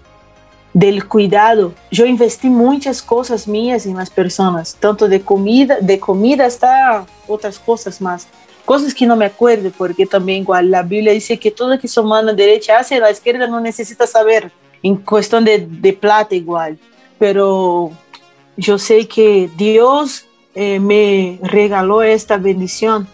Del 0.74 1.08
cuidado. 1.08 1.74
Yo 1.92 2.06
investí 2.06 2.50
muchas 2.50 3.02
cosas 3.02 3.48
mías 3.48 3.86
en 3.86 3.96
las 3.96 4.10
personas, 4.10 4.76
tanto 4.76 5.08
de 5.08 5.22
comida, 5.22 5.78
de 5.80 6.00
comida 6.00 6.46
hasta 6.46 7.06
otras 7.28 7.60
cosas 7.60 8.02
más. 8.02 8.28
Cosas 8.66 8.94
que 8.94 9.06
no 9.06 9.16
me 9.16 9.26
acuerdo, 9.26 9.72
porque 9.78 10.08
también 10.08 10.42
igual 10.42 10.72
la 10.72 10.82
Biblia 10.82 11.14
dice 11.14 11.38
que 11.38 11.52
todo 11.52 11.80
que 11.80 11.88
su 11.88 12.04
mano 12.04 12.34
derecha 12.34 12.80
hace, 12.80 13.00
la 13.00 13.12
izquierda 13.12 13.48
no 13.48 13.62
necesita 13.62 14.08
saber, 14.08 14.52
en 14.84 14.98
cuestión 14.98 15.44
de, 15.46 15.66
de 15.68 15.94
plata 15.94 16.36
igual. 16.36 16.80
Pero 17.18 17.92
yo 18.58 18.78
sé 18.78 19.08
que 19.08 19.50
Dios 19.56 20.26
eh, 20.54 20.80
me 20.80 21.40
regaló 21.42 22.02
esta 22.02 22.38
bendición. 22.38 23.08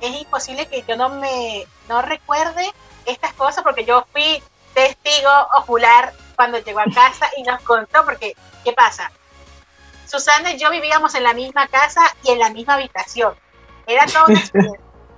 Es 0.00 0.20
imposible 0.20 0.66
que 0.66 0.84
yo 0.86 0.96
no 0.96 1.08
me 1.08 1.66
no 1.88 2.02
recuerde 2.02 2.70
estas 3.06 3.32
cosas 3.34 3.62
porque 3.62 3.84
yo 3.84 4.06
fui 4.12 4.42
testigo 4.74 5.30
ocular 5.58 6.12
cuando 6.36 6.58
llegó 6.58 6.80
a 6.80 6.84
casa 6.84 7.26
y 7.36 7.42
nos 7.42 7.60
contó 7.62 8.04
porque 8.04 8.34
qué 8.64 8.72
pasa 8.72 9.10
Susana 10.06 10.52
y 10.52 10.58
yo 10.58 10.70
vivíamos 10.70 11.14
en 11.14 11.22
la 11.22 11.32
misma 11.32 11.68
casa 11.68 12.02
y 12.22 12.30
en 12.30 12.38
la 12.38 12.50
misma 12.50 12.74
habitación. 12.74 13.34
Era 13.86 14.06
todo 14.06 14.24
una 14.28 14.40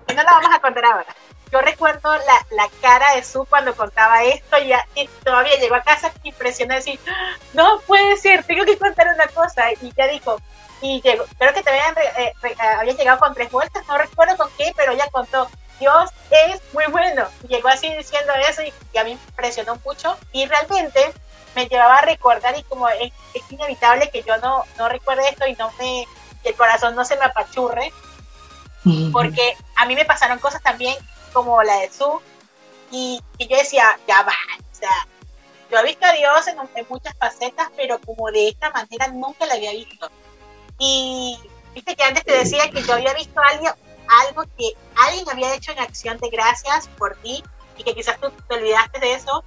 y 0.09 0.15
no 0.15 0.23
la 0.23 0.33
vamos 0.33 0.55
a 0.55 0.61
contar 0.61 0.85
ahora 0.85 1.07
yo 1.53 1.61
recuerdo 1.61 2.13
la, 2.17 2.47
la 2.57 2.69
cara 2.81 3.15
de 3.15 3.25
Su 3.25 3.45
cuando 3.45 3.75
contaba 3.75 4.25
esto 4.25 4.59
y, 4.59 4.73
y 5.01 5.09
todavía 5.25 5.59
llegó 5.59 5.77
a 5.77 5.83
casa 5.83 6.13
impresionó 6.25 6.75
decir 6.75 6.99
no 7.53 7.81
puede 7.87 8.17
ser 8.17 8.45
tengo 8.45 8.65
que 8.65 8.77
contar 8.77 9.09
una 9.15 9.27
cosa 9.29 9.71
y 9.81 9.93
ya 9.97 10.09
dijo 10.09 10.39
y 10.81 11.01
llegó, 11.03 11.25
creo 11.39 11.55
que 11.55 11.63
te 11.63 11.71
habían, 11.71 11.95
eh, 12.19 12.35
había 12.79 12.95
llegado 12.95 13.19
con 13.19 13.35
tres 13.35 13.51
vueltas, 13.51 13.87
no 13.89 13.97
recuerdo 13.97 14.37
con 14.37 14.49
qué, 14.59 14.73
pero 14.77 14.93
ella 14.93 15.09
contó, 15.11 15.49
Dios 15.81 16.11
es 16.31 16.61
muy 16.73 16.85
bueno. 16.91 17.25
llegó 17.49 17.69
así 17.69 17.93
diciendo 17.95 18.33
eso 18.49 18.63
y, 18.63 18.99
a 18.99 19.05
mí 19.05 19.15
me 19.15 19.21
impresionó 19.29 19.79
mucho 19.85 20.17
y 20.33 20.47
realmente 20.47 21.13
me 21.55 21.67
llevaba 21.67 21.99
a 21.99 22.03
recordar 22.03 22.57
y 22.59 22.63
como 22.65 22.89
es, 22.89 23.13
inevitable 23.51 24.11
que 24.11 24.23
yo 24.23 24.37
no, 24.39 24.65
no 24.79 24.89
recuerde 24.89 25.29
esto 25.29 25.47
y 25.47 25.55
no 25.55 25.71
me, 25.79 26.07
el 26.45 26.55
corazón 26.55 26.95
no 26.95 27.05
se 27.05 27.17
me 27.17 27.25
apachurre, 27.25 27.93
porque 29.13 29.57
a 29.77 29.87
mí 29.87 29.97
me 29.97 30.05
pasaron 30.05 30.39
cosas 30.39 30.63
también 30.63 30.95
como 31.37 31.63
la 31.63 31.81
de 31.81 31.93
Su 31.93 32.23
y, 32.91 33.21
y 33.37 33.47
yo 33.47 33.59
decía, 33.59 34.01
ya 34.09 34.23
va, 34.23 34.33
o 34.33 34.75
sea, 34.75 35.07
yo 35.71 35.79
he 35.79 35.85
visto 35.85 36.07
a 36.07 36.13
Dios 36.13 36.47
en, 36.47 36.57
en 36.75 36.87
muchas 36.89 37.15
facetas, 37.19 37.69
pero 37.77 38.01
como 38.01 38.31
de 38.31 38.49
esta 38.49 38.71
manera 38.71 39.09
nunca 39.09 39.45
la 39.45 39.55
había 39.55 39.73
visto. 39.73 40.09
Y 40.79 41.39
viste 41.75 41.95
que 41.95 42.05
antes 42.05 42.25
te 42.25 42.33
decía 42.33 42.71
que 42.71 42.83
yo 42.83 42.95
había 42.95 43.13
visto 43.13 43.39
algo, 43.39 43.67
algo 44.27 44.45
que 44.57 44.73
alguien 44.97 45.29
había 45.29 45.55
hecho 45.55 45.73
en 45.73 45.81
acción 45.81 46.17
de 46.19 46.31
gracias 46.31 46.89
por 46.97 47.15
ti 47.17 47.45
y 47.77 47.85
que 47.85 47.95
quizás 47.95 48.19
tú 48.19 48.31
te 48.31 48.55
olvidaste 48.55 48.99
de 49.01 49.13
eso, 49.13 49.45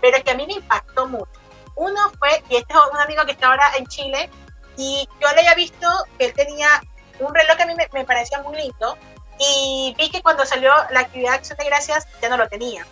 pero 0.00 0.22
que 0.24 0.30
a 0.30 0.34
mí 0.36 0.46
me 0.46 0.54
impactó 0.54 1.06
mucho. 1.06 1.28
Uno 1.74 2.00
fue, 2.18 2.42
y 2.48 2.56
este 2.56 2.72
es 2.72 2.80
un 2.90 2.98
amigo 2.98 3.26
que 3.26 3.32
está 3.32 3.48
ahora 3.48 3.72
en 3.76 3.86
Chile, 3.88 4.30
y 4.78 5.06
yo 5.20 5.28
le 5.34 5.40
había 5.40 5.54
visto 5.54 5.86
que 6.18 6.26
él 6.26 6.32
tenía 6.32 6.80
un 7.18 7.34
reloj 7.34 7.56
que 7.56 7.62
a 7.64 7.66
mí 7.66 7.74
me, 7.92 8.04
parecía 8.04 8.40
muy 8.42 8.56
lindo, 8.56 8.96
y 9.38 9.94
vi 9.98 10.10
que 10.10 10.22
cuando 10.22 10.46
salió 10.46 10.72
la 10.90 11.00
actividad 11.00 11.32
de 11.32 11.36
acción 11.36 11.58
de 11.58 11.64
gracias 11.64 12.06
ya 12.20 12.28
no 12.28 12.36
lo 12.36 12.48
tenía, 12.48 12.86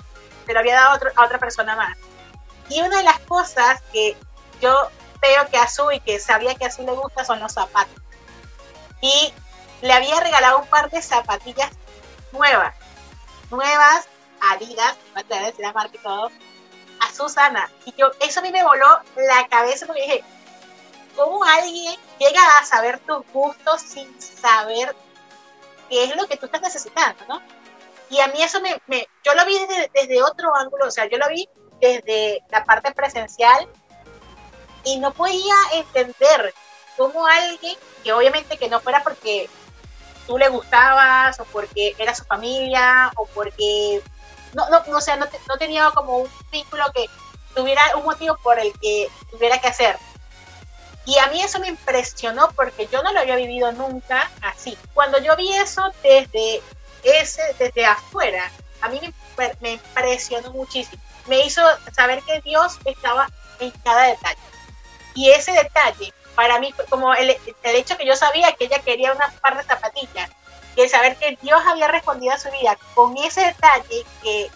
se 0.47 0.53
lo 0.53 0.59
había 0.59 0.75
dado 0.75 1.01
a, 1.17 1.21
a 1.21 1.25
otra 1.25 1.39
persona 1.39 1.77
más. 1.77 1.97
Y 2.69 2.81
una 2.81 2.99
de 2.99 3.05
las 3.05 3.21
cosas 3.21 3.83
que 3.93 4.17
yo 4.61 4.91
veo 5.21 5.49
que 5.49 5.59
a 5.59 5.69
Su 5.69 5.91
y 5.91 6.01
que 6.01 6.19
sabía 6.21 6.55
que 6.55 6.67
a 6.67 6.71
Su 6.71 6.83
le 6.85 6.93
gusta 6.93 7.25
son 7.25 7.41
los 7.41 7.53
zapatos. 7.53 7.95
Y 9.01 9.33
le 9.83 9.93
había 9.93 10.19
regalado 10.21 10.59
un 10.59 10.67
par 10.67 10.91
de 10.91 11.03
zapatillas 11.03 11.71
nuevas, 12.33 12.75
nuevas, 13.51 14.09
Adidas, 14.51 14.97
decir 15.29 15.55
la 15.59 15.73
marca 15.73 15.97
y 15.97 15.99
todo, 15.99 16.31
a 17.01 17.13
Susana. 17.13 17.71
Y 17.87 17.95
yo, 17.97 18.11
eso 18.21 18.41
a 18.41 18.43
mí 18.43 18.51
me 18.51 18.63
voló 18.63 19.01
la 19.17 19.49
cabeza 19.49 19.87
porque 19.87 20.03
dije, 20.03 20.25
¿cómo 21.17 21.43
alguien 21.45 21.99
llega 22.19 22.59
a 22.59 22.65
saber 22.67 22.99
tus 23.01 23.25
gustos 23.33 23.81
sin 23.81 24.21
saber 24.21 24.95
qué 25.89 26.05
es 26.05 26.17
lo 26.17 26.27
que 26.27 26.37
tú 26.37 26.47
estás 26.47 26.63
necesitando, 26.63 27.25
no? 27.29 27.43
Y 28.11 28.21
a 28.21 28.29
mí 28.29 28.43
eso 28.43 28.61
me, 28.61 28.81
me 28.87 29.09
yo 29.25 29.35
lo 29.35 29.45
vi 29.47 29.59
desde, 29.59 29.91
desde 29.95 30.23
otro 30.23 30.55
ángulo, 30.57 30.87
o 30.87 30.91
sea, 30.91 31.07
yo 31.07 31.19
lo 31.19 31.29
vi 31.29 31.49
desde 31.81 32.43
la 32.51 32.65
parte 32.65 32.93
presencial 32.93 33.69
y 34.85 34.99
no 34.99 35.13
podía 35.13 35.55
entender 35.73 36.55
cómo 36.97 37.27
alguien, 37.27 37.77
que 38.03 38.13
obviamente 38.13 38.57
que 38.57 38.69
no 38.69 38.81
fuera 38.81 39.03
porque 39.03 39.49
tú 40.27 40.39
le 40.39 40.49
gustabas 40.49 41.39
o 41.41 41.45
porque 41.45 41.95
era 41.99 42.15
su 42.15 42.25
familia 42.25 43.11
o 43.17 43.27
porque 43.27 44.03
no, 44.53 44.69
no, 44.71 44.83
no, 44.87 45.01
sea, 45.01 45.17
no, 45.17 45.27
no 45.49 45.59
tenía 45.59 45.91
como 45.91 46.19
un 46.19 46.29
vínculo 46.51 46.85
que 46.95 47.07
tuviera 47.55 47.83
un 47.97 48.05
motivo 48.05 48.37
por 48.43 48.59
el 48.59 48.73
que 48.81 49.09
tuviera 49.31 49.59
que 49.61 49.69
hacer. 49.69 49.97
Y 51.07 51.19
a 51.19 51.27
mí 51.29 51.43
eso 51.43 51.59
me 51.59 51.69
impresionó 51.69 52.51
porque 52.53 52.87
yo 52.91 53.03
no 53.03 53.13
lo 53.13 53.21
había 53.21 53.37
vivido 53.37 53.73
nunca 53.73 54.31
así. 54.41 54.77
Cuando 54.95 55.19
yo 55.19 55.37
vi 55.37 55.53
eso 55.53 55.83
desde 56.03 56.63
ese, 57.03 57.43
desde 57.59 57.85
afuera, 57.85 58.51
a 58.81 58.89
mí 58.89 59.01
me, 59.37 59.53
me 59.61 59.73
impresionó 59.73 60.51
muchísimo. 60.53 61.03
Me 61.27 61.45
hizo 61.45 61.63
saber 61.95 62.23
que 62.23 62.41
Dios 62.41 62.79
estaba 62.85 63.29
en 63.61 63.71
cada 63.83 64.05
detalle. 64.05 64.39
Y 65.15 65.31
ese 65.31 65.53
detalle, 65.53 66.13
para 66.35 66.59
mí, 66.59 66.75
como 66.91 67.15
el, 67.15 67.31
el 67.63 67.77
hecho 67.77 67.97
que 67.97 68.07
yo 68.07 68.17
sabía 68.17 68.53
que 68.53 68.65
ella 68.65 68.81
quería 68.81 69.13
una 69.13 69.31
par 69.41 69.57
de 69.57 69.65
zapatillas, 69.65 70.31
y 70.77 70.81
el 70.81 70.89
saber 70.89 71.17
que 71.17 71.39
Dios 71.41 71.61
había 71.67 71.89
respondido 71.89 72.35
a 72.35 72.39
su 72.39 72.51
vida 72.51 72.77
con 72.95 73.17
ese 73.19 73.43
detalle, 73.43 74.05
que, 74.23 74.51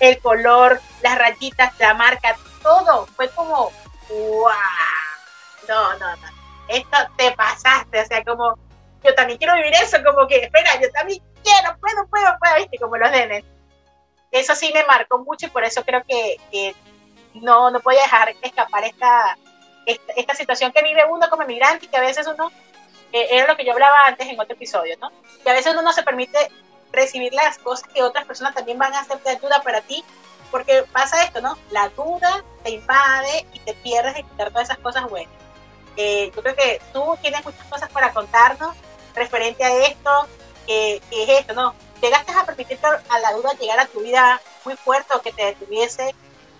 el 0.00 0.18
color, 0.18 0.80
las 1.02 1.16
rayitas, 1.16 1.72
la 1.78 1.94
marca, 1.94 2.36
todo 2.62 3.06
fue 3.14 3.28
como, 3.30 3.70
wow, 4.08 4.50
no, 5.68 5.98
no, 5.98 6.16
no, 6.16 6.28
esto 6.68 6.96
te 7.16 7.32
pasaste, 7.32 8.00
o 8.00 8.06
sea, 8.06 8.24
como, 8.24 8.58
yo 9.02 9.14
también 9.14 9.38
quiero 9.38 9.54
vivir 9.54 9.72
eso, 9.74 9.98
como 10.02 10.26
que, 10.26 10.36
espera, 10.38 10.80
yo 10.80 10.90
también 10.92 11.22
quiero, 11.42 11.76
puedo, 11.78 12.06
puedo, 12.08 12.36
puedo, 12.38 12.56
viste, 12.56 12.78
como 12.78 12.96
los 12.96 13.10
nenes. 13.10 13.44
Eso 14.30 14.54
sí 14.54 14.70
me 14.74 14.84
marcó 14.84 15.18
mucho 15.18 15.46
y 15.46 15.50
por 15.50 15.62
eso 15.62 15.84
creo 15.84 16.02
que, 16.08 16.36
que 16.50 16.74
no, 17.34 17.70
no 17.70 17.80
podía 17.80 18.02
dejar 18.02 18.34
escapar 18.42 18.84
esta, 18.84 19.36
esta, 19.86 20.34
situación 20.34 20.72
que 20.72 20.82
vive 20.82 21.04
uno 21.08 21.28
como 21.30 21.44
migrante 21.44 21.86
y 21.86 21.88
que 21.88 21.96
a 21.96 22.00
veces 22.00 22.26
uno, 22.26 22.50
eh, 23.12 23.28
era 23.30 23.46
lo 23.46 23.56
que 23.56 23.64
yo 23.64 23.72
hablaba 23.72 24.06
antes 24.06 24.26
en 24.26 24.40
otro 24.40 24.54
episodio, 24.54 24.96
¿no? 25.00 25.12
Que 25.42 25.50
a 25.50 25.52
veces 25.52 25.72
uno 25.72 25.82
no 25.82 25.92
se 25.92 26.02
permite 26.02 26.50
recibir 26.92 27.32
las 27.34 27.58
cosas 27.58 27.88
que 27.88 28.02
otras 28.02 28.24
personas 28.24 28.54
también 28.54 28.78
van 28.78 28.94
a 28.94 29.00
hacer 29.00 29.22
de 29.22 29.30
ayuda 29.30 29.62
para 29.62 29.82
ti, 29.82 30.02
porque 30.50 30.84
pasa 30.92 31.22
esto, 31.22 31.40
¿no? 31.40 31.58
La 31.70 31.88
duda 31.90 32.42
te 32.62 32.70
invade 32.70 33.46
y 33.52 33.58
te 33.60 33.74
pierdes 33.74 34.14
de 34.14 34.22
quitar 34.22 34.50
todas 34.50 34.70
esas 34.70 34.78
cosas 34.78 35.08
buenas. 35.08 35.43
Eh, 35.96 36.32
yo 36.34 36.42
creo 36.42 36.56
que 36.56 36.80
tú 36.92 37.02
tienes 37.22 37.44
muchas 37.44 37.66
cosas 37.66 37.90
para 37.90 38.12
contarnos 38.12 38.74
referente 39.14 39.64
a 39.64 39.86
esto, 39.86 40.10
que, 40.66 40.96
es 40.96 41.28
esto, 41.28 41.54
¿no? 41.54 41.74
Llegaste 42.02 42.32
a 42.32 42.44
permitir 42.44 42.78
a 42.84 43.18
la 43.20 43.32
duda 43.32 43.52
llegar 43.60 43.78
a 43.78 43.86
tu 43.86 44.00
vida 44.00 44.40
muy 44.64 44.76
fuerte 44.76 45.14
o 45.14 45.22
que 45.22 45.32
te 45.32 45.44
detuviese 45.44 46.14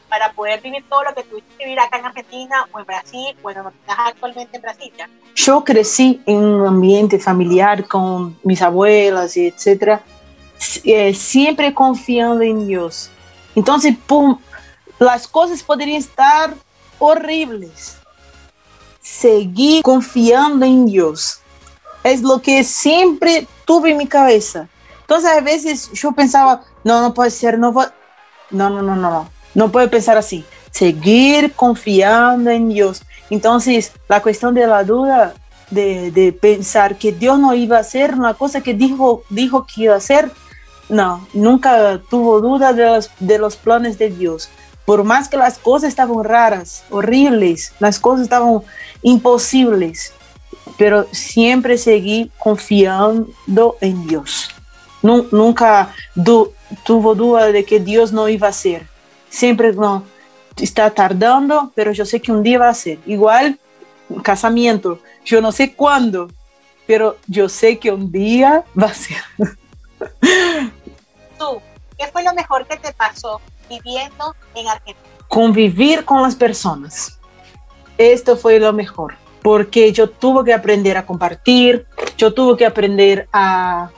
para 0.08 0.32
poder 0.32 0.60
vivir 0.60 0.84
todo 0.88 1.02
lo 1.02 1.14
que 1.14 1.24
tuviste 1.24 1.56
que 1.58 1.64
vivir 1.64 1.80
acá 1.80 1.98
en 1.98 2.06
Argentina 2.06 2.68
o 2.72 2.78
en 2.78 2.86
Brasil, 2.86 3.36
bueno, 3.42 3.72
estás 3.80 3.96
actualmente 3.98 4.56
en 4.56 4.62
Brasil 4.62 4.92
ya. 4.96 5.08
Yo 5.34 5.64
crecí 5.64 6.22
en 6.26 6.36
un 6.36 6.66
ambiente 6.66 7.18
familiar 7.18 7.88
con 7.88 8.38
mis 8.44 8.62
abuelas 8.62 9.36
y 9.36 9.48
etcétera, 9.48 10.02
eh, 10.84 11.12
siempre 11.14 11.74
confiando 11.74 12.42
en 12.42 12.66
Dios. 12.66 13.10
Entonces, 13.56 13.96
pum, 14.06 14.38
las 14.98 15.26
cosas 15.26 15.62
podrían 15.62 15.98
estar 15.98 16.54
horribles. 16.98 17.98
Seguí 19.04 19.82
confiando 19.82 20.64
en 20.64 20.86
Dios. 20.86 21.40
Es 22.02 22.22
lo 22.22 22.40
que 22.40 22.64
siempre 22.64 23.46
tuve 23.66 23.90
en 23.90 23.98
mi 23.98 24.06
cabeza. 24.06 24.66
Entonces, 25.02 25.30
a 25.30 25.40
veces 25.42 25.92
yo 25.92 26.12
pensaba, 26.12 26.62
no, 26.84 27.02
no 27.02 27.12
puede 27.12 27.30
ser, 27.30 27.58
no 27.58 27.70
No, 27.70 28.70
no, 28.70 28.80
no, 28.80 28.96
no, 28.96 29.10
no. 29.10 29.28
No 29.52 29.70
puede 29.70 29.88
pensar 29.88 30.16
así. 30.16 30.42
Seguir 30.70 31.52
confiando 31.52 32.50
en 32.50 32.70
Dios. 32.70 33.02
Entonces, 33.28 33.92
la 34.08 34.22
cuestión 34.22 34.54
de 34.54 34.66
la 34.66 34.84
duda, 34.84 35.34
de, 35.70 36.10
de, 36.10 36.32
pensar 36.32 36.96
que 36.96 37.12
Dios 37.12 37.38
no 37.38 37.52
iba 37.52 37.76
a 37.76 37.80
hacer 37.80 38.14
una 38.14 38.32
cosa 38.32 38.62
que 38.62 38.72
dijo, 38.72 39.22
dijo 39.28 39.66
que 39.66 39.82
iba 39.82 39.94
a 39.94 39.98
hacer, 39.98 40.30
no, 40.88 41.26
nunca 41.34 42.00
tuvo 42.10 42.40
duda 42.40 42.72
de 42.72 42.86
los, 42.86 43.10
de 43.20 43.38
los 43.38 43.56
planes 43.56 43.98
de 43.98 44.08
Dios. 44.08 44.48
Por 44.84 45.04
más 45.04 45.28
que 45.28 45.36
las 45.36 45.58
cosas 45.58 45.88
estaban 45.88 46.24
raras, 46.24 46.84
horribles, 46.90 47.72
las 47.78 47.98
cosas 47.98 48.24
estaban 48.24 48.60
imposibles, 49.02 50.12
pero 50.76 51.06
siempre 51.12 51.78
seguí 51.78 52.30
confiando 52.38 53.76
en 53.80 54.06
Dios. 54.06 54.50
nunca 55.02 55.94
tuvo 56.84 57.14
duda 57.14 57.52
de 57.52 57.64
que 57.64 57.80
Dios 57.80 58.12
no 58.12 58.28
iba 58.28 58.46
a 58.46 58.50
hacer. 58.50 58.86
Siempre 59.30 59.72
no, 59.72 60.04
está 60.62 60.90
tardando, 60.90 61.72
pero 61.74 61.92
yo 61.92 62.04
sé 62.04 62.20
que 62.20 62.32
un 62.32 62.42
día 62.42 62.58
va 62.58 62.68
a 62.68 62.74
ser. 62.74 62.98
Igual, 63.06 63.58
casamiento, 64.22 65.00
yo 65.24 65.40
no 65.40 65.50
sé 65.52 65.74
cuándo, 65.74 66.28
pero 66.86 67.16
yo 67.26 67.48
sé 67.48 67.78
que 67.78 67.90
un 67.90 68.12
día 68.12 68.64
va 68.80 68.88
a 68.88 68.94
ser. 68.94 69.22
Tú, 71.38 71.60
¿qué 71.98 72.06
fue 72.08 72.22
lo 72.22 72.34
mejor 72.34 72.66
que 72.66 72.76
te 72.76 72.92
pasó 72.92 73.40
viviendo 73.68 74.34
en 74.54 74.68
Argentina? 74.68 74.98
Convivir 75.28 76.04
con 76.04 76.22
las 76.22 76.34
personas. 76.34 77.18
Esto 77.98 78.36
fue 78.36 78.58
lo 78.58 78.72
mejor, 78.72 79.16
porque 79.42 79.92
yo 79.92 80.10
tuve 80.10 80.44
que 80.44 80.52
aprender 80.52 80.96
a 80.96 81.06
compartir, 81.06 81.86
yo 82.16 82.34
tuve 82.34 82.56
que 82.56 82.66
aprender 82.66 83.28
a 83.32 83.90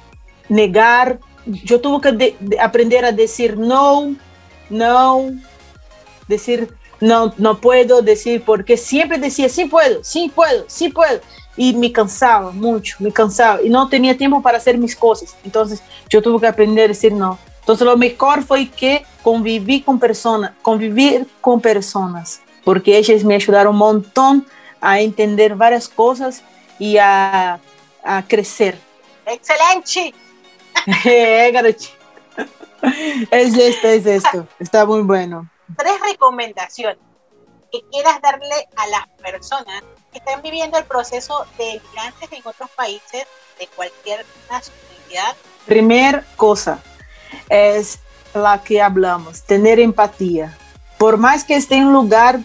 negar, 0.48 1.18
yo 1.46 1.80
tuve 1.80 2.00
que 2.00 2.36
aprender 2.60 3.04
a 3.04 3.12
decir 3.12 3.56
no, 3.56 4.14
no, 4.68 5.30
decir 6.28 6.74
no, 7.00 7.32
no 7.36 7.58
puedo, 7.60 8.02
decir 8.02 8.42
porque 8.44 8.76
siempre 8.76 9.18
decía 9.18 9.48
sí 9.48 9.66
puedo, 9.66 10.02
sí 10.02 10.30
puedo, 10.34 10.64
sí 10.66 10.88
puedo 10.88 11.20
y 11.56 11.74
me 11.74 11.90
cansaba 11.90 12.50
mucho, 12.52 12.96
me 13.00 13.12
cansaba 13.12 13.62
y 13.62 13.68
no 13.68 13.88
tenía 13.88 14.16
tiempo 14.16 14.42
para 14.42 14.58
hacer 14.58 14.76
mis 14.78 14.94
cosas. 14.94 15.36
Entonces 15.44 15.82
yo 16.08 16.20
tuve 16.22 16.40
que 16.40 16.46
aprender 16.46 16.86
a 16.86 16.88
decir 16.88 17.12
no. 17.12 17.38
Entonces 17.60 17.86
lo 17.86 17.96
mejor 17.96 18.42
fue 18.42 18.68
que 18.68 19.04
conviví 19.26 19.82
con 19.82 19.98
personas, 19.98 20.52
convivir 20.62 21.26
con 21.40 21.60
personas, 21.60 22.40
porque 22.64 22.96
ellas 22.96 23.24
me 23.24 23.34
ayudaron 23.34 23.72
un 23.72 23.78
montón 23.78 24.46
a 24.80 25.00
entender 25.00 25.56
varias 25.56 25.88
cosas 25.88 26.44
y 26.78 26.96
a, 26.98 27.58
a 28.04 28.22
crecer. 28.28 28.78
Excelente. 29.26 30.14
Eh, 31.04 31.76
es 33.32 33.58
esto, 33.58 33.88
es 33.88 34.06
esto. 34.06 34.46
Está 34.60 34.86
muy 34.86 35.00
bueno. 35.00 35.50
Tres 35.76 35.94
recomendaciones 36.08 36.98
que 37.72 37.80
quieras 37.90 38.22
darle 38.22 38.68
a 38.76 38.86
las 38.86 39.08
personas 39.20 39.82
están 40.12 40.40
viviendo 40.42 40.78
el 40.78 40.84
proceso 40.84 41.44
de 41.58 41.80
migrantes 41.88 42.30
en 42.30 42.42
otros 42.44 42.70
países 42.76 43.26
de 43.58 43.66
cualquier 43.74 44.24
nacionalidad? 44.48 45.34
Primera 45.66 46.24
cosa 46.36 46.80
es 47.48 47.98
la 48.36 48.62
que 48.62 48.80
hablamos, 48.80 49.42
tener 49.42 49.80
empatía. 49.80 50.56
Por 50.98 51.16
más 51.16 51.44
que 51.44 51.56
esté 51.56 51.76
en 51.76 51.86
un 51.86 51.92
lugar 51.92 52.40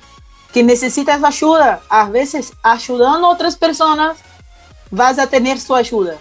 que 0.53 0.63
necesitas 0.63 1.23
ayuda, 1.23 1.81
a 1.89 2.09
veces 2.09 2.53
ayudando 2.63 3.27
a 3.27 3.29
otras 3.31 3.55
personas, 3.55 4.17
vas 4.89 5.19
a 5.19 5.27
tener 5.27 5.59
su 5.59 5.75
ayuda. 5.75 6.15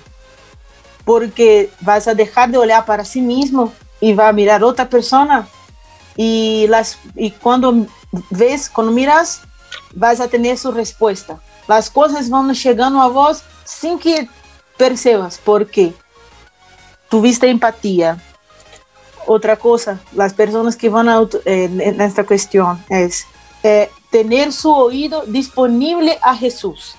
Porque 1.04 1.70
vas 1.80 2.06
a 2.06 2.14
dejar 2.14 2.50
de 2.50 2.58
olhar 2.58 2.84
para 2.84 3.04
sí 3.04 3.20
mismo 3.20 3.72
y 4.00 4.12
va 4.12 4.28
a 4.28 4.32
mirar 4.32 4.62
a 4.62 4.66
otra 4.66 4.88
persona. 4.88 5.48
Y, 6.16 6.66
las, 6.68 6.98
y 7.16 7.30
cuando 7.30 7.86
ves, 8.30 8.68
cuando 8.68 8.92
miras, 8.92 9.42
vas 9.94 10.20
a 10.20 10.28
tener 10.28 10.58
su 10.58 10.70
respuesta. 10.72 11.40
Las 11.66 11.90
cosas 11.90 12.30
van 12.30 12.52
llegando 12.52 13.00
a 13.00 13.08
vos 13.08 13.42
sin 13.64 13.98
que 13.98 14.28
percebas 14.76 15.40
porque 15.42 15.94
tuviste 17.08 17.48
empatía. 17.48 18.18
Otra 19.26 19.56
cosa, 19.56 20.00
las 20.12 20.34
personas 20.34 20.76
que 20.76 20.88
van 20.88 21.08
a, 21.08 21.22
esta 21.44 22.24
cuestión 22.24 22.82
es 22.88 23.26
eh, 23.62 23.90
tener 24.10 24.52
su 24.52 24.72
oído 24.72 25.24
disponible 25.26 26.18
a 26.22 26.34
Jesús. 26.36 26.94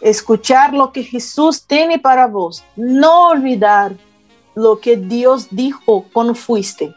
Escuchar 0.00 0.74
lo 0.74 0.92
que 0.92 1.02
Jesús 1.02 1.62
tiene 1.62 1.98
para 1.98 2.26
vos. 2.26 2.64
No 2.76 3.28
olvidar 3.28 3.96
lo 4.54 4.80
que 4.80 4.96
Dios 4.96 5.48
dijo 5.50 6.04
cuando 6.12 6.34
fuiste. 6.34 6.94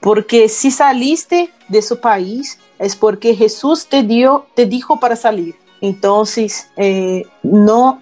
Porque 0.00 0.48
si 0.48 0.70
saliste 0.70 1.52
de 1.68 1.82
su 1.82 2.00
país, 2.00 2.58
es 2.78 2.96
porque 2.96 3.34
Jesús 3.34 3.86
te 3.86 4.02
dio, 4.02 4.46
te 4.54 4.66
dijo 4.66 5.00
para 5.00 5.16
salir. 5.16 5.56
Entonces, 5.80 6.68
eh, 6.76 7.24
no 7.42 8.00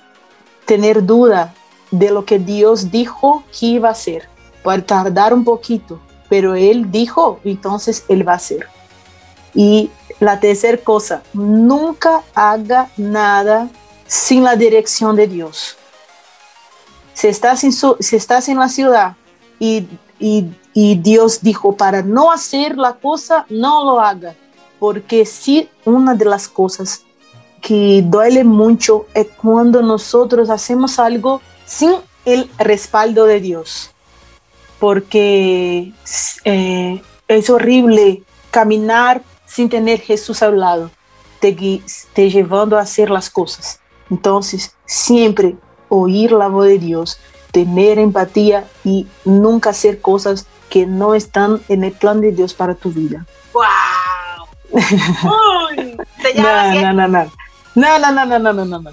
tener 0.66 1.04
duda 1.04 1.54
de 1.90 2.10
lo 2.10 2.24
que 2.24 2.38
Dios 2.38 2.90
dijo 2.90 3.42
que 3.58 3.66
iba 3.66 3.88
a 3.88 3.92
hacer. 3.92 4.28
Puede 4.64 4.82
tardar 4.82 5.32
un 5.32 5.44
poquito, 5.44 6.00
pero 6.28 6.56
Él 6.56 6.90
dijo, 6.90 7.38
entonces 7.44 8.04
Él 8.08 8.26
va 8.26 8.32
a 8.32 8.36
hacer. 8.36 8.66
Y 9.54 9.90
la 10.18 10.40
tercera 10.40 10.78
cosa, 10.78 11.22
nunca 11.32 12.22
haga 12.34 12.90
nada 12.96 13.68
sin 14.08 14.42
la 14.42 14.56
dirección 14.56 15.14
de 15.14 15.28
Dios. 15.28 15.76
Si 17.12 17.28
estás 17.28 17.62
en, 17.62 17.70
si 17.72 18.16
estás 18.16 18.48
en 18.48 18.58
la 18.58 18.68
ciudad 18.68 19.14
y, 19.60 19.86
y, 20.18 20.46
y 20.72 20.96
Dios 20.96 21.40
dijo 21.40 21.76
para 21.76 22.02
no 22.02 22.32
hacer 22.32 22.76
la 22.76 22.94
cosa, 22.94 23.46
no 23.48 23.84
lo 23.84 24.00
haga 24.00 24.34
porque 24.84 25.24
si 25.24 25.66
una 25.86 26.14
de 26.14 26.26
las 26.26 26.46
cosas 26.46 27.06
que 27.62 28.02
duele 28.04 28.44
mucho 28.44 29.06
es 29.14 29.28
cuando 29.40 29.80
nosotros 29.80 30.50
hacemos 30.50 30.98
algo 30.98 31.40
sin 31.64 31.92
el 32.26 32.50
respaldo 32.58 33.24
de 33.24 33.40
Dios, 33.40 33.93
porque 34.84 35.94
eh, 36.44 37.02
es 37.26 37.48
horrible 37.48 38.22
caminar 38.50 39.22
sin 39.46 39.70
tener 39.70 39.98
Jesús 39.98 40.42
al 40.42 40.60
lado, 40.60 40.90
te, 41.40 41.80
te 42.12 42.28
llevando 42.28 42.76
a 42.76 42.82
hacer 42.82 43.08
las 43.08 43.30
cosas. 43.30 43.80
Entonces, 44.10 44.76
siempre 44.84 45.56
oír 45.88 46.32
la 46.32 46.48
voz 46.48 46.66
de 46.66 46.78
Dios, 46.78 47.18
tener 47.50 47.98
empatía 47.98 48.68
y 48.84 49.06
nunca 49.24 49.70
hacer 49.70 50.02
cosas 50.02 50.46
que 50.68 50.84
no 50.84 51.14
están 51.14 51.62
en 51.70 51.82
el 51.82 51.92
plan 51.92 52.20
de 52.20 52.32
Dios 52.32 52.52
para 52.52 52.74
tu 52.74 52.90
vida. 52.90 53.24
¡Wow! 53.54 53.64
Uy, 54.70 55.96
no, 56.36 56.74
no, 56.74 56.92
no, 56.92 57.08
no. 57.08 57.32
No, 57.74 57.98
no, 57.98 58.12
no, 58.12 58.26
no, 58.26 58.38
no, 58.38 58.52
no, 58.52 58.78
no. 58.80 58.90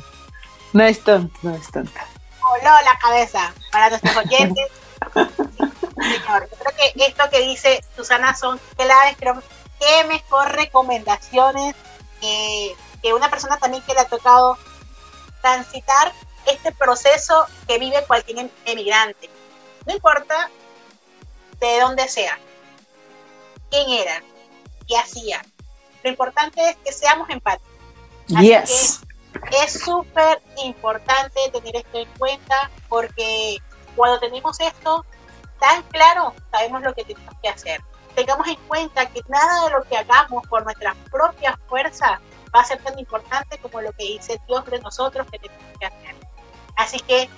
No 0.72 0.84
es 0.86 1.04
tanto, 1.04 1.38
no 1.42 1.54
es 1.54 1.70
tanto. 1.70 1.92
Voló 2.39 2.64
la 2.64 2.98
cabeza 2.98 3.54
para 3.74 3.89
nuestros 3.89 4.16
oyentes. 4.16 4.81
Señor, 5.14 6.49
yo 6.49 6.58
creo 6.58 6.93
que 6.95 7.06
esto 7.06 7.24
que 7.30 7.39
dice 7.41 7.84
Susana 7.95 8.36
son 8.36 8.60
claves, 8.76 9.16
pero 9.20 9.41
qué 9.80 10.04
mejor 10.06 10.52
recomendaciones 10.52 11.76
que, 12.20 12.76
que 13.02 13.14
una 13.14 13.30
persona 13.30 13.58
también 13.58 13.84
que 13.84 13.93
le 13.93 14.02
ha 14.02 14.06
tocado 14.06 14.58
transitar 15.41 16.12
este 16.45 16.72
proceso 16.72 17.45
que 17.68 17.78
vive 17.78 18.04
cualquier 18.08 18.39
em, 18.39 18.49
emigrante. 18.66 19.30
No 19.86 19.93
importa 19.93 20.49
de 21.60 21.80
dónde 21.80 22.08
sea, 22.08 22.39
quién 23.70 23.89
era, 23.89 24.24
qué 24.88 24.97
hacía, 24.97 25.43
lo 26.04 26.10
importante 26.10 26.70
es 26.70 26.78
que 26.84 26.91
seamos 26.91 27.30
empáticos. 27.30 27.72
yes. 28.28 29.02
es 29.64 29.74
súper 29.74 30.41
importante 30.64 31.39
tener 31.52 31.76
esto 31.78 31.99
en 31.99 32.10
cuenta 32.18 32.72
porque 32.89 33.58
cuando 33.96 34.20
tenemos 34.20 34.60
esto 34.60 35.06
tan 35.60 35.84
claro, 35.84 36.34
sabemos 36.52 36.82
lo 36.82 36.94
que 36.94 37.06
tenemos 37.06 37.34
que 37.42 37.50
hacer. 37.50 37.82
Tengamos 38.16 38.48
en 38.48 38.56
cuenta 38.68 39.06
que 39.06 39.22
nada 39.30 39.66
de 39.66 39.72
lo 39.72 39.84
que 39.84 39.98
hagamos 39.98 40.46
por 40.48 40.64
nuestra 40.64 40.96
propia 41.10 41.58
fuerza 41.70 42.20
va 42.54 42.62
a 42.62 42.66
ser 42.66 42.82
tan 42.84 42.98
importante 43.00 43.58
como 43.60 43.82
lo 43.82 43.92
que 43.94 44.06
dice 44.06 44.39
Dios 44.48 44.66
de 44.66 44.80
nosotros 44.80 45.28
que 45.32 45.39
tenemos 45.39 45.78
que 45.80 45.86
hacer. 45.86 46.16
Así 46.76 47.00
que 47.00 47.30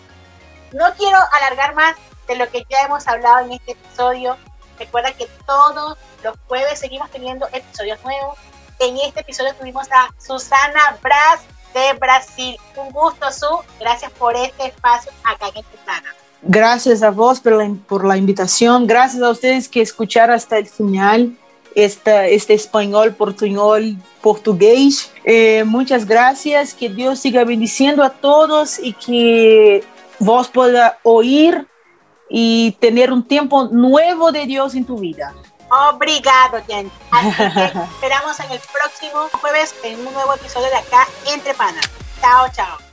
no 0.71 0.85
quiero 0.95 1.19
alargar 1.33 1.75
más 1.75 1.95
de 2.27 2.35
lo 2.35 2.49
que 2.49 2.65
ya 2.69 2.81
hemos 2.85 3.07
hablado 3.07 3.45
en 3.45 3.53
este 3.53 3.73
episodio. 3.73 4.37
Recuerda 4.79 5.13
que 5.13 5.27
todos 5.45 5.97
los 6.23 6.35
jueves 6.47 6.79
seguimos 6.79 7.11
teniendo 7.11 7.47
episodios 7.51 8.03
nuevos. 8.03 8.39
En 8.79 8.97
este 8.97 9.19
episodio 9.19 9.53
tuvimos 9.55 9.87
a 9.91 10.09
Susana 10.19 10.97
Braz 11.01 11.41
de 11.73 11.93
Brasil. 11.93 12.57
Un 12.75 12.89
gusto, 12.91 13.31
Su. 13.31 13.63
Gracias 13.79 14.11
por 14.13 14.35
este 14.35 14.67
espacio 14.67 15.11
acá 15.23 15.49
en 15.49 15.57
España. 15.57 16.15
Gracias 16.45 17.03
a 17.03 17.11
vos 17.11 17.39
por 17.39 17.53
la, 17.53 17.75
por 17.87 18.05
la 18.05 18.17
invitación. 18.17 18.85
Gracias 18.85 19.21
a 19.21 19.29
ustedes 19.29 19.69
que 19.69 19.81
escucharon 19.81 20.35
hasta 20.35 20.57
el 20.57 20.67
final 20.67 21.37
esta, 21.75 22.27
este 22.27 22.53
español, 22.53 23.13
portuñol, 23.13 23.95
portugués. 24.21 25.11
Eh, 25.23 25.63
muchas 25.65 26.05
gracias. 26.05 26.73
Que 26.73 26.89
Dios 26.89 27.19
siga 27.19 27.43
bendiciendo 27.43 28.03
a 28.03 28.09
todos 28.09 28.79
y 28.79 28.93
que 28.93 29.83
vos 30.19 30.47
pueda 30.49 30.99
oír 31.03 31.67
y 32.29 32.71
tener 32.79 33.11
un 33.11 33.23
tiempo 33.23 33.65
nuevo 33.65 34.31
de 34.31 34.45
Dios 34.45 34.75
en 34.75 34.85
tu 34.85 34.97
vida. 34.97 35.33
Obrigado, 35.91 36.57
gente. 36.67 36.93
Así 37.11 37.29
que 37.35 37.65
esperamos 37.95 38.39
en 38.39 38.51
el 38.51 38.59
próximo 38.71 39.29
jueves 39.41 39.73
en 39.83 39.99
un 40.05 40.13
nuevo 40.13 40.33
episodio 40.33 40.67
de 40.69 40.75
acá 40.75 41.07
Entre 41.33 41.53
Panas. 41.53 41.89
Chao, 42.21 42.47
chao. 42.53 42.92